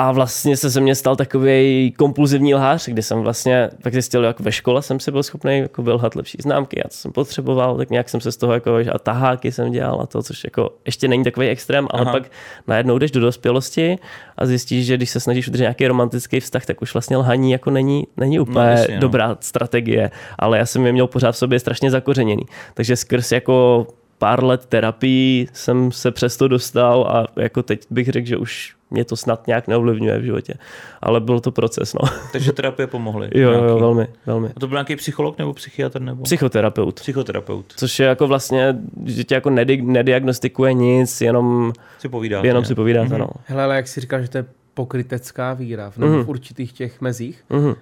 [0.00, 4.40] a vlastně se ze mě stal takový kompulzivní lhář, kdy jsem vlastně tak zjistil, jak
[4.40, 7.90] ve škole jsem si byl schopný jako vylhat lepší známky a co jsem potřeboval, tak
[7.90, 11.08] nějak jsem se z toho jako, a taháky jsem dělal a to, což jako ještě
[11.08, 12.12] není takový extrém, ale Aha.
[12.12, 12.22] pak
[12.66, 13.98] najednou jdeš do dospělosti
[14.38, 17.70] a zjistíš, že když se snažíš udržet nějaký romantický vztah, tak už vlastně lhaní jako
[17.70, 19.00] není, není no, úplně no, jasně, no.
[19.00, 22.42] dobrá strategie, ale já jsem je měl pořád v sobě strašně zakořeněný.
[22.74, 23.86] Takže skrz jako
[24.18, 29.04] pár let terapii jsem se přesto dostal a jako teď bych řekl, že už mě
[29.04, 30.54] to snad nějak neovlivňuje v životě.
[31.00, 32.08] Ale byl to proces, no.
[32.32, 33.30] Takže terapie pomohly?
[33.34, 34.48] jo, jo, velmi, velmi.
[34.56, 36.00] A to byl nějaký psycholog nebo psychiatr?
[36.00, 36.22] Nebo?
[36.22, 37.00] Psychoterapeut.
[37.00, 37.72] Psychoterapeut.
[37.76, 42.40] Což je jako vlastně, že tě jako nedi- nediagnostikuje nic, jenom si povídá.
[42.44, 43.14] Jenom si povídá, mm-hmm.
[43.14, 43.28] ano.
[43.44, 46.24] Hele, ale jak si říkal, že to je pokrytecká víra v, mm-hmm.
[46.24, 47.76] v určitých těch mezích, mm-hmm.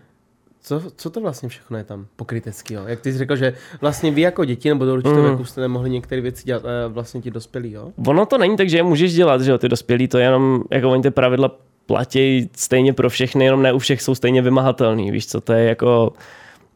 [0.68, 2.74] Co, co to vlastně všechno je tam pokrytecký?
[2.86, 5.28] Jak ty jsi řekl, že vlastně vy jako děti nebo do určitého mm.
[5.28, 7.92] věku jste nemohli některé věci dělat eh, vlastně ti dospělí, jo?
[8.06, 10.62] Ono to není tak, že je můžeš dělat, že jo, ty dospělí, to je jenom,
[10.70, 11.56] jako oni ty pravidla
[11.86, 15.64] platí stejně pro všechny, jenom ne u všech jsou stejně vymahatelný, víš co, to je
[15.64, 16.12] jako,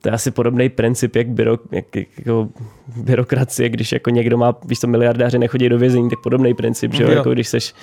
[0.03, 2.49] to je asi podobný princip, jak, byro, jak jako
[2.97, 7.03] byrokracie, když jako někdo má, víš co, miliardáři nechodí do vězení, tak podobný princip, že
[7.03, 7.17] jo, jo.
[7.17, 7.75] jako když seš,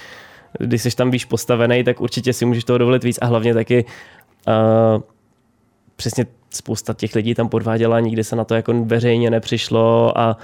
[0.60, 3.86] když seš tam víš postavený, tak určitě si můžeš toho dovolit víc a hlavně taky
[4.48, 5.02] uh,
[6.00, 10.38] přesně spousta těch lidí tam podváděla, nikdy se na to jako veřejně nepřišlo a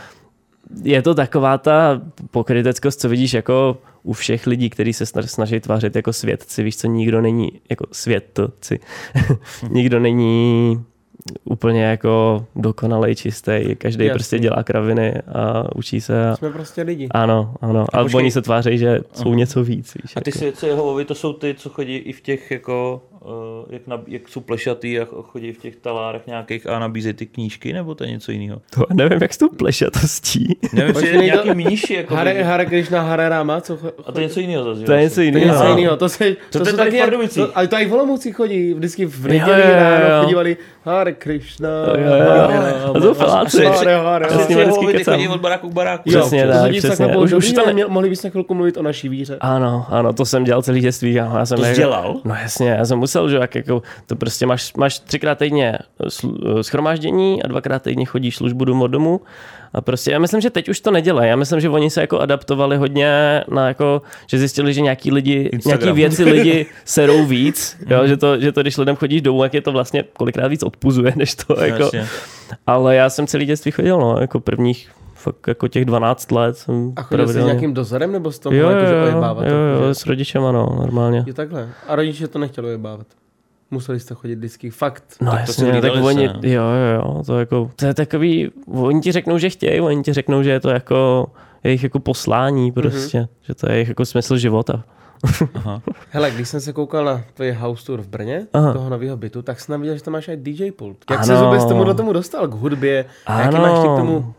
[0.84, 2.02] je to taková ta
[2.32, 6.88] pokryteckost, co vidíš jako u všech lidí, kteří se snaží tvářit jako svědci, víš co,
[6.88, 8.80] nikdo není jako svědci,
[9.70, 10.84] nikdo není
[11.44, 13.76] úplně jako dokonalej, čistý.
[13.78, 14.16] Každý Jasný.
[14.16, 16.30] prostě dělá kraviny a učí se.
[16.30, 16.36] A...
[16.36, 17.08] Jsme prostě lidi.
[17.12, 17.86] Ano, ano.
[17.94, 19.36] A, a oni se tváří, že jsou uh-huh.
[19.36, 19.94] něco víc.
[20.04, 20.40] Víš, a ty jako.
[20.40, 23.02] svědci Jehovovi, to jsou ty, co chodí i v těch jako
[23.70, 27.74] jak, na, jak jsou plešatý a chodí v těch talárech nějakých a nabízejí ty knížky,
[27.74, 28.62] nebo to je něco jiného?
[28.76, 30.58] To nevím, jak s tou plešatostí.
[30.74, 31.94] Nevím, jestli je nějaký mníši.
[31.94, 33.94] Jako Hare, Hare Krishna, Hare Rama, co chodí?
[34.06, 34.86] A to je něco jiného zase.
[34.86, 35.46] To je něco jiného.
[35.46, 35.98] To je něco jiného.
[35.98, 39.06] To, se, to, to, to, tady v to, Ale to i v Olomouci chodí, vždycky
[39.06, 43.60] v neděli ráno chodívali Hare Krishna, A to
[44.04, 44.28] Hare.
[44.28, 46.10] Přesně vždycky chodí od baráku k baráku.
[46.10, 47.18] Přesně tak, přesně.
[47.18, 47.54] Už,
[47.88, 49.38] mohli bychom chvilku mluvit o naší víře.
[49.42, 51.14] Ano, ano, to jsem dělal celý dětství.
[51.14, 52.22] Já jsem to dělal?
[52.24, 55.78] No jasně, já jsem musel, že jak jako to prostě máš, máš třikrát týdně
[56.62, 59.22] schromáždění a dvakrát týdně chodíš službu domů domu
[59.74, 61.30] a prostě já myslím, že teď už to nedělají.
[61.30, 65.50] Já myslím, že oni se jako adaptovali hodně na jako, že zjistili, že nějaký lidi,
[65.54, 65.80] Instagram.
[65.80, 69.54] nějaký věci lidi serou víc, jo, že, to, že to, když lidem chodíš domů, jak
[69.54, 71.92] je to vlastně kolikrát víc odpuzuje, než to jako.
[72.68, 74.90] Ale já jsem celý dětství chodil, no, jako prvních
[75.26, 78.54] fakt jako těch 12 let jsem A chodil jsi s nějakým dozorem nebo s tom
[78.54, 79.46] jo, jako, že ojebávat?
[79.46, 81.24] Jo, jo, s rodičem ano, normálně.
[81.28, 81.70] Je takhle.
[81.88, 83.08] A rodiče to nechtěli ojebávat?
[83.72, 85.04] Museli jste chodit vždycky, fakt.
[85.22, 86.64] No tak jasně, to tak oni, jo, jo,
[86.96, 90.52] jo, to, jako, to je takový, oni ti řeknou, že chtějí, oni ti řeknou, že
[90.52, 91.28] je to jako
[91.64, 93.28] jejich jako poslání prostě, mm-hmm.
[93.42, 94.84] že to je jejich jako smysl života.
[95.54, 95.82] Aha.
[96.10, 98.74] Hele, když jsem se koukal na tvůj house tour v Brně, Aha.
[98.74, 100.98] toho nového bytu, tak jsem viděl, že tam máš i DJ pult.
[101.10, 101.26] Jak ano.
[101.28, 103.06] se vůbec tomu do tomu dostal k hudbě?
[103.26, 103.42] Ano.
[103.42, 104.34] Jaký máš k tomu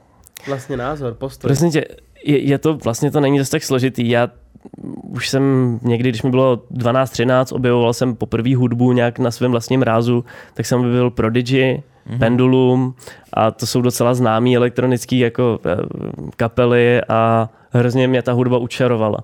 [0.49, 1.49] vlastně názor, postoj?
[1.49, 1.84] Prosím tě,
[2.24, 4.09] je, je to vlastně to není zase tak složitý.
[4.09, 4.30] Já
[5.03, 9.82] už jsem někdy, když mi bylo 12-13, objevoval jsem poprvé hudbu nějak na svém vlastním
[9.82, 10.24] rázu,
[10.55, 12.18] tak jsem byl Prodigy, mm-hmm.
[12.18, 12.94] Pendulum
[13.32, 15.76] a to jsou docela známý elektronický jako eh,
[16.36, 19.18] kapely a hrozně mě ta hudba učarovala.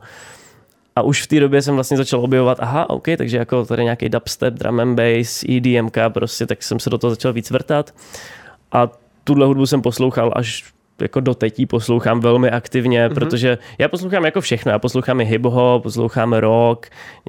[0.97, 4.09] A už v té době jsem vlastně začal objevovat, aha, OK, takže jako tady nějaký
[4.09, 7.95] dubstep, drum and bass, EDMK prostě, tak jsem se do toho začal víc vrtat.
[8.73, 8.89] A
[9.25, 13.14] tuhle hudbu jsem poslouchal až jako doteď poslouchám velmi aktivně, mm-hmm.
[13.14, 14.72] protože já poslouchám jako všechno.
[14.72, 16.86] Já poslouchám i hip-hop, poslouchám rock,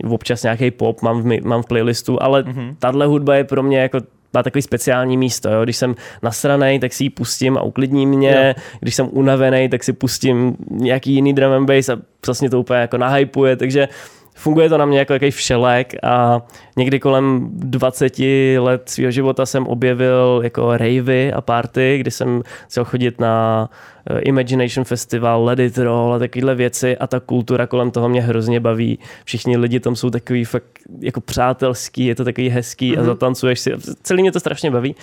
[0.09, 2.75] občas nějaký pop mám v, mám v playlistu, ale mm-hmm.
[2.79, 3.99] tahle hudba je pro mě jako
[4.33, 5.49] má takový speciální místo.
[5.49, 5.63] Jo?
[5.63, 8.55] Když jsem nasranej, tak si ji pustím a uklidní mě.
[8.57, 8.63] Jo.
[8.79, 12.79] Když jsem unavený, tak si pustím nějaký jiný drum and bass a vlastně to úplně
[12.79, 13.55] jako nahypuje.
[13.55, 13.87] Takže
[14.35, 16.41] funguje to na mě jako jaký všelek a
[16.77, 18.19] někdy kolem 20
[18.59, 23.69] let svého života jsem objevil jako ravey a party, kdy jsem chtěl chodit na
[24.09, 28.21] eh, Imagination Festival, Let It Roll a takovéhle věci a ta kultura kolem toho mě
[28.21, 28.99] hrozně baví.
[29.25, 30.63] Všichni lidi tam jsou takový fakt
[30.99, 32.97] jako přátelský, je to takový hezký mm-hmm.
[32.97, 33.05] a mhm.
[33.05, 33.71] zatancuješ si.
[34.03, 34.95] Celý mě to strašně baví.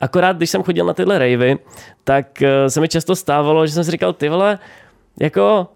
[0.00, 1.58] Akorát, když jsem chodil na tyhle ravey,
[2.04, 4.58] tak eh, se mi často stávalo, že jsem si říkal, ty vole,
[5.20, 5.68] jako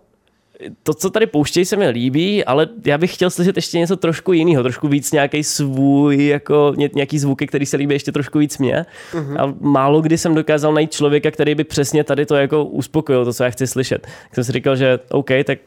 [0.83, 4.33] to, co tady pouštějí, se mi líbí, ale já bych chtěl slyšet ještě něco trošku
[4.33, 8.87] jiného, trošku víc nějaký svůj, jako nějaký zvuky, který se líbí ještě trošku víc mě.
[9.13, 9.41] Uh-huh.
[9.41, 13.33] A málo kdy jsem dokázal najít člověka, který by přesně tady to jako uspokojil, to,
[13.33, 14.03] co já chci slyšet.
[14.03, 15.59] Tak jsem si říkal, že OK, tak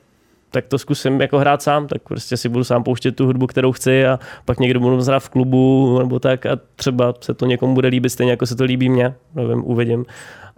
[0.54, 3.72] tak to zkusím jako hrát sám, tak prostě si budu sám pouštět tu hudbu, kterou
[3.72, 7.74] chci a pak někdo budu hrát v klubu nebo tak a třeba se to někomu
[7.74, 10.06] bude líbit stejně jako se to líbí mně, nevím, uvidím.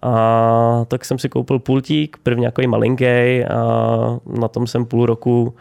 [0.02, 5.54] A tak jsem si koupil pultík, první jako malinký a na tom jsem půl roku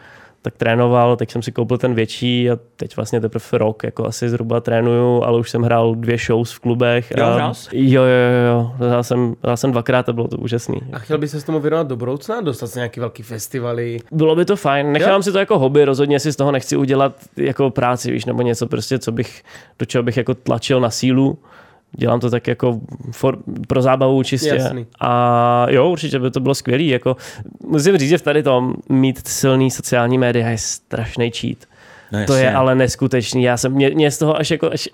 [0.45, 4.29] tak trénoval, teď jsem si koupil ten větší a teď vlastně teprve rok jako asi
[4.29, 7.13] zhruba trénuju, ale už jsem hrál dvě shows v klubech.
[7.17, 8.09] Jo, a, jo, jo,
[8.49, 10.81] jo, hrál jsem, hrál jsem dvakrát a bylo to úžasný.
[10.93, 13.99] A chtěl bys se s tomu věnovat do budoucna, dostat se nějaký velký festivaly?
[14.13, 15.23] Bylo by to fajn, nechám jo?
[15.23, 18.67] si to jako hobby, rozhodně si z toho nechci udělat jako práci, víš, nebo něco
[18.67, 19.43] prostě, co bych,
[19.79, 21.39] do čeho bych jako tlačil na sílu
[21.97, 22.81] dělám to tak jako
[23.11, 23.39] for,
[23.69, 24.49] pro zábavu čistě.
[24.49, 24.87] Jasný.
[25.01, 26.83] A jo, určitě by to bylo skvělé.
[26.83, 27.17] Jako,
[27.69, 31.59] musím říct, že v tady tom mít silný sociální média je strašný cheat.
[32.13, 33.43] No to je ale neskutečný.
[33.43, 34.89] Já jsem, mě, mě z toho až jako, až,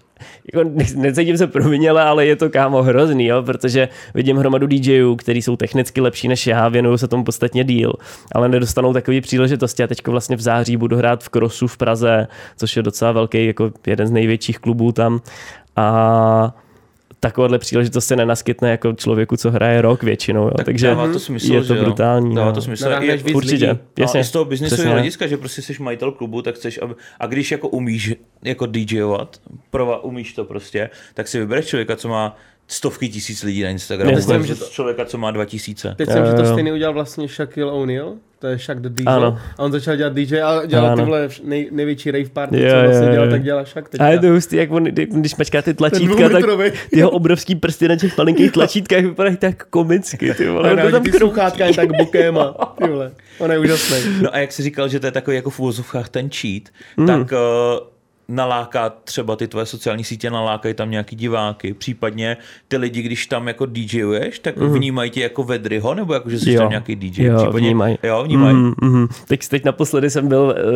[0.55, 5.43] jako necítím se proviněle, ale je to kámo hrozný, jo, protože vidím hromadu DJů, kteří
[5.43, 7.93] jsou technicky lepší než já, věnují se tomu podstatně díl,
[8.33, 9.83] ale nedostanou takové příležitosti.
[9.83, 12.27] A teď vlastně v září budu hrát v Krosu v Praze,
[12.57, 15.21] což je docela velký, jako jeden z největších klubů tam.
[15.77, 16.55] A
[17.21, 20.43] takovéhle příležitost se nenaskytne jako člověku, co hraje rok většinou.
[20.43, 20.51] Jo.
[20.57, 22.35] Tak Takže dává to smysl, je to brutální.
[22.35, 22.55] Dává no.
[22.55, 22.91] to smysl.
[22.91, 23.69] No, je, určitě.
[23.69, 23.81] Lidí.
[23.99, 24.19] Jasně.
[24.19, 27.51] No, z toho biznisového hlediska, že prostě jsi majitel klubu, tak chceš, aby, a když
[27.51, 29.41] jako umíš jako DJovat,
[29.71, 34.17] prova, umíš to prostě, tak si vybereš člověka, co má stovky tisíc lidí na Instagramu.
[34.17, 34.65] Myslím, že to...
[34.65, 35.95] člověka, co má dva tisíce.
[35.99, 39.05] Teď jsem, že to stejně udělal vlastně Shaquille O'Neal, to je Shaq the DJ.
[39.07, 39.39] Ano.
[39.59, 40.97] A on začal dělat DJ a dělal ano.
[40.97, 44.05] tyhle nej, největší rave party, jo, co vlastně jo, dělal, tak dělal Shaq teďka.
[44.05, 46.45] A je to hustý, jak on, když mačká ty tlačítka, tak
[46.93, 50.77] jeho obrovský prsty na těch malinkých tlačítkách vypadají tak komicky, ty vole.
[50.77, 53.13] No, tam ty sluchátka jen tak bukem a ty vole.
[53.39, 53.97] On je úžasný.
[54.23, 56.63] No a jak jsi říkal, že to je takový jako v úvozovkách ten cheat,
[56.97, 57.07] mm.
[57.07, 57.39] tak uh,
[58.31, 62.37] naláká třeba ty tvoje sociální sítě, nalákají tam nějaký diváky, případně
[62.69, 64.73] ty lidi, když tam jako DJuješ, tak mm.
[64.73, 66.61] vnímají tě jako vedryho, nebo jako, že jsi jo.
[66.61, 67.25] tam nějaký DJ?
[67.25, 67.99] Jo, případně, vnímají.
[68.03, 68.57] Jo, vnímají.
[68.57, 69.09] Mm, mm.
[69.29, 70.73] Teď, teď naposledy jsem byl uh,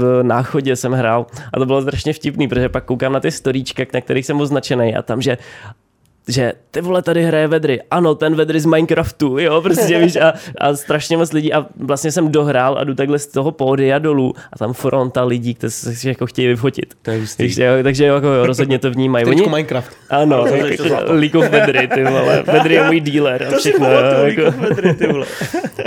[0.00, 3.82] v náchodě, jsem hrál a to bylo strašně vtipný, protože pak koukám na ty storíčka,
[3.94, 5.38] na kterých jsem označený a tam, že
[6.30, 7.80] že ty vole tady hraje Vedry.
[7.90, 12.12] Ano, ten Vedry z Minecraftu, jo, prostě víš, a, a strašně moc lidí a vlastně
[12.12, 16.08] jsem dohrál a jdu takhle z toho pódia dolů a tam fronta lidí, kteří se
[16.08, 16.94] jako chtějí vyfotit.
[17.02, 19.24] To je víš, jo, takže jako jo, rozhodně to vnímají.
[19.24, 19.96] Oni, Minecraft.
[20.10, 20.44] Ano,
[21.06, 22.42] League of Vedry, ty vole.
[22.52, 23.86] Vedry je můj dealer a všechno.
[23.86, 24.58] To jako.
[24.58, 25.26] Vedry, ty vole.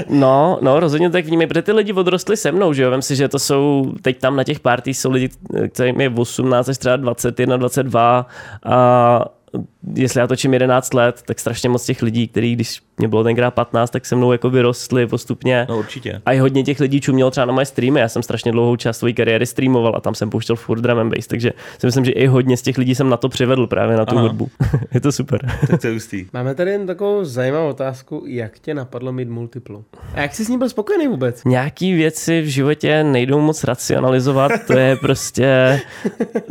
[0.09, 3.15] No, no, rozhodně tak vnímají, protože ty lidi odrostli se mnou, že jo, vem si,
[3.15, 5.29] že to jsou, teď tam na těch party jsou lidi,
[5.69, 8.27] kterým je 18 až třeba 21, 22
[8.65, 9.25] a
[9.95, 13.51] jestli já točím 11 let, tak strašně moc těch lidí, kteří když mě bylo tenkrát
[13.51, 15.65] 15, tak se mnou jako vyrostli postupně.
[15.69, 16.21] No určitě.
[16.25, 17.99] A i hodně těch lidí čumělo třeba na moje streamy.
[17.99, 21.09] Já jsem strašně dlouhou část své kariéry streamoval a tam jsem pouštěl furt drum and
[21.09, 23.97] bass, takže si myslím, že i hodně z těch lidí jsem na to přivedl právě
[23.97, 24.21] na tu Aha.
[24.27, 24.49] hudbu.
[24.93, 25.51] je to super.
[25.67, 26.25] Tak to je hustý.
[26.33, 29.85] Máme tady jen takovou zajímavou otázku, jak tě napadlo mít multiplu?
[30.13, 31.43] A jak jsi s ním byl spokojený vůbec?
[31.45, 35.79] Nějaký věci v životě nejdou moc racionalizovat, to je prostě,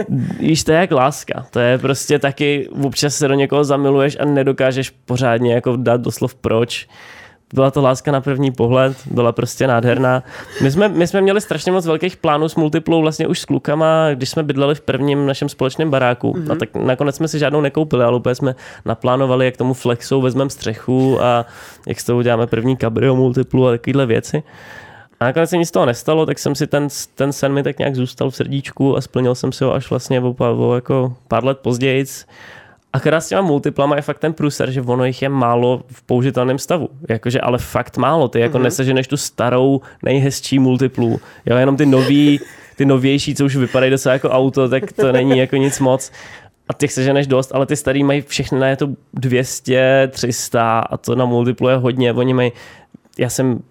[0.40, 1.47] víš, to je jak láska.
[1.51, 6.32] To je prostě taky, občas se do někoho zamiluješ a nedokážeš pořádně jako dát doslov
[6.35, 6.89] proč.
[7.55, 10.22] Byla to láska na první pohled, byla prostě nádherná.
[10.62, 14.09] My jsme, my jsme měli strašně moc velkých plánů s multiplou vlastně už s klukama,
[14.14, 16.33] když jsme bydleli v prvním našem společném baráku.
[16.33, 16.53] Mm-hmm.
[16.53, 18.55] A tak nakonec jsme si žádnou nekoupili, ale úplně jsme
[18.85, 21.47] naplánovali, jak tomu flexou vezmeme střechu a
[21.87, 24.43] jak s toho uděláme první kabrio multiplu a takovéhle věci.
[25.20, 27.78] A nakonec se nic z toho nestalo, tak jsem si ten, ten sen mi tak
[27.78, 31.45] nějak zůstal v srdíčku a splnil jsem si ho až vlastně o, o jako pár
[31.45, 32.05] let později.
[32.93, 36.59] A s těma multiplama je fakt ten průser, že ono jich je málo v použitelném
[36.59, 36.88] stavu.
[37.09, 38.28] Jakože, ale fakt málo.
[38.28, 38.62] Ty jako mm-hmm.
[38.62, 41.20] neseženeš tu starou, nejhezčí multiplu.
[41.47, 42.40] Jo, jenom ty nový,
[42.76, 46.12] ty novější, co už vypadají docela jako auto, tak to není jako nic moc.
[46.68, 50.97] A těch seženeš dost, ale ty starý mají všechny na je to 200, 300 a
[50.97, 52.12] to na multiplu je hodně.
[52.12, 52.53] Oni mají,
[53.18, 53.62] já jsem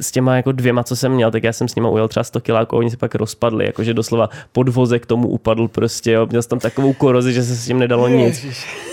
[0.00, 2.40] s těma jako dvěma, co jsem měl, tak já jsem s nima ujel třeba 100
[2.40, 6.26] kiláků, oni se pak rozpadli, jakože doslova podvozek tomu upadl prostě, jo.
[6.30, 8.46] měl jsem tam takovou korozi, že se s tím nedalo nic.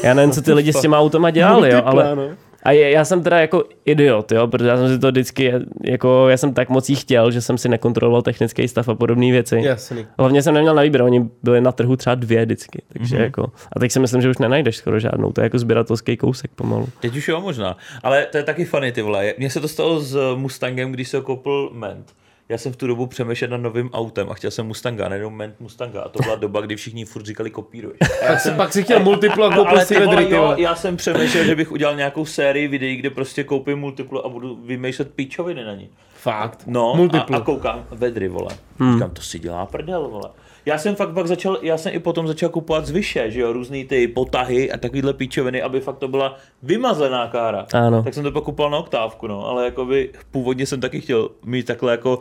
[0.04, 2.18] Já nevím, co ty lidi s těma automa dělali, jo, ale,
[2.64, 5.54] A je, já jsem teda jako idiot, jo, protože já jsem si to vždycky,
[5.84, 9.32] jako já jsem tak moc jí chtěl, že jsem si nekontroloval technický stav a podobné
[9.32, 9.62] věci.
[9.64, 10.08] Jasný.
[10.20, 13.22] Hlavně jsem neměl na výběr, oni byli na trhu třeba dvě vždycky, takže mm-hmm.
[13.22, 16.52] jako, a teď si myslím, že už nenajdeš skoro žádnou, to je jako sběratelský kousek
[16.56, 16.90] pomalu.
[17.00, 19.34] Teď už jo možná, ale to je taky funny ty vole.
[19.38, 22.14] Mně se to stalo s Mustangem, když se koupil Ment
[22.52, 25.60] já jsem v tu dobu přemýšlel nad novým autem a chtěl jsem Mustanga, nejenom Ment
[25.60, 26.02] Mustanga.
[26.02, 28.00] A to byla doba, kdy všichni furt říkali kopíruješ.
[28.24, 31.56] Já jsem pak si chtěl multiplu a koupil si vedry, jo, Já jsem přemýšlel, že
[31.56, 35.90] bych udělal nějakou sérii videí, kde prostě koupím multiplu a budu vymýšlet píčoviny na ní.
[36.14, 36.64] Fakt?
[36.68, 37.10] No.
[37.14, 38.58] A, a koukám vedry, vole.
[38.80, 38.94] Hmm.
[38.94, 40.30] Říkám, to si dělá prdel, vole
[40.66, 43.86] já jsem fakt pak začal, já jsem i potom začal kupovat zvyše, že jo, různý
[43.86, 47.66] ty potahy a takovýhle píčoviny, aby fakt to byla vymazená kára.
[47.74, 48.04] Ano.
[48.04, 51.30] Tak jsem to pak kupoval na oktávku, no, ale jako by původně jsem taky chtěl
[51.46, 52.20] mít takhle jako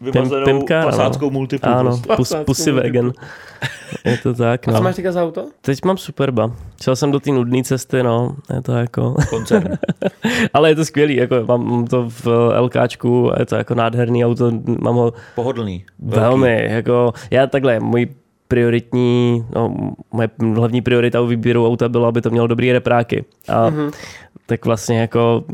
[0.00, 1.30] vymazenou Pim, pimka, pasáckou no.
[1.30, 1.72] multiplu.
[1.72, 3.12] Ano, pus, pusy vegan.
[4.04, 4.74] Je to tak, no.
[4.74, 5.46] A co máš teďka za auto?
[5.60, 6.50] Teď mám Superba.
[6.82, 8.36] Šel jsem do té nudné cesty, no.
[8.54, 9.14] Je to jako...
[9.30, 9.68] Koncern.
[10.52, 12.26] Ale je to skvělý, jako mám to v
[12.60, 15.12] LKčku, je to jako nádherný auto, mám ho...
[15.34, 15.84] Pohodlný.
[15.98, 16.72] Velmi, velký.
[16.74, 18.06] jako, já takhle, můj
[18.48, 19.74] prioritní, no,
[20.12, 23.24] moje hlavní priorita u výběru auta bylo, aby to mělo dobrý repráky.
[23.48, 23.90] A mm-hmm
[24.48, 25.44] tak vlastně jako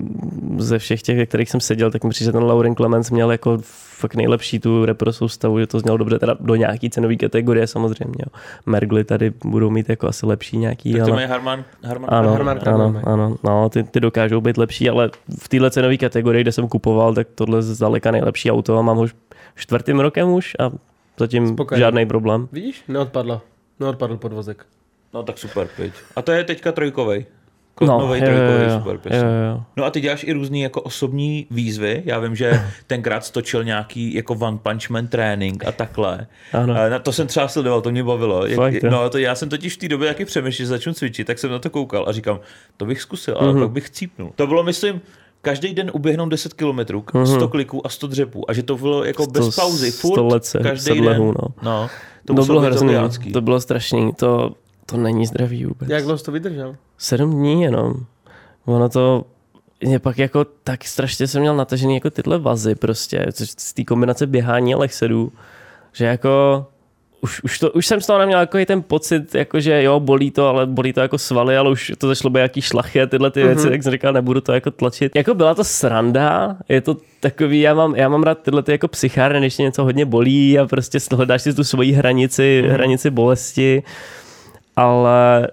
[0.58, 3.32] ze všech těch, ve kterých jsem seděl, tak mi přijde, že ten Lauren Clemens měl
[3.32, 3.58] jako
[3.98, 8.14] fakt nejlepší tu repro soustavu, že to znělo dobře, teda do nějaký cenové kategorie samozřejmě.
[8.18, 8.40] Jo.
[8.66, 10.92] Mergly tady budou mít jako asi lepší nějaký.
[10.92, 11.14] Tak to ale...
[11.14, 15.48] mají Harman, Harman, ano, Harman, ano, ano, no, ty, ty, dokážou být lepší, ale v
[15.48, 19.06] téhle cenové kategorii, kde jsem kupoval, tak tohle je zdaleka nejlepší auto a mám ho
[19.54, 20.70] čtvrtým rokem už a
[21.18, 21.80] zatím Spokojený.
[21.80, 22.48] žádný problém.
[22.52, 23.40] Vidíš, neodpadla.
[23.80, 24.66] Neodpadl podvozek.
[25.14, 25.92] No tak super, pět.
[26.16, 27.26] A to je teďka trojkovej.
[27.80, 29.62] No, nový jo, trojkový jo, super jo, jo.
[29.76, 32.02] No a ty děláš i různý jako osobní výzvy.
[32.04, 36.26] Já vím, že tenkrát stočil nějaký jako One Punch Man trénink a takhle.
[36.52, 36.74] Ano.
[36.74, 38.46] Na to jsem třeba sledoval, to mě bavilo.
[38.54, 41.38] Fakt, no to já jsem totiž v té době taky přemýšlel, že začnu cvičit, tak
[41.38, 42.40] jsem na to koukal a říkám,
[42.76, 43.60] to bych zkusil, ale mm-hmm.
[43.60, 44.32] pak bych cípnul.
[44.36, 45.00] To bylo, myslím,
[45.42, 47.36] každý den uběhnout 10 km, mm-hmm.
[47.36, 48.50] 100 kliků a 100 dřepů.
[48.50, 51.04] A že to bylo jako 100, bez pauzy, furt, 100 let se, každý den.
[51.04, 51.48] Lehů, no.
[51.62, 51.88] no.
[52.24, 52.94] To, to bylo hrozný,
[53.32, 54.12] to bylo strašný.
[54.12, 54.54] To,
[54.86, 55.88] to není zdravý vůbec.
[55.88, 56.76] Jak dlouho to vydržel?
[56.98, 57.94] Sedm dní jenom.
[58.64, 59.24] Ono to
[59.80, 63.26] mě pak jako tak strašně jsem měl natažený jako tyhle vazy prostě,
[63.58, 65.32] z té kombinace běhání a lechsedů,
[65.92, 66.66] že jako
[67.20, 70.30] už, už, to, už jsem z toho neměl jako ten pocit, jako že jo, bolí
[70.30, 73.42] to, ale bolí to jako svaly, ale už to začalo být jaký šlachy tyhle ty
[73.42, 73.70] věci, mm-hmm.
[73.70, 75.16] tak jsem říkal, nebudu to jako tlačit.
[75.16, 78.88] Jako byla to sranda, je to takový, já mám, já mám rád tyhle ty jako
[78.88, 82.72] psychárny, když něco hodně bolí a prostě hledáš si tu svoji hranici, mm-hmm.
[82.72, 83.82] hranici bolesti,
[84.76, 85.48] ale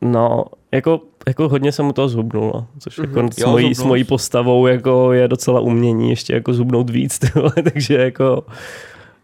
[0.00, 2.66] no, jako jako hodně jsem mu toho zhubnul, no.
[2.78, 3.02] což mm-hmm.
[3.02, 7.18] jako jo, s, mojí, s mojí postavou jako je docela umění ještě jako zhubnout víc,
[7.18, 8.44] tyhle, takže jako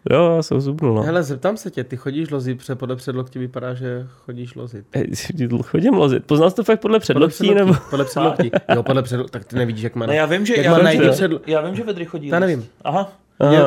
[0.09, 1.01] Jo, já jsem zubnul, no.
[1.01, 4.85] Hele, zeptám se tě, ty chodíš lozit, protože podle předloktí vypadá, že chodíš lozit.
[5.63, 6.25] Chodím lozit.
[6.25, 7.37] Poznal jsi to fakt podle předloktí?
[7.37, 7.89] Podle předloktí, nebo?
[7.89, 8.51] podle předloktí.
[8.75, 10.05] Jo, podle předloktí, tak ty nevidíš, jak má.
[10.05, 11.41] No já vím, že, jak já, vím, že, předl...
[11.47, 12.27] já vím, že Vedry chodí.
[12.27, 12.65] Já nevím.
[12.83, 13.13] Aha.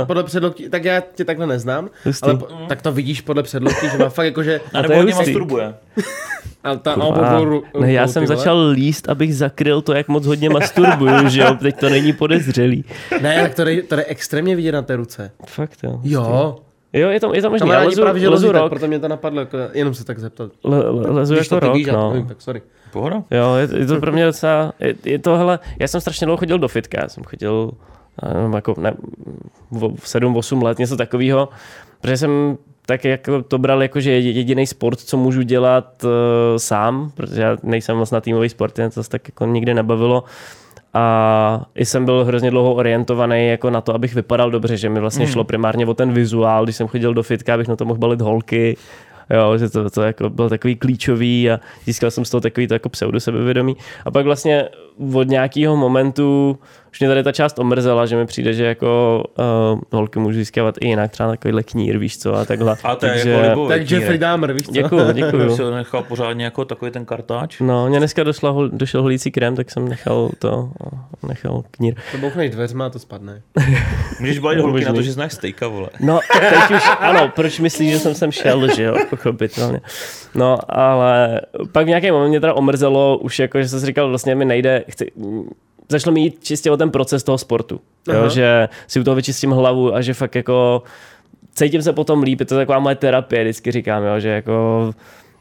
[0.07, 2.25] Podle předloktí, tak já tě takhle neznám, Justý.
[2.29, 4.61] ale po, tak to vidíš podle předloktí, že má fakt jako, že...
[4.72, 5.75] A nebo hodně masturbuje.
[6.64, 11.29] A ta Kurva, ne, já jsem začal líst, abych zakryl to, jak moc hodně masturbuju,
[11.29, 12.85] že jo, teď to není podezřelý.
[13.20, 15.31] Ne, tak to je, to je extrémně vidět na té ruce.
[15.47, 16.01] Fakt jo.
[16.03, 16.57] Jo.
[16.93, 17.70] Jo, je to, je to možný.
[17.70, 18.62] Já lezu, právě, že lezu rok.
[18.62, 20.53] Tak, proto mě to napadlo, jako, jenom se tak zeptat.
[20.64, 22.12] Le, le, lezu jako rok, víš, no.
[22.12, 22.62] Nevím, tak sorry.
[22.93, 23.22] Pohoda.
[23.31, 26.37] Jo, je, je, to pro mě docela, je, je to, hele, já jsem strašně dlouho
[26.37, 27.70] chodil do fitka, já jsem chodil
[28.55, 28.95] jako ne,
[29.73, 31.49] 7-8 let, něco takového,
[32.01, 36.11] protože jsem tak jako to bral jako, že je jediný sport, co můžu dělat uh,
[36.57, 40.25] sám, protože já nejsem moc na týmový sport, mě to tak jako nikdy nebavilo.
[40.95, 45.01] A i jsem byl hrozně dlouho orientovaný jako na to, abych vypadal dobře, že mi
[45.01, 45.33] vlastně mm.
[45.33, 48.21] šlo primárně o ten vizuál, když jsem chodil do fitka, abych na to mohl balit
[48.21, 48.77] holky,
[49.31, 52.75] jo, že to, to jako bylo takový klíčový a získal jsem z toho takový to
[52.75, 53.77] jako pseudo sebevědomí.
[54.05, 54.69] A pak vlastně
[55.15, 56.59] od nějakého momentu
[56.95, 59.24] už mě tady ta část omrzela, že mi přijde, že jako
[59.72, 62.76] uh, holky můžu získávat i jinak, třeba takovýhle knír, víš co, a takhle.
[62.84, 64.72] A to Takže, je jako libový Tak Jeffrey Dahmer, víš co?
[64.72, 65.57] Děkuju, děkuju.
[65.57, 67.61] jsem nechal pořádně jako takový ten kartáč.
[67.61, 70.70] No, mě dneska došla, došel holící krém, tak jsem nechal to,
[71.28, 71.95] nechal knír.
[72.12, 73.42] To bouchneš dveřma a to spadne.
[74.20, 75.88] Můžeš balit holky na to, že znáš stejka, vole.
[76.01, 79.80] No, teď už, ano, proč myslíš, že jsem sem šel, že jo, pochopitelně.
[80.34, 81.40] No, ale
[81.72, 84.45] pak v nějakém moment mě teda omrzelo už jako, že jsem si říkal, vlastně mi
[84.45, 85.11] nejde, chci,
[85.89, 87.80] začalo mi jít čistě o ten proces toho sportu.
[88.12, 90.82] Jo, že si u toho vyčistím hlavu a že fakt jako
[91.55, 94.91] cítím se potom líp, je to taková moje terapie, vždycky říkám, jo, že jako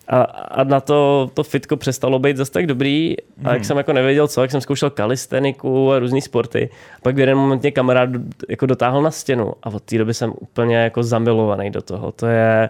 [0.08, 3.64] a, a na to to fitko přestalo být zase tak dobrý a jak hmm.
[3.64, 6.70] jsem jako nevěděl co, jak jsem zkoušel kalisteniku a různé sporty.
[6.96, 8.10] A pak v jeden moment mě kamarád
[8.50, 12.12] jako dotáhl na stěnu a od té doby jsem úplně jako zamilovaný do toho.
[12.12, 12.70] To je,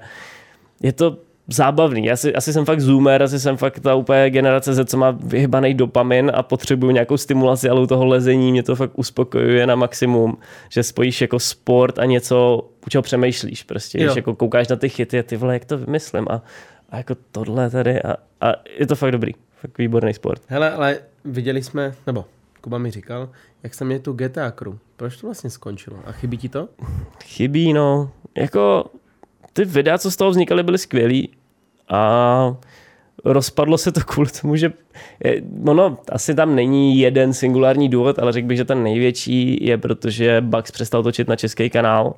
[0.82, 1.18] je to
[1.48, 2.12] zábavný.
[2.12, 5.74] Asi, asi jsem fakt zoomer, asi jsem fakt ta úplně generace Z, co má vyhybaný
[5.74, 10.38] dopamin a potřebuju nějakou stimulaci, ale u toho lezení mě to fakt uspokojuje na maximum,
[10.70, 14.06] že spojíš jako sport a něco, u čeho přemýšlíš prostě, jo.
[14.06, 16.42] když jako koukáš na ty chyty a ty vole, jak to vymyslím a,
[16.90, 19.32] a jako tohle tady a, a je to fakt dobrý,
[19.62, 20.42] fakt výborný sport.
[20.48, 22.26] Hele, ale viděli jsme, nebo
[22.64, 23.30] Kuba mi říkal,
[23.64, 24.74] jak jsem měl tu GTA Crew.
[24.96, 26.00] Proč to vlastně skončilo?
[26.06, 26.70] A chybí ti to?
[27.24, 28.12] Chybí, no.
[28.38, 28.86] Jako
[29.54, 31.30] ty videa, co z toho vznikaly, byly skvělý
[31.90, 32.56] a
[33.26, 34.74] rozpadlo se to kvůli tomu, že
[35.24, 39.78] je, ono asi tam není jeden singulární důvod, ale řekl bych, že ten největší je,
[39.78, 42.14] protože Bugs přestal točit na český kanál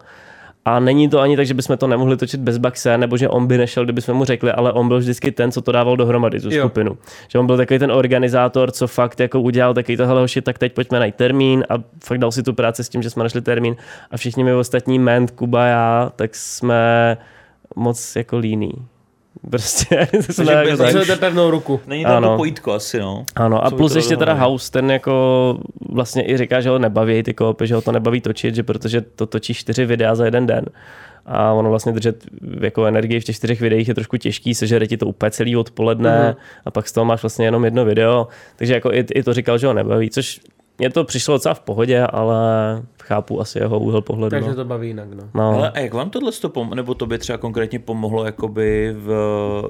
[0.65, 3.47] a není to ani tak, že bychom to nemohli točit bez Baxe, nebo že on
[3.47, 6.53] by nešel, kdybychom mu řekli, ale on byl vždycky ten, co to dával dohromady, tu
[6.53, 6.63] jo.
[6.63, 6.97] skupinu.
[7.27, 10.73] Že on byl takový ten organizátor, co fakt jako udělal takový tohle hoši, tak teď
[10.73, 13.75] pojďme najít termín a fakt dal si tu práci s tím, že jsme našli termín
[14.11, 17.17] a všichni my ostatní, Ment, Kuba, já, tak jsme
[17.75, 18.73] moc jako líní.
[19.49, 20.07] Prostě.
[20.77, 21.79] Potřebujete pevnou ruku.
[21.87, 22.29] Není tam ano.
[22.29, 23.25] to pojítko asi, no.
[23.35, 25.57] Ano, a Co plus ještě teda House, ten jako
[25.89, 29.01] vlastně i říká, že ho nebaví ty kopy, že ho to nebaví točit, že protože
[29.01, 30.65] to točí čtyři videa za jeden den
[31.25, 32.23] a ono vlastně držet
[32.61, 36.27] jako energii v těch čtyřech videích je trošku těžký, sežere ti to úplně celý odpoledne
[36.27, 36.35] mm.
[36.65, 39.57] a pak z toho máš vlastně jenom jedno video, takže jako i, i to říkal,
[39.57, 40.41] že ho nebaví, což
[40.77, 42.37] mně to přišlo docela v pohodě, ale
[43.03, 44.29] chápu asi jeho úhel pohledu.
[44.29, 44.55] Takže no.
[44.55, 45.23] to baví jinak, no.
[45.33, 45.49] no.
[45.51, 49.09] Ale a jak vám tohle to pom- nebo to by třeba konkrétně pomohlo jakoby v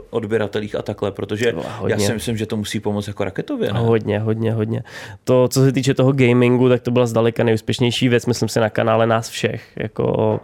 [0.10, 3.80] odběratelích a takhle, protože no, já si myslím, že to musí pomoct jako raketově, ne?
[3.80, 4.84] Hodně, hodně, hodně.
[5.24, 8.70] To, co se týče toho gamingu, tak to byla zdaleka nejúspěšnější věc, myslím si, na
[8.70, 9.72] kanále nás všech.
[9.76, 10.40] Jako,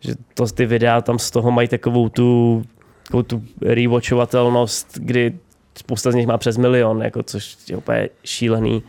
[0.00, 2.62] že to, ty videa tam z toho mají takovou tu,
[3.04, 5.32] takovou tu rewatchovatelnost, kdy
[5.78, 8.82] spousta z nich má přes milion, jako, což je úplně šílený.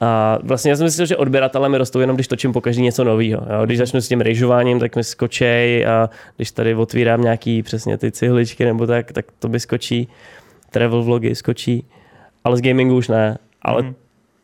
[0.00, 3.04] A vlastně já jsem myslel, že odběratelé mi rostou jenom, když točím po každý něco
[3.04, 3.40] nového.
[3.64, 8.12] Když začnu s tím rejžováním, tak mi skočej a když tady otvírám nějaký přesně ty
[8.12, 10.08] cihličky nebo tak, tak to by skočí.
[10.70, 11.84] Travel vlogy skočí.
[12.44, 13.38] Ale z gamingu už ne.
[13.62, 13.94] Ale mm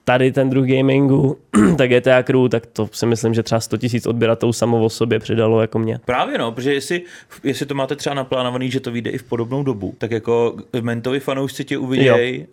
[0.04, 1.36] tady ten druh gamingu,
[1.76, 5.18] tak GTA Crew, tak to si myslím, že třeba 100 tisíc odběratelů samo o sobě
[5.18, 6.00] přidalo jako mě.
[6.04, 7.02] Právě no, protože jestli,
[7.44, 11.20] jestli to máte třeba naplánovaný, že to vyjde i v podobnou dobu, tak jako Mentovi
[11.20, 12.46] fanoušci tě uvidějí,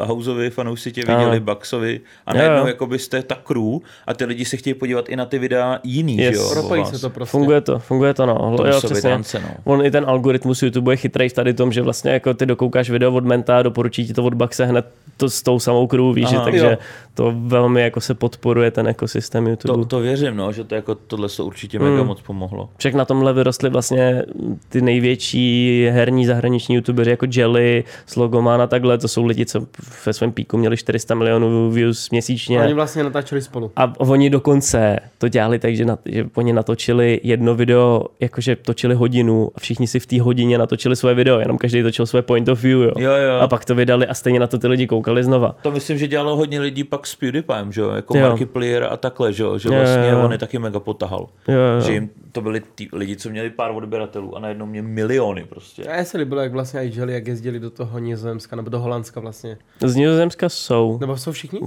[0.00, 4.44] uh, Houseovi fanoušci tě viděli, Baxovi a najednou jako byste ta crew a ty lidi
[4.44, 6.36] se chtějí podívat i na ty videa jiný, yes.
[6.36, 6.50] že jo?
[6.52, 7.30] Propojí se to prostě.
[7.30, 8.56] Funguje to, funguje to no.
[8.56, 9.10] To jo, přesně.
[9.10, 9.48] Tance, no.
[9.64, 12.90] On i ten algoritmus YouTube je chytrý v tady tom, že vlastně jako ty dokoukáš
[12.90, 14.86] video od Menta, doporučí ti to od Baxe hned
[15.16, 16.76] to s tou samou crew, víš, Aha, takže jo
[17.14, 19.74] to velmi jako se podporuje ten ekosystém YouTube.
[19.74, 22.06] To, to věřím, no, že to jako tohle se určitě mega hmm.
[22.06, 22.68] moc pomohlo.
[22.76, 24.22] Však na tomhle vyrostly vlastně
[24.68, 29.66] ty největší herní zahraniční youtuberi jako Jelly, Slogoman a takhle, to jsou lidi, co
[30.06, 32.60] ve svém píku měli 400 milionů views měsíčně.
[32.60, 33.72] A oni vlastně natáčeli spolu.
[33.76, 38.94] A oni dokonce to dělali tak, že, na, že oni natočili jedno video, jakože točili
[38.94, 42.48] hodinu a všichni si v té hodině natočili svoje video, jenom každý točil svoje point
[42.48, 42.92] of view, jo.
[42.98, 43.40] Jo, jo.
[43.40, 45.56] A pak to vydali a stejně na to ty lidi koukali znova.
[45.62, 48.28] To myslím, že dělalo hodně lidí pak s PewDiePiem, že jo, jako jo.
[48.28, 50.24] Markiplier a takhle, že jo, že vlastně jo, jo.
[50.24, 51.28] on je taky mega potahal.
[51.48, 51.80] Jo, jo.
[51.80, 55.84] Že jim to byli tí lidi, co měli pár odběratelů a najednou mě miliony prostě.
[55.84, 59.20] A já se líbilo, jak vlastně i jak jezdili do toho Nizozemska, nebo do Holandska
[59.20, 59.58] vlastně.
[59.84, 60.98] Z Nizozemska jsou.
[61.00, 61.60] Nebo jsou všichni?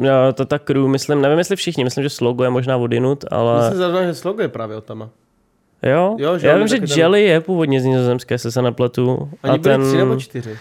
[0.00, 3.60] Já, to ta crew, myslím, nevím jestli všichni, myslím, že Slogo je možná odinut, ale...
[3.60, 5.10] Myslím, zrovna, že Slogo je právě od tama.
[5.82, 6.16] Jo?
[6.18, 7.30] jo že já vím, že Jelly ten...
[7.30, 9.30] je původně z Nizozemska, jestli se nepletu.
[9.44, 9.82] Oni a ten...
[9.82, 10.58] tři nebo čtyři.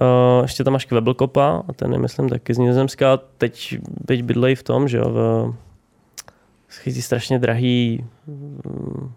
[0.00, 3.16] Uh, ještě tam máš Kvebelkopa, a ten je, myslím, taky z Nizozemska.
[3.38, 5.54] Teď, teď bydlej v tom, že jo, v,
[7.02, 9.12] strašně drahý On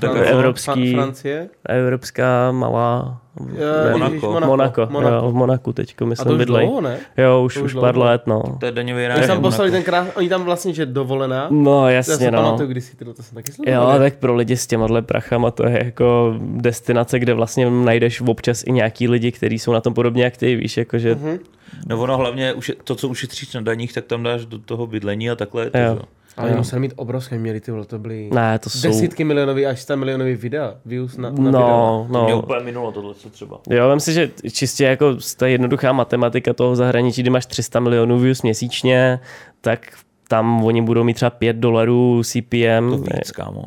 [0.00, 1.48] tak evropský, Francie?
[1.68, 3.20] Evropská malá
[3.56, 4.32] je, Monako.
[4.32, 4.46] Monako.
[4.46, 4.86] Monako.
[4.90, 5.14] Monako.
[5.14, 6.66] Jo, v Monaku teďko myslím A to už bydlej.
[6.66, 6.98] dlouho, ne?
[7.16, 8.42] Jo, už, už pár let, no.
[8.60, 9.26] To je daňový ráj.
[9.26, 11.46] tam poslali ten krás, oni tam vlastně, že dovolená.
[11.50, 12.42] No jasně, no.
[12.42, 13.92] Pamatuju, když si to, to jsem taky sledoval.
[13.92, 18.64] Jo, tak pro lidi s těmahle prachama to je jako destinace, kde vlastně najdeš občas
[18.66, 21.14] i nějaký lidi, kteří jsou na tom podobně jak ty, víš, jakože...
[21.14, 21.38] Uh-huh.
[21.86, 25.30] No ono hlavně, už to, co ušetříš na daních, tak tam dáš do toho bydlení
[25.30, 25.70] a takhle.
[25.70, 25.98] To, jo.
[26.36, 28.88] Ale oni museli mít obrovské, měli ty to byly ne, to jsou...
[28.88, 32.06] desítky milionový až 100 milionový videa, views na, na no, video.
[32.10, 32.24] No.
[32.24, 33.60] Mě úplně minulo tohle co třeba.
[33.70, 38.18] Jo, myslím si, že čistě jako ta jednoduchá matematika toho zahraničí, kdy máš 300 milionů
[38.18, 39.20] views měsíčně,
[39.60, 39.92] tak
[40.28, 42.90] tam oni budou mít třeba 5 dolarů CPM.
[42.90, 43.64] To víc, kámo.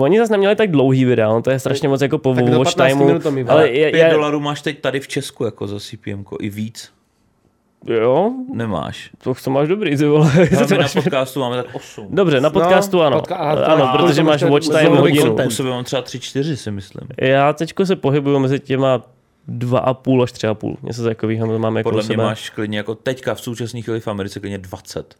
[0.00, 3.20] Oni zase neměli tak dlouhý videa, to je strašně moc jako po watch timeu.
[3.48, 6.92] Ale 5 dolarů máš teď tady v Česku jako za CPM, i víc.
[7.86, 8.30] Jo?
[8.54, 9.10] Nemáš.
[9.18, 10.30] To, to máš dobrý, ty vole.
[10.56, 12.06] Ale na podcastu máme tak 8.
[12.10, 13.20] Dobře, na podcastu no, ano.
[13.20, 15.36] Podka- ano, ano protože máš watch time hodinu.
[15.46, 17.08] U sebe mám třeba 3-4 si myslím.
[17.20, 19.02] Já teďko se pohybuju mezi těma
[19.48, 20.76] dva a půl až tři a půl.
[20.82, 22.22] Něco takového máme jako Podle mě sebe.
[22.22, 25.14] máš klidně jako teďka v současné chvíli v Americe klidně 20.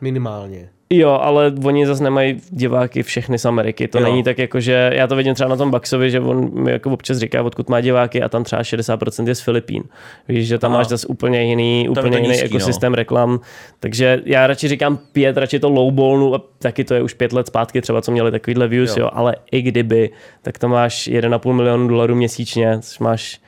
[0.00, 0.68] Minimálně.
[0.90, 3.88] Jo, ale oni zase nemají diváky všechny z Ameriky.
[3.88, 4.04] To Jo.
[4.04, 6.90] není tak jako, že já to vidím třeba na tom Baxovi, že on mi jako
[6.90, 9.82] občas říká, odkud má diváky a tam třeba 60% je z Filipín.
[10.28, 10.78] Víš, že tam Aha.
[10.80, 13.40] máš zase úplně jiný, úplně jiný nízký, ekosystém reklam.
[13.80, 17.46] Takže já radši říkám pět, radši to lowballnu a taky to je už pět let
[17.46, 19.02] zpátky třeba, co měli takovýhle views, Jo.
[19.02, 19.10] jo.
[19.12, 20.10] ale i kdyby,
[20.42, 23.40] tak to máš 1,5 milionu dolarů měsíčně, což máš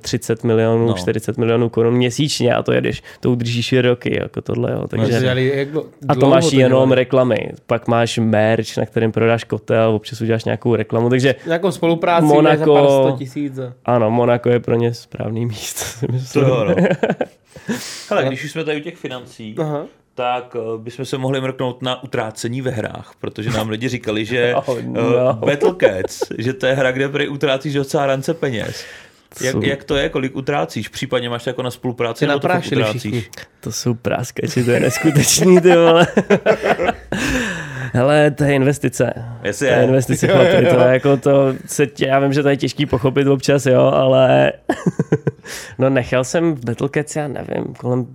[0.00, 0.86] 30 milionů, No.
[0.86, 0.94] no.
[0.94, 4.88] 40 milionů korun měsíčně a to jedeš, to udržíš i roky, jako tohle, jo.
[4.88, 6.94] Takže, To dělali, jak dlo- a to máš jenom dělali?
[6.94, 7.52] reklamy.
[7.66, 11.08] Pak máš merch, na kterém prodáš kotel, občas uděláš nějakou reklamu.
[11.10, 12.32] Takže Nějakou spolupráci Monaco-
[12.66, 12.74] Monaco...
[12.74, 13.58] za pár sto tisíc.
[13.58, 16.06] a- ano, Monako je pro ně správný místo.
[16.32, 16.74] To jo, no.
[18.10, 19.86] Hele, když už jsme tady u těch financí, Aha.
[20.14, 24.54] tak eh, bychom se mohli mrknout na utrácení ve hrách, protože nám lidi říkali, že
[24.66, 25.34] Oh, eh, no.
[25.34, 28.84] Battle Cats, že to je hra, kde prý utrácíš docela rance peněz.
[29.42, 30.88] Jak, Jsou- jak to je, kolik utrácíš?
[30.88, 32.78] Případně máš jako na spolupráci, nebo to utrácíš?
[32.88, 33.24] všichni.
[33.60, 36.06] To jsou práskači, to je neskutečný, ty vole.
[37.92, 39.12] Hele, to je investice.
[39.42, 39.84] Jestli To je je.
[39.84, 43.26] investice, chlapi, to je jako to, se tě, já vím, že to je těžký pochopit
[43.26, 44.52] občas, jo, ale
[45.78, 48.06] no nechal jsem v Battlecats, já nevím, kolem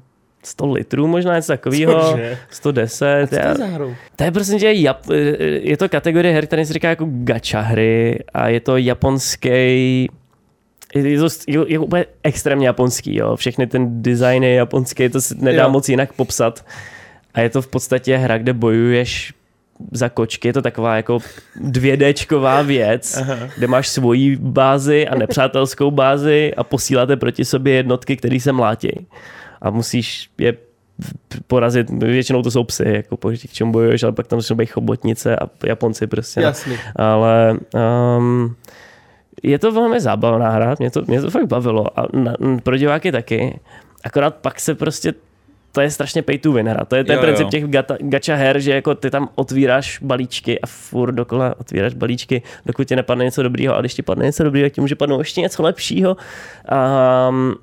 [0.44, 2.38] 100 litrů možná něco takového, Cože?
[2.50, 3.28] 110.
[3.30, 3.96] Co to je za hru?
[4.16, 5.02] To je prostě, že Jap,
[5.62, 10.10] je to kategorie her, která se říká jako gacha hry a je to japonský
[10.96, 13.36] je to, je, je úplně extrémně japonský, jo.
[13.36, 15.70] Všechny ten design je japonský, to se nedá Jo.
[15.70, 16.66] moc jinak popsat.
[17.34, 19.34] A je to v podstatě hra, kde bojuješ
[19.92, 21.18] za kočky, je to taková jako
[21.62, 23.36] 2Dčková věc, Aha.
[23.58, 29.08] kde máš svoji bázi a nepřátelskou bázi a posíláte proti sobě jednotky, které se mlátí.
[29.62, 30.54] A musíš je
[31.48, 34.72] porazit, většinou to jsou psy, jako proti k čemu bojuješ, ale pak tam začnou být
[34.72, 36.42] chobotnice a Japonci prostě.
[36.42, 36.78] Jasný.
[36.96, 37.58] Ale
[38.18, 38.56] um,
[39.44, 43.12] je to velmi zábavná hra, mě to, mě to fakt bavilo a na, pro diváky
[43.12, 43.60] taky.
[44.04, 45.14] Akorát pak se prostě
[45.76, 46.86] to je strašně pay to win hra.
[46.86, 47.50] To je ten Jo, princip jo.
[47.50, 52.42] těch gata, gacha her, že jako ty tam otvíráš balíčky a furt dokola otvíráš balíčky,
[52.66, 55.20] dokud ti nepadne něco dobrýho a když ti padne něco dobrýho, tak ti může padnout
[55.20, 56.18] ještě něco lepšího.
[57.30, 57.56] Um,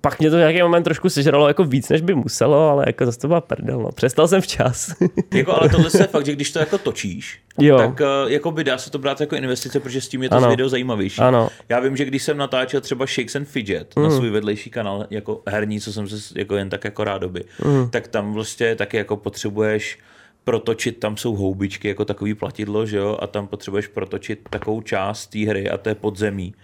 [0.00, 3.06] pak mě to v nějaký moment trošku sežralo jako víc, než by muselo, ale jako
[3.06, 3.92] zase to byla prdel, no.
[3.92, 4.94] Přestal jsem včas.
[5.34, 7.76] Jako, ale tohle se fakt, že když to jako točíš, Jo.
[7.78, 10.36] tak uh, jako by dá se to brát jako investice, protože s tím je to
[10.36, 10.50] Ano.
[10.50, 11.20] video zajímavější.
[11.20, 11.48] Ano.
[11.68, 14.02] Já vím, že když jsem natáčel třeba Shakes and Fidget mm.
[14.02, 17.90] na svůj vedlejší kanál, jako herní, co jsem se jako jen tak jako rádoby, mm.
[17.90, 19.98] tak tam vlastně taky jako potřebuješ
[20.44, 25.26] protočit, tam jsou houbičky jako takový platidlo, že jo, a tam potřebuješ protočit takovou část
[25.26, 26.54] té hry a to je podzemí.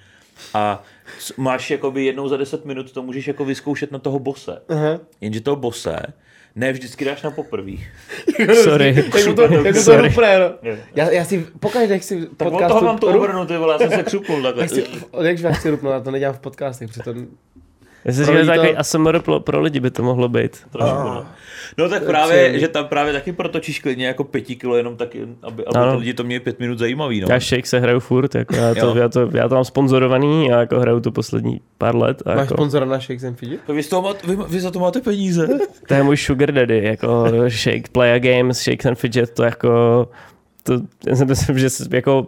[0.55, 0.82] A
[1.36, 4.62] máš jakoby jednou za 10 minut to můžeš jako vyzkoušet na toho bose.
[4.68, 4.99] Aha.
[5.20, 5.97] Jenže toho bose
[6.57, 7.86] ne vždycky dáš na poprvý.
[8.64, 8.95] Sorry.
[8.97, 10.55] Jak to, jak to no.
[10.62, 10.76] Jo.
[10.95, 12.68] Já, já si pokaždé, jak si Tak od podcastu...
[12.68, 14.62] toho mám to ru- obrnutý, vole, já jsem se křupnul takhle.
[14.62, 14.84] jak si,
[15.22, 17.26] jak já chci rupnout, já to nedělám v podcastech, přitom...
[18.05, 20.57] Já lidi to- takový ASMR pro, pro lidi by to mohlo být.
[20.71, 21.27] Trošku, no.
[21.79, 22.61] no tak právě, příjemný.
[22.61, 25.09] že tam právě taky protočíš klidně jako pěti kilo, jenom tak,
[25.43, 25.93] aby, aby Ano.
[25.93, 27.27] to lidi to měli pět minut zajímavý, no.
[27.31, 30.61] Já Shake se hraju furt, jako já, to, já, to, já to mám sponzorovaný, já
[30.61, 32.23] jako hraju to poslední pár let.
[32.27, 33.61] A Máš jako, sponzora na Shakes and Fidget?
[33.69, 35.49] Vy, z toho máte, vy, vy za to máte peníze?
[35.89, 40.09] to je můj sugar daddy, jako Shake, Playa Games, Shakes and Fidget, to jako,
[40.63, 40.73] to,
[41.07, 42.27] já si myslím, že jako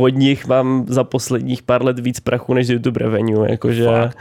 [0.00, 4.18] od nich mám za posledních pár let víc prachu než YouTube revenue, jakože Fakt?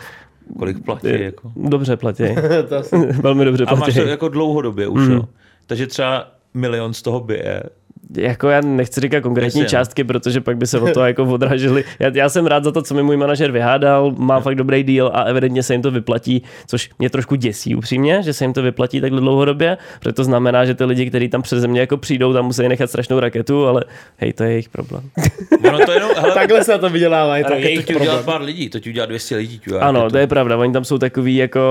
[0.59, 1.51] Kolik platí, je- jako.
[1.55, 2.23] dobře platí,
[2.69, 2.95] to asi...
[3.21, 3.93] velmi dobře A máš platí.
[3.99, 5.13] to jako dlouhodobě už, Mm.
[5.13, 5.27] jo.
[5.67, 7.63] Takže třeba milion z toho bije.
[8.17, 9.69] Jako já nechci říkat konkrétní Jasně, no.
[9.69, 11.83] částky, protože pak by se o to jako odražili.
[11.99, 15.11] Já, já, jsem rád za to, co mi můj manažer vyhádal, má fakt dobrý deal
[15.13, 18.61] a evidentně se jim to vyplatí, což mě trošku děsí upřímně, že se jim to
[18.61, 22.33] vyplatí takhle dlouhodobě, protože to znamená, že ty lidi, kteří tam přes země jako přijdou,
[22.33, 23.83] tam musí nechat strašnou raketu, ale
[24.17, 25.03] hej, to je jejich problém.
[25.67, 27.87] Ono to jenom, hele, Takhle se na to vydělává, je to, ale je to to
[27.93, 29.59] ti udělá pár lidí, to ti udělá 200 lidí.
[29.59, 30.11] Ti Ano, raketu.
[30.11, 31.61] to je pravda, oni tam jsou takový jako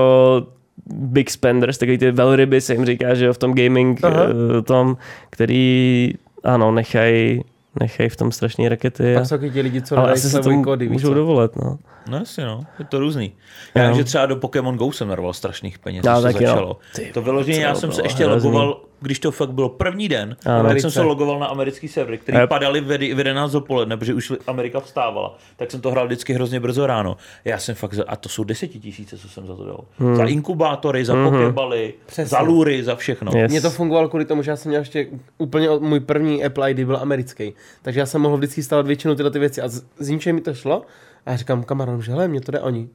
[0.93, 4.25] big spenders, takový ty velryby se jim říká, že jo, v tom gaming Aha.
[4.57, 4.97] eh, tom,
[5.29, 6.13] který
[6.43, 7.41] ano, nechají
[7.79, 9.13] nechaj v tom strašné rakety.
[9.13, 11.13] Pak A, jsou ti lidi, co ale asi se kódy, víš můžou co?
[11.13, 11.77] dovolet, no.
[12.09, 12.65] No jasně, no.
[12.79, 13.33] Je to různý.
[13.75, 16.45] Já vím, že třeba do Pokémon Go jsem narval strašných peněz, Já když to taky,
[16.45, 16.49] no.
[16.51, 16.77] začalo.
[16.95, 20.29] Ty To vyloženě, já to jsem se ještě logoval, když to fakt bylo první den,
[20.29, 20.37] Ano.
[20.57, 20.81] tak Americe.
[20.81, 22.49] jsem se logoval na americký servery, který Yep.
[22.49, 25.37] padaly v, v 11 dopoledne, protože už Amerika vstávala.
[25.57, 27.17] Tak jsem to hrál vždycky hrozně brzo ráno.
[27.45, 29.79] Já jsem fakt, za, a to jsou desetitisíce, co jsem za to dal.
[29.97, 30.15] Hmm.
[30.15, 32.25] Za inkubátory, za pokebaly, Přesně.
[32.25, 33.31] za lury, za všechno.
[33.35, 33.51] Yes.
[33.51, 36.79] Mně to fungovalo kvůli tomu, že já jsem měl ještě úplně můj první Apple ID
[36.79, 37.53] byl americký.
[37.81, 40.41] Takže já jsem mohl vždycky stávat většinu tyhle ty věci a z, z ničeho mi
[40.41, 40.81] to šlo.
[41.25, 42.89] A já říkám kamarádům, že hele, mě to jde oni.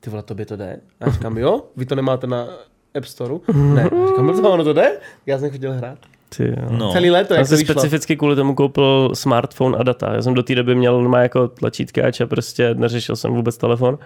[0.00, 0.80] Ty vole, tobě to jde?
[1.00, 2.46] A já říkám, jo, vy to nemáte na
[2.94, 3.34] App Store?
[3.54, 3.82] Ne.
[3.82, 4.92] A říkám, no to ono to jde?
[5.26, 5.98] Já jsem chodil hrát.
[6.36, 6.66] Ty, jo.
[6.70, 6.92] No.
[6.92, 10.14] Celý léto, Já jak to jsem specificky kvůli tomu koupil smartphone a data.
[10.14, 13.98] Já jsem do té doby měl má jako tlačítkáč a prostě neřešil jsem vůbec telefon.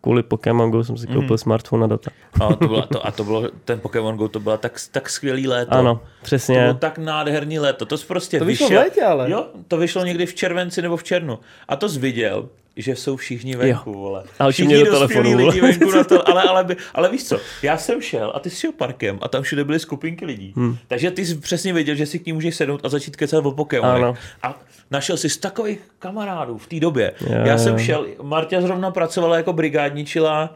[0.00, 1.38] kvůli Pokémon Go jsem si koupil mm.
[1.38, 2.10] smartphone na data.
[2.40, 5.48] A to, bylo, to, a to bylo, ten Pokémon Go, to bylo tak, tak skvělý
[5.48, 5.72] léto.
[5.72, 6.54] Ano, přesně.
[6.54, 7.86] To bylo tak nádherný léto.
[7.86, 9.30] To jsi prostě To vyšlo v vyšel- létě, ale.
[9.30, 11.38] Jo, to vyšlo někdy v červenci nebo v červnu.
[11.68, 13.96] A to jsi viděl, že jsou všichni venku, Jo.
[13.98, 14.24] vole.
[14.38, 17.76] A všichni do telefonu, lidi venku na to, ale, ale, by, ale víš co, já
[17.78, 20.52] jsem šel a ty jsi šel parkem a tam všude byly skupinky lidí.
[20.56, 20.76] Hmm.
[20.88, 23.52] Takže ty jsi přesně věděl, že si k ní můžeš sednout a začít kecat o
[23.52, 24.18] Pokémonech.
[24.42, 24.60] A
[24.90, 27.12] našel si z takových kamarádů v té době.
[27.20, 30.54] Jo, já jsem šel, Marta zrovna pracovala jako brigádničila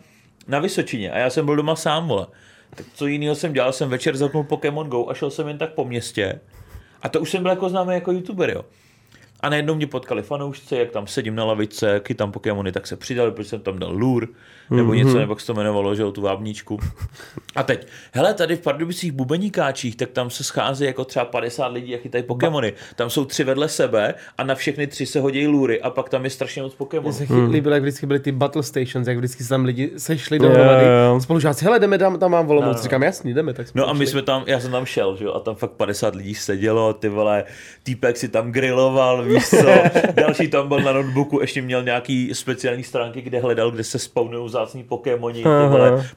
[0.48, 2.26] na Vysočině a já jsem byl doma sám, vole.
[2.76, 5.72] Tak co jiného jsem dělal, jsem večer zapnul Pokémon Go a šel jsem jen tak
[5.74, 6.40] po městě.
[7.02, 8.64] A to už jsem byl jako známý jako youtuber, jo.
[9.40, 13.30] A najednou mě potkali fanoušci, jak tam sedím na lavice, chytám Pokémony, tak se přidali,
[13.32, 14.26] protože jsem tam dal lure,
[14.70, 16.78] nebo něco, nebo jak se to jmenovalo, že jo, tu vábničku.
[17.56, 21.94] A teď, hele, tady v Pardubicích bubeníkáčích, tak tam se schází jako třeba 50 lidí
[21.94, 22.72] a chytají Pokémony.
[22.96, 26.24] Tam jsou tři vedle sebe a na všechny tři se hodí lury a pak tam
[26.24, 27.12] je strašně moc Mně Pokémonů.
[27.12, 27.50] se hmm.
[27.50, 30.84] líbilo, jak vždycky byly ty battle stations, jak vždycky se tam lidi sešli dohromady.
[30.84, 31.20] Jo, jo.
[31.20, 32.76] Spolužáci, hele, jdeme tam, tam mám volomouc.
[32.76, 32.82] No.
[32.82, 33.52] Říkám, jasný, jdeme.
[33.54, 34.06] Tak jsme No a my šli.
[34.06, 37.08] jsme tam, já jsem tam šel, že jo, a tam fakt 50 lidí sedělo, ty
[37.08, 37.44] vole,
[37.82, 39.56] týpek si tam griloval, víš co,
[40.14, 44.46] další tam byl na notebooku, ještě měl nějaký speciální stránky, kde hledal, kde se spawnují
[44.46, 45.44] vzácní Pokémoni,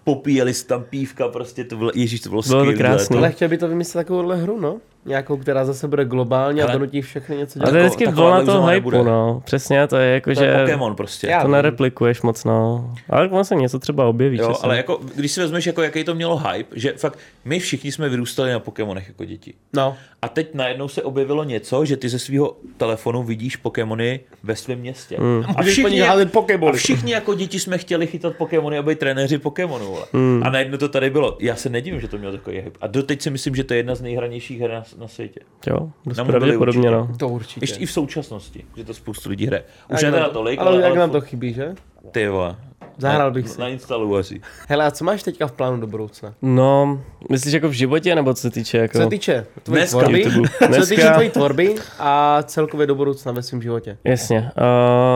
[0.03, 3.15] popíjeli tam pívka, prostě to bylo, ježíš, to bylo, Bylo to skvělý krásný.
[3.15, 3.17] léto.
[3.17, 4.77] Ale chtěl by to vymyslet takovouhle hru, no.
[5.05, 6.73] Nějakou, která zase bude globální a Hele.
[6.73, 7.83] donutí všechny něco A to dělat.
[7.83, 8.97] je Tako- vždycky bylo na to hypeu, nebude.
[9.03, 9.41] no.
[9.45, 11.27] Přesně, to je jako, To je že Pokémon prostě.
[11.27, 12.89] Já- to nereplikuješ moc, no.
[13.09, 14.37] Ale ono se něco třeba objeví.
[14.37, 14.61] Jo, časem.
[14.65, 18.09] ale jako, když si vezmeš, jako, jaký to mělo hype, že fakt my všichni jsme
[18.09, 19.53] vyrůstali na Pokémonech jako děti.
[19.73, 24.55] No, A teď najednou se objevilo něco, že ty ze svého telefonu vidíš Pokémony ve
[24.55, 25.17] svém městě.
[25.19, 25.43] Mm.
[25.47, 26.71] A, Pokéboly.
[26.71, 29.95] a všichni jako děti jsme chtěli chytat Pokémony a být trenéři Pokémonů.
[30.13, 30.41] Hmm.
[30.45, 31.37] A najednou to tady bylo.
[31.39, 32.77] Já se nedivím, že to mělo takový hype.
[32.81, 35.39] A doteď si myslím, že to je jedna z nejhranějších her na, na světě.
[35.67, 37.09] Jo, dost pravděpodobně, no.
[37.19, 37.63] to určitě.
[37.63, 39.63] Ještě i v současnosti, že to spoustu lidí hraje.
[39.93, 41.73] Už ne teda tolik, ale, ale, jak ale nám to chybí, že?
[42.11, 42.55] Ty vole.
[42.97, 43.61] Zahrál bych Na- si.
[43.61, 44.41] Nainstaluju asi.
[44.67, 46.33] Hele, a co máš teďka v plánu do budoucna?
[46.41, 48.97] No, myslíš jako v životě, nebo co se týče jako...
[48.97, 49.99] Co se týče tvojí Dneska.
[49.99, 50.49] tvorby, YouTube.
[50.49, 50.95] co se Dneska.
[50.95, 53.97] týče tvojí tvorby a celkově do budoucna ve svém životě.
[54.03, 54.51] Jasně.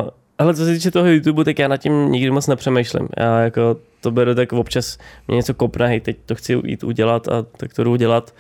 [0.04, 3.08] Uh, ale co se týče toho YouTube, tak já nad tím nikdy moc nepřemýšlím.
[3.18, 4.98] Já jako to beru tak občas
[5.28, 8.34] mě něco kopne, hej, teď to chci jít udělat a tak to jdu udělat.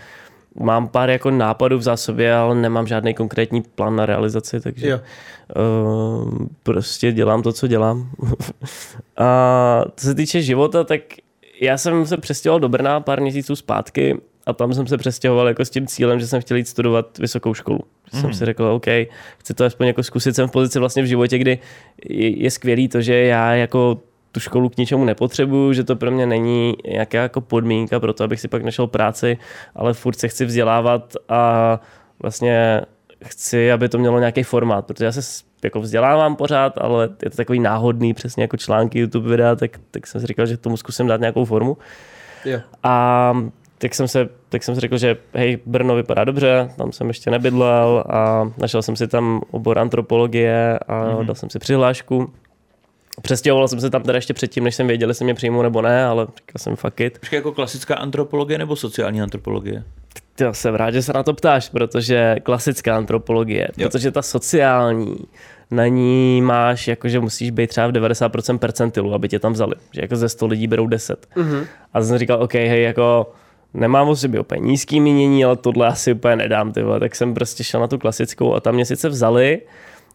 [0.60, 4.99] Mám pár jako nápadů v zásobě, ale nemám žádný konkrétní plán na realizaci, takže Jo.
[5.56, 6.34] uh,
[6.64, 8.10] prostě dělám to, co dělám.
[9.18, 11.01] a co se týče života, tak
[11.62, 15.66] já jsem se přestěhoval do Brna pár měsíců zpátky a tam jsem se přestěhoval jako
[15.66, 17.80] s tím cílem, že jsem chtěl jít studovat vysokou školu.
[18.14, 18.22] Mm.
[18.22, 18.86] Jsem si řekl, OK,
[19.38, 20.36] chci to aspoň jako zkusit.
[20.36, 21.60] Jsem v pozici vlastně v životě, kdy
[22.10, 24.01] je, je skvělý to, že já jako
[24.36, 28.24] tu školu k ničemu nepotřebuju, že to pro mě není nějaká jako podmínka pro to,
[28.24, 29.38] abych si pak našel práci,
[29.76, 31.80] ale furt se chci vzdělávat a
[32.22, 32.82] vlastně
[33.26, 35.22] chci, aby to mělo nějaký formát, protože já se
[35.64, 40.08] jako vzdělávám pořád, ale je to takový náhodný, přesně jako články, YouTube videa, tak, tak
[40.08, 41.78] jsem si říkal, že tomu zkusím dát nějakou formu.
[42.46, 42.60] Jo.
[42.84, 43.34] A
[43.78, 47.32] tak jsem, se, tak jsem si řekl, že hej, Brno vypadá dobře, tam jsem ještě
[47.32, 51.14] nebydlel a našel jsem si tam obor antropologie a Mhm.
[51.14, 51.26] mm-hmm.
[51.26, 52.34] dal jsem si přihlášku.
[53.22, 56.05] Přestěhoval jsem se tam teda ještě předtím, než jsem věděl, jestli mě přijmou nebo ne,
[56.05, 57.20] ale říkal jsem fuck it.
[57.20, 59.84] Počkej, jako klasická antropologie nebo sociální antropologie?
[60.39, 63.89] Já jsem rád, že se na to ptáš, protože klasická antropologie, Jo.
[63.89, 65.18] protože ta sociální,
[65.72, 69.76] na ní máš, jako, že musíš být třeba v 90% percentilu, aby tě tam vzali.
[69.93, 71.28] Že jako ze 100 lidí berou 10.
[71.36, 71.66] Mm-hmm.
[71.93, 73.32] A jsem říkal, OK, hej, jako
[73.74, 76.99] nemám o sobě úplně nízký mínění, ale tohle asi úplně nedám, ty vole.
[76.99, 79.61] tak jsem prostě šel na tu klasickou a tam mě sice vzali,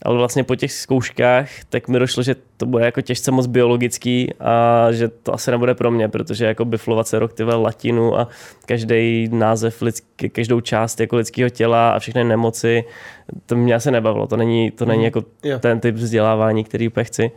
[0.03, 4.32] ale vlastně po těch zkouškách tak mi došlo, že to bude jako těžce moc biologický
[4.40, 8.18] a že to asi nebude pro mě, protože jako biflovat se rok ty vole, latinu
[8.18, 8.28] a
[8.66, 12.84] každý název, lidský, každou část jako lidského těla a všechny nemoci,
[13.46, 15.59] to mě asi nebavilo, to není, to není jako Jo.
[15.59, 17.30] ten typ vzdělávání, který úplně chci.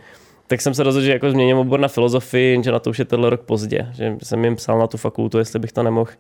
[0.48, 3.06] Tak jsem se rozhodl, že jako změním obor na filozofii, jenže na to už je
[3.06, 3.88] tenhle rok pozdě.
[3.94, 6.12] Že jsem jim psal na tu fakultu, jestli bych to nemohl,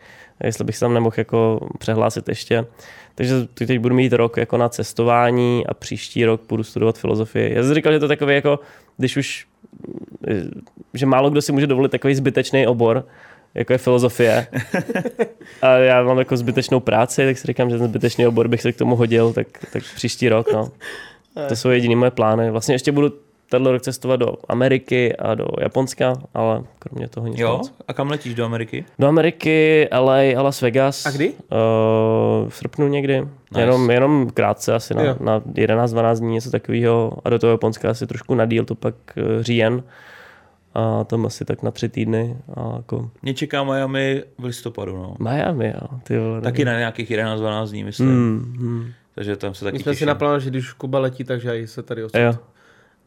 [0.43, 2.65] jestli bych se tam nemohl jako přehlásit ještě.
[3.15, 7.53] Takže teď budu mít rok jako na cestování a příští rok budu studovat filozofii.
[7.55, 8.59] Já jsem říkal, že to takový jako,
[8.97, 9.47] když už,
[10.93, 13.05] že málo kdo si může dovolit takový zbytečný obor,
[13.53, 14.47] jako je filozofie.
[15.61, 18.71] A já mám jako zbytečnou práci, tak si říkám, že ten zbytečný obor bych se
[18.71, 20.71] k tomu hodil, tak, tak příští rok, no.
[21.47, 22.51] To jsou jediné moje plány.
[22.51, 23.13] Vlastně ještě budu
[23.53, 27.57] tenhle rok cestovat do Ameriky a do Japonska, ale kromě toho nic Jo?
[27.57, 27.73] moc.
[27.87, 28.85] A kam letíš do Ameriky?
[28.99, 31.05] Do Ameriky, LA a Las Vegas.
[31.05, 31.29] A kdy?
[31.29, 33.21] Uh, v srpnu někdy.
[33.21, 33.61] Nice.
[33.61, 35.15] Jenom, jenom krátce, asi Jo.
[35.19, 37.13] na, na 11-12 dní, něco takového.
[37.25, 39.83] A do toho Japonska asi trošku na díl, to pak uh, říjen.
[40.75, 42.37] A tam asi tak na tři týdny.
[42.55, 45.15] A jako Mě čeká Miami v listopadu, no.
[45.19, 45.99] Miami, jo.
[46.03, 48.09] Ty vole, Taky na nějakých 11-12 dní, myslím.
[48.09, 48.85] Hmm, hmm.
[49.15, 50.07] Takže tam se taky My jsme si těším.
[50.07, 52.09] naplánovali, že když Kuba letí, takže i se tady Jo.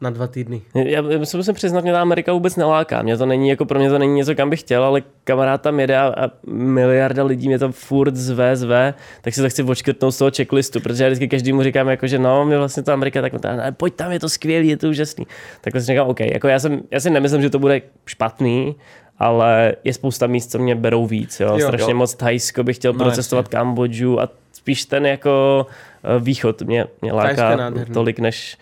[0.01, 0.61] Na dva týdny.
[0.75, 3.01] Já, já se musím přiznat, mě ta Amerika vůbec neláká.
[3.01, 5.79] Mě to není, jako pro mě to není něco, kam bych chtěl, ale kamarád tam
[5.79, 10.13] jede a, a miliarda lidí mě tam furt zve, zve, tak si to chci odškrtnout
[10.13, 13.21] z toho checklistu, protože já vždycky každému říkám, jako, že no, mě vlastně to Amerika,
[13.21, 15.27] tak ne, pojď tam, je to skvělý, je to úžasný.
[15.61, 18.75] Tak vlastně říkám, OK, jako já, jsem, já si nemyslím, že to bude špatný,
[19.19, 21.39] ale je spousta míst, co mě berou víc.
[21.39, 21.57] Jo?
[21.57, 21.97] Jo, Strašně jo.
[21.97, 25.65] moc Thajsko bych chtěl No, procestovat Kambodžu a spíš ten jako
[26.03, 28.57] eh, východ mě, mě láká tolik než,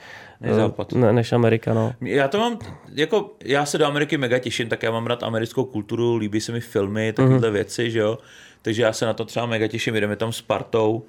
[0.46, 0.94] Než eh, západ.
[0.94, 1.74] ne, než Amerika.
[1.74, 1.94] No.
[2.02, 2.60] Já to mám,
[2.94, 6.52] jako, já se do Ameriky mega těším, tak já mám rád americkou kulturu, líbí se
[6.52, 7.54] mi filmy, takovéhle mm-hmm.
[7.54, 8.18] věci, že jo.
[8.62, 11.04] Takže já se na to třeba mega těším, jdeme tam s partou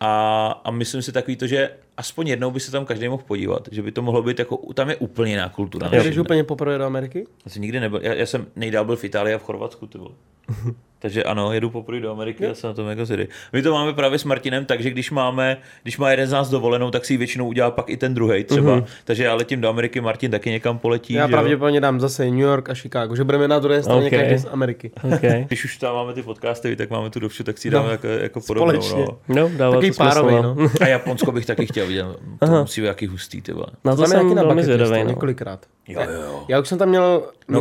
[0.00, 3.68] a, a myslím si takový to, že aspoň jednou by se tam každý mohl podívat,
[3.72, 5.88] že by to mohlo být jako, tam je úplně jiná kultura.
[5.88, 7.26] Jdeš úplně poprvé do Ameriky?
[7.44, 9.98] Já jsem nikdy nebyl, já, já jsem nejdál byl v Itálii a v Chorvatsku, ty
[9.98, 10.14] vole.
[11.02, 13.28] Takže ano, jedu poprvé do Ameriky a jsem na tom mega zvědavý.
[13.52, 16.90] My to máme právě s Martinem, takže když máme, když má jeden z nás dovolenou,
[16.90, 18.76] tak si ji většinou udělá pak i ten druhý třeba.
[18.76, 18.84] Mm-hmm.
[19.04, 21.12] Takže já letím do Ameriky, Martin taky někam poletí.
[21.14, 24.18] Já pravděpodobně dám zase New York a Chicago, že budeme na druhé straně Okay.
[24.18, 24.90] každý z Ameriky.
[25.16, 25.44] Okay.
[25.48, 28.06] Když už tam máme ty podcasty, tak máme tu dovšu, tak si dáme No, jako,
[28.06, 28.82] jako podobnou.
[28.82, 29.04] společně.
[29.28, 29.34] No.
[29.42, 30.54] No, dává Takový to párový, no.
[30.54, 30.68] no.
[30.80, 32.06] A Japonsko bych taky chtěl vidět.
[32.38, 33.66] To musí být jaký hustý, ty vole.
[33.84, 34.90] Na to jsem na velmi zvědavý.
[35.04, 35.08] No.
[35.08, 35.66] několikrát.
[35.88, 36.44] Jo, jo, jo.
[36.48, 37.56] Já už jsem tam měl, my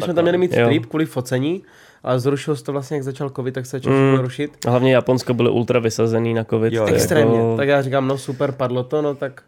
[0.00, 0.66] jsme, tam měli, mít Jo.
[0.66, 1.62] trip kvůli focení,
[2.02, 4.18] ale zrušil se to vlastně, jak začal covid, tak se začal Mm.
[4.18, 4.52] rušit.
[4.66, 6.72] A Hlavně Japonsko bylo ultra vysazený na covid.
[6.72, 7.36] Jo, Extrémně.
[7.38, 7.56] Jako...
[7.56, 9.42] Tak já říkám, no super, padlo to, no tak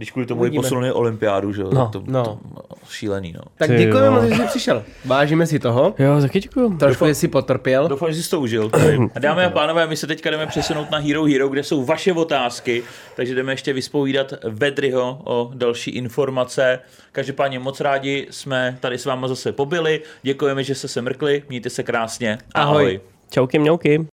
[0.00, 0.62] Když kvůli tomu Uvidíme.
[0.62, 1.70] posunuli olympiádu, že jo?
[1.74, 1.88] No.
[1.92, 2.24] to, No.
[2.24, 2.38] to,
[2.88, 3.40] šílený, no.
[3.56, 4.84] Tak děkujeme moc, že jsi přišel.
[5.04, 5.94] Vážíme si toho.
[5.98, 6.76] Jo, taky děkuju.
[6.76, 7.88] Trošku jsi potrpěl.
[7.88, 8.70] Doufám, že jsi to užil.
[9.14, 12.12] A dámy a pánové, my se teďka jdeme přesunout na Hero Hero, kde jsou vaše
[12.12, 12.82] otázky,
[13.16, 16.78] takže jdeme ještě vyspovídat Vedryho o další informace.
[17.12, 20.00] Každopádně moc rádi jsme tady s váma zase pobyli.
[20.22, 21.42] Děkujeme, že jste se mrkli.
[21.48, 22.38] Mějte se krásně.
[22.54, 22.76] Ahoj.
[22.82, 23.00] Ahoj.
[23.30, 24.06] Čauky mňauky.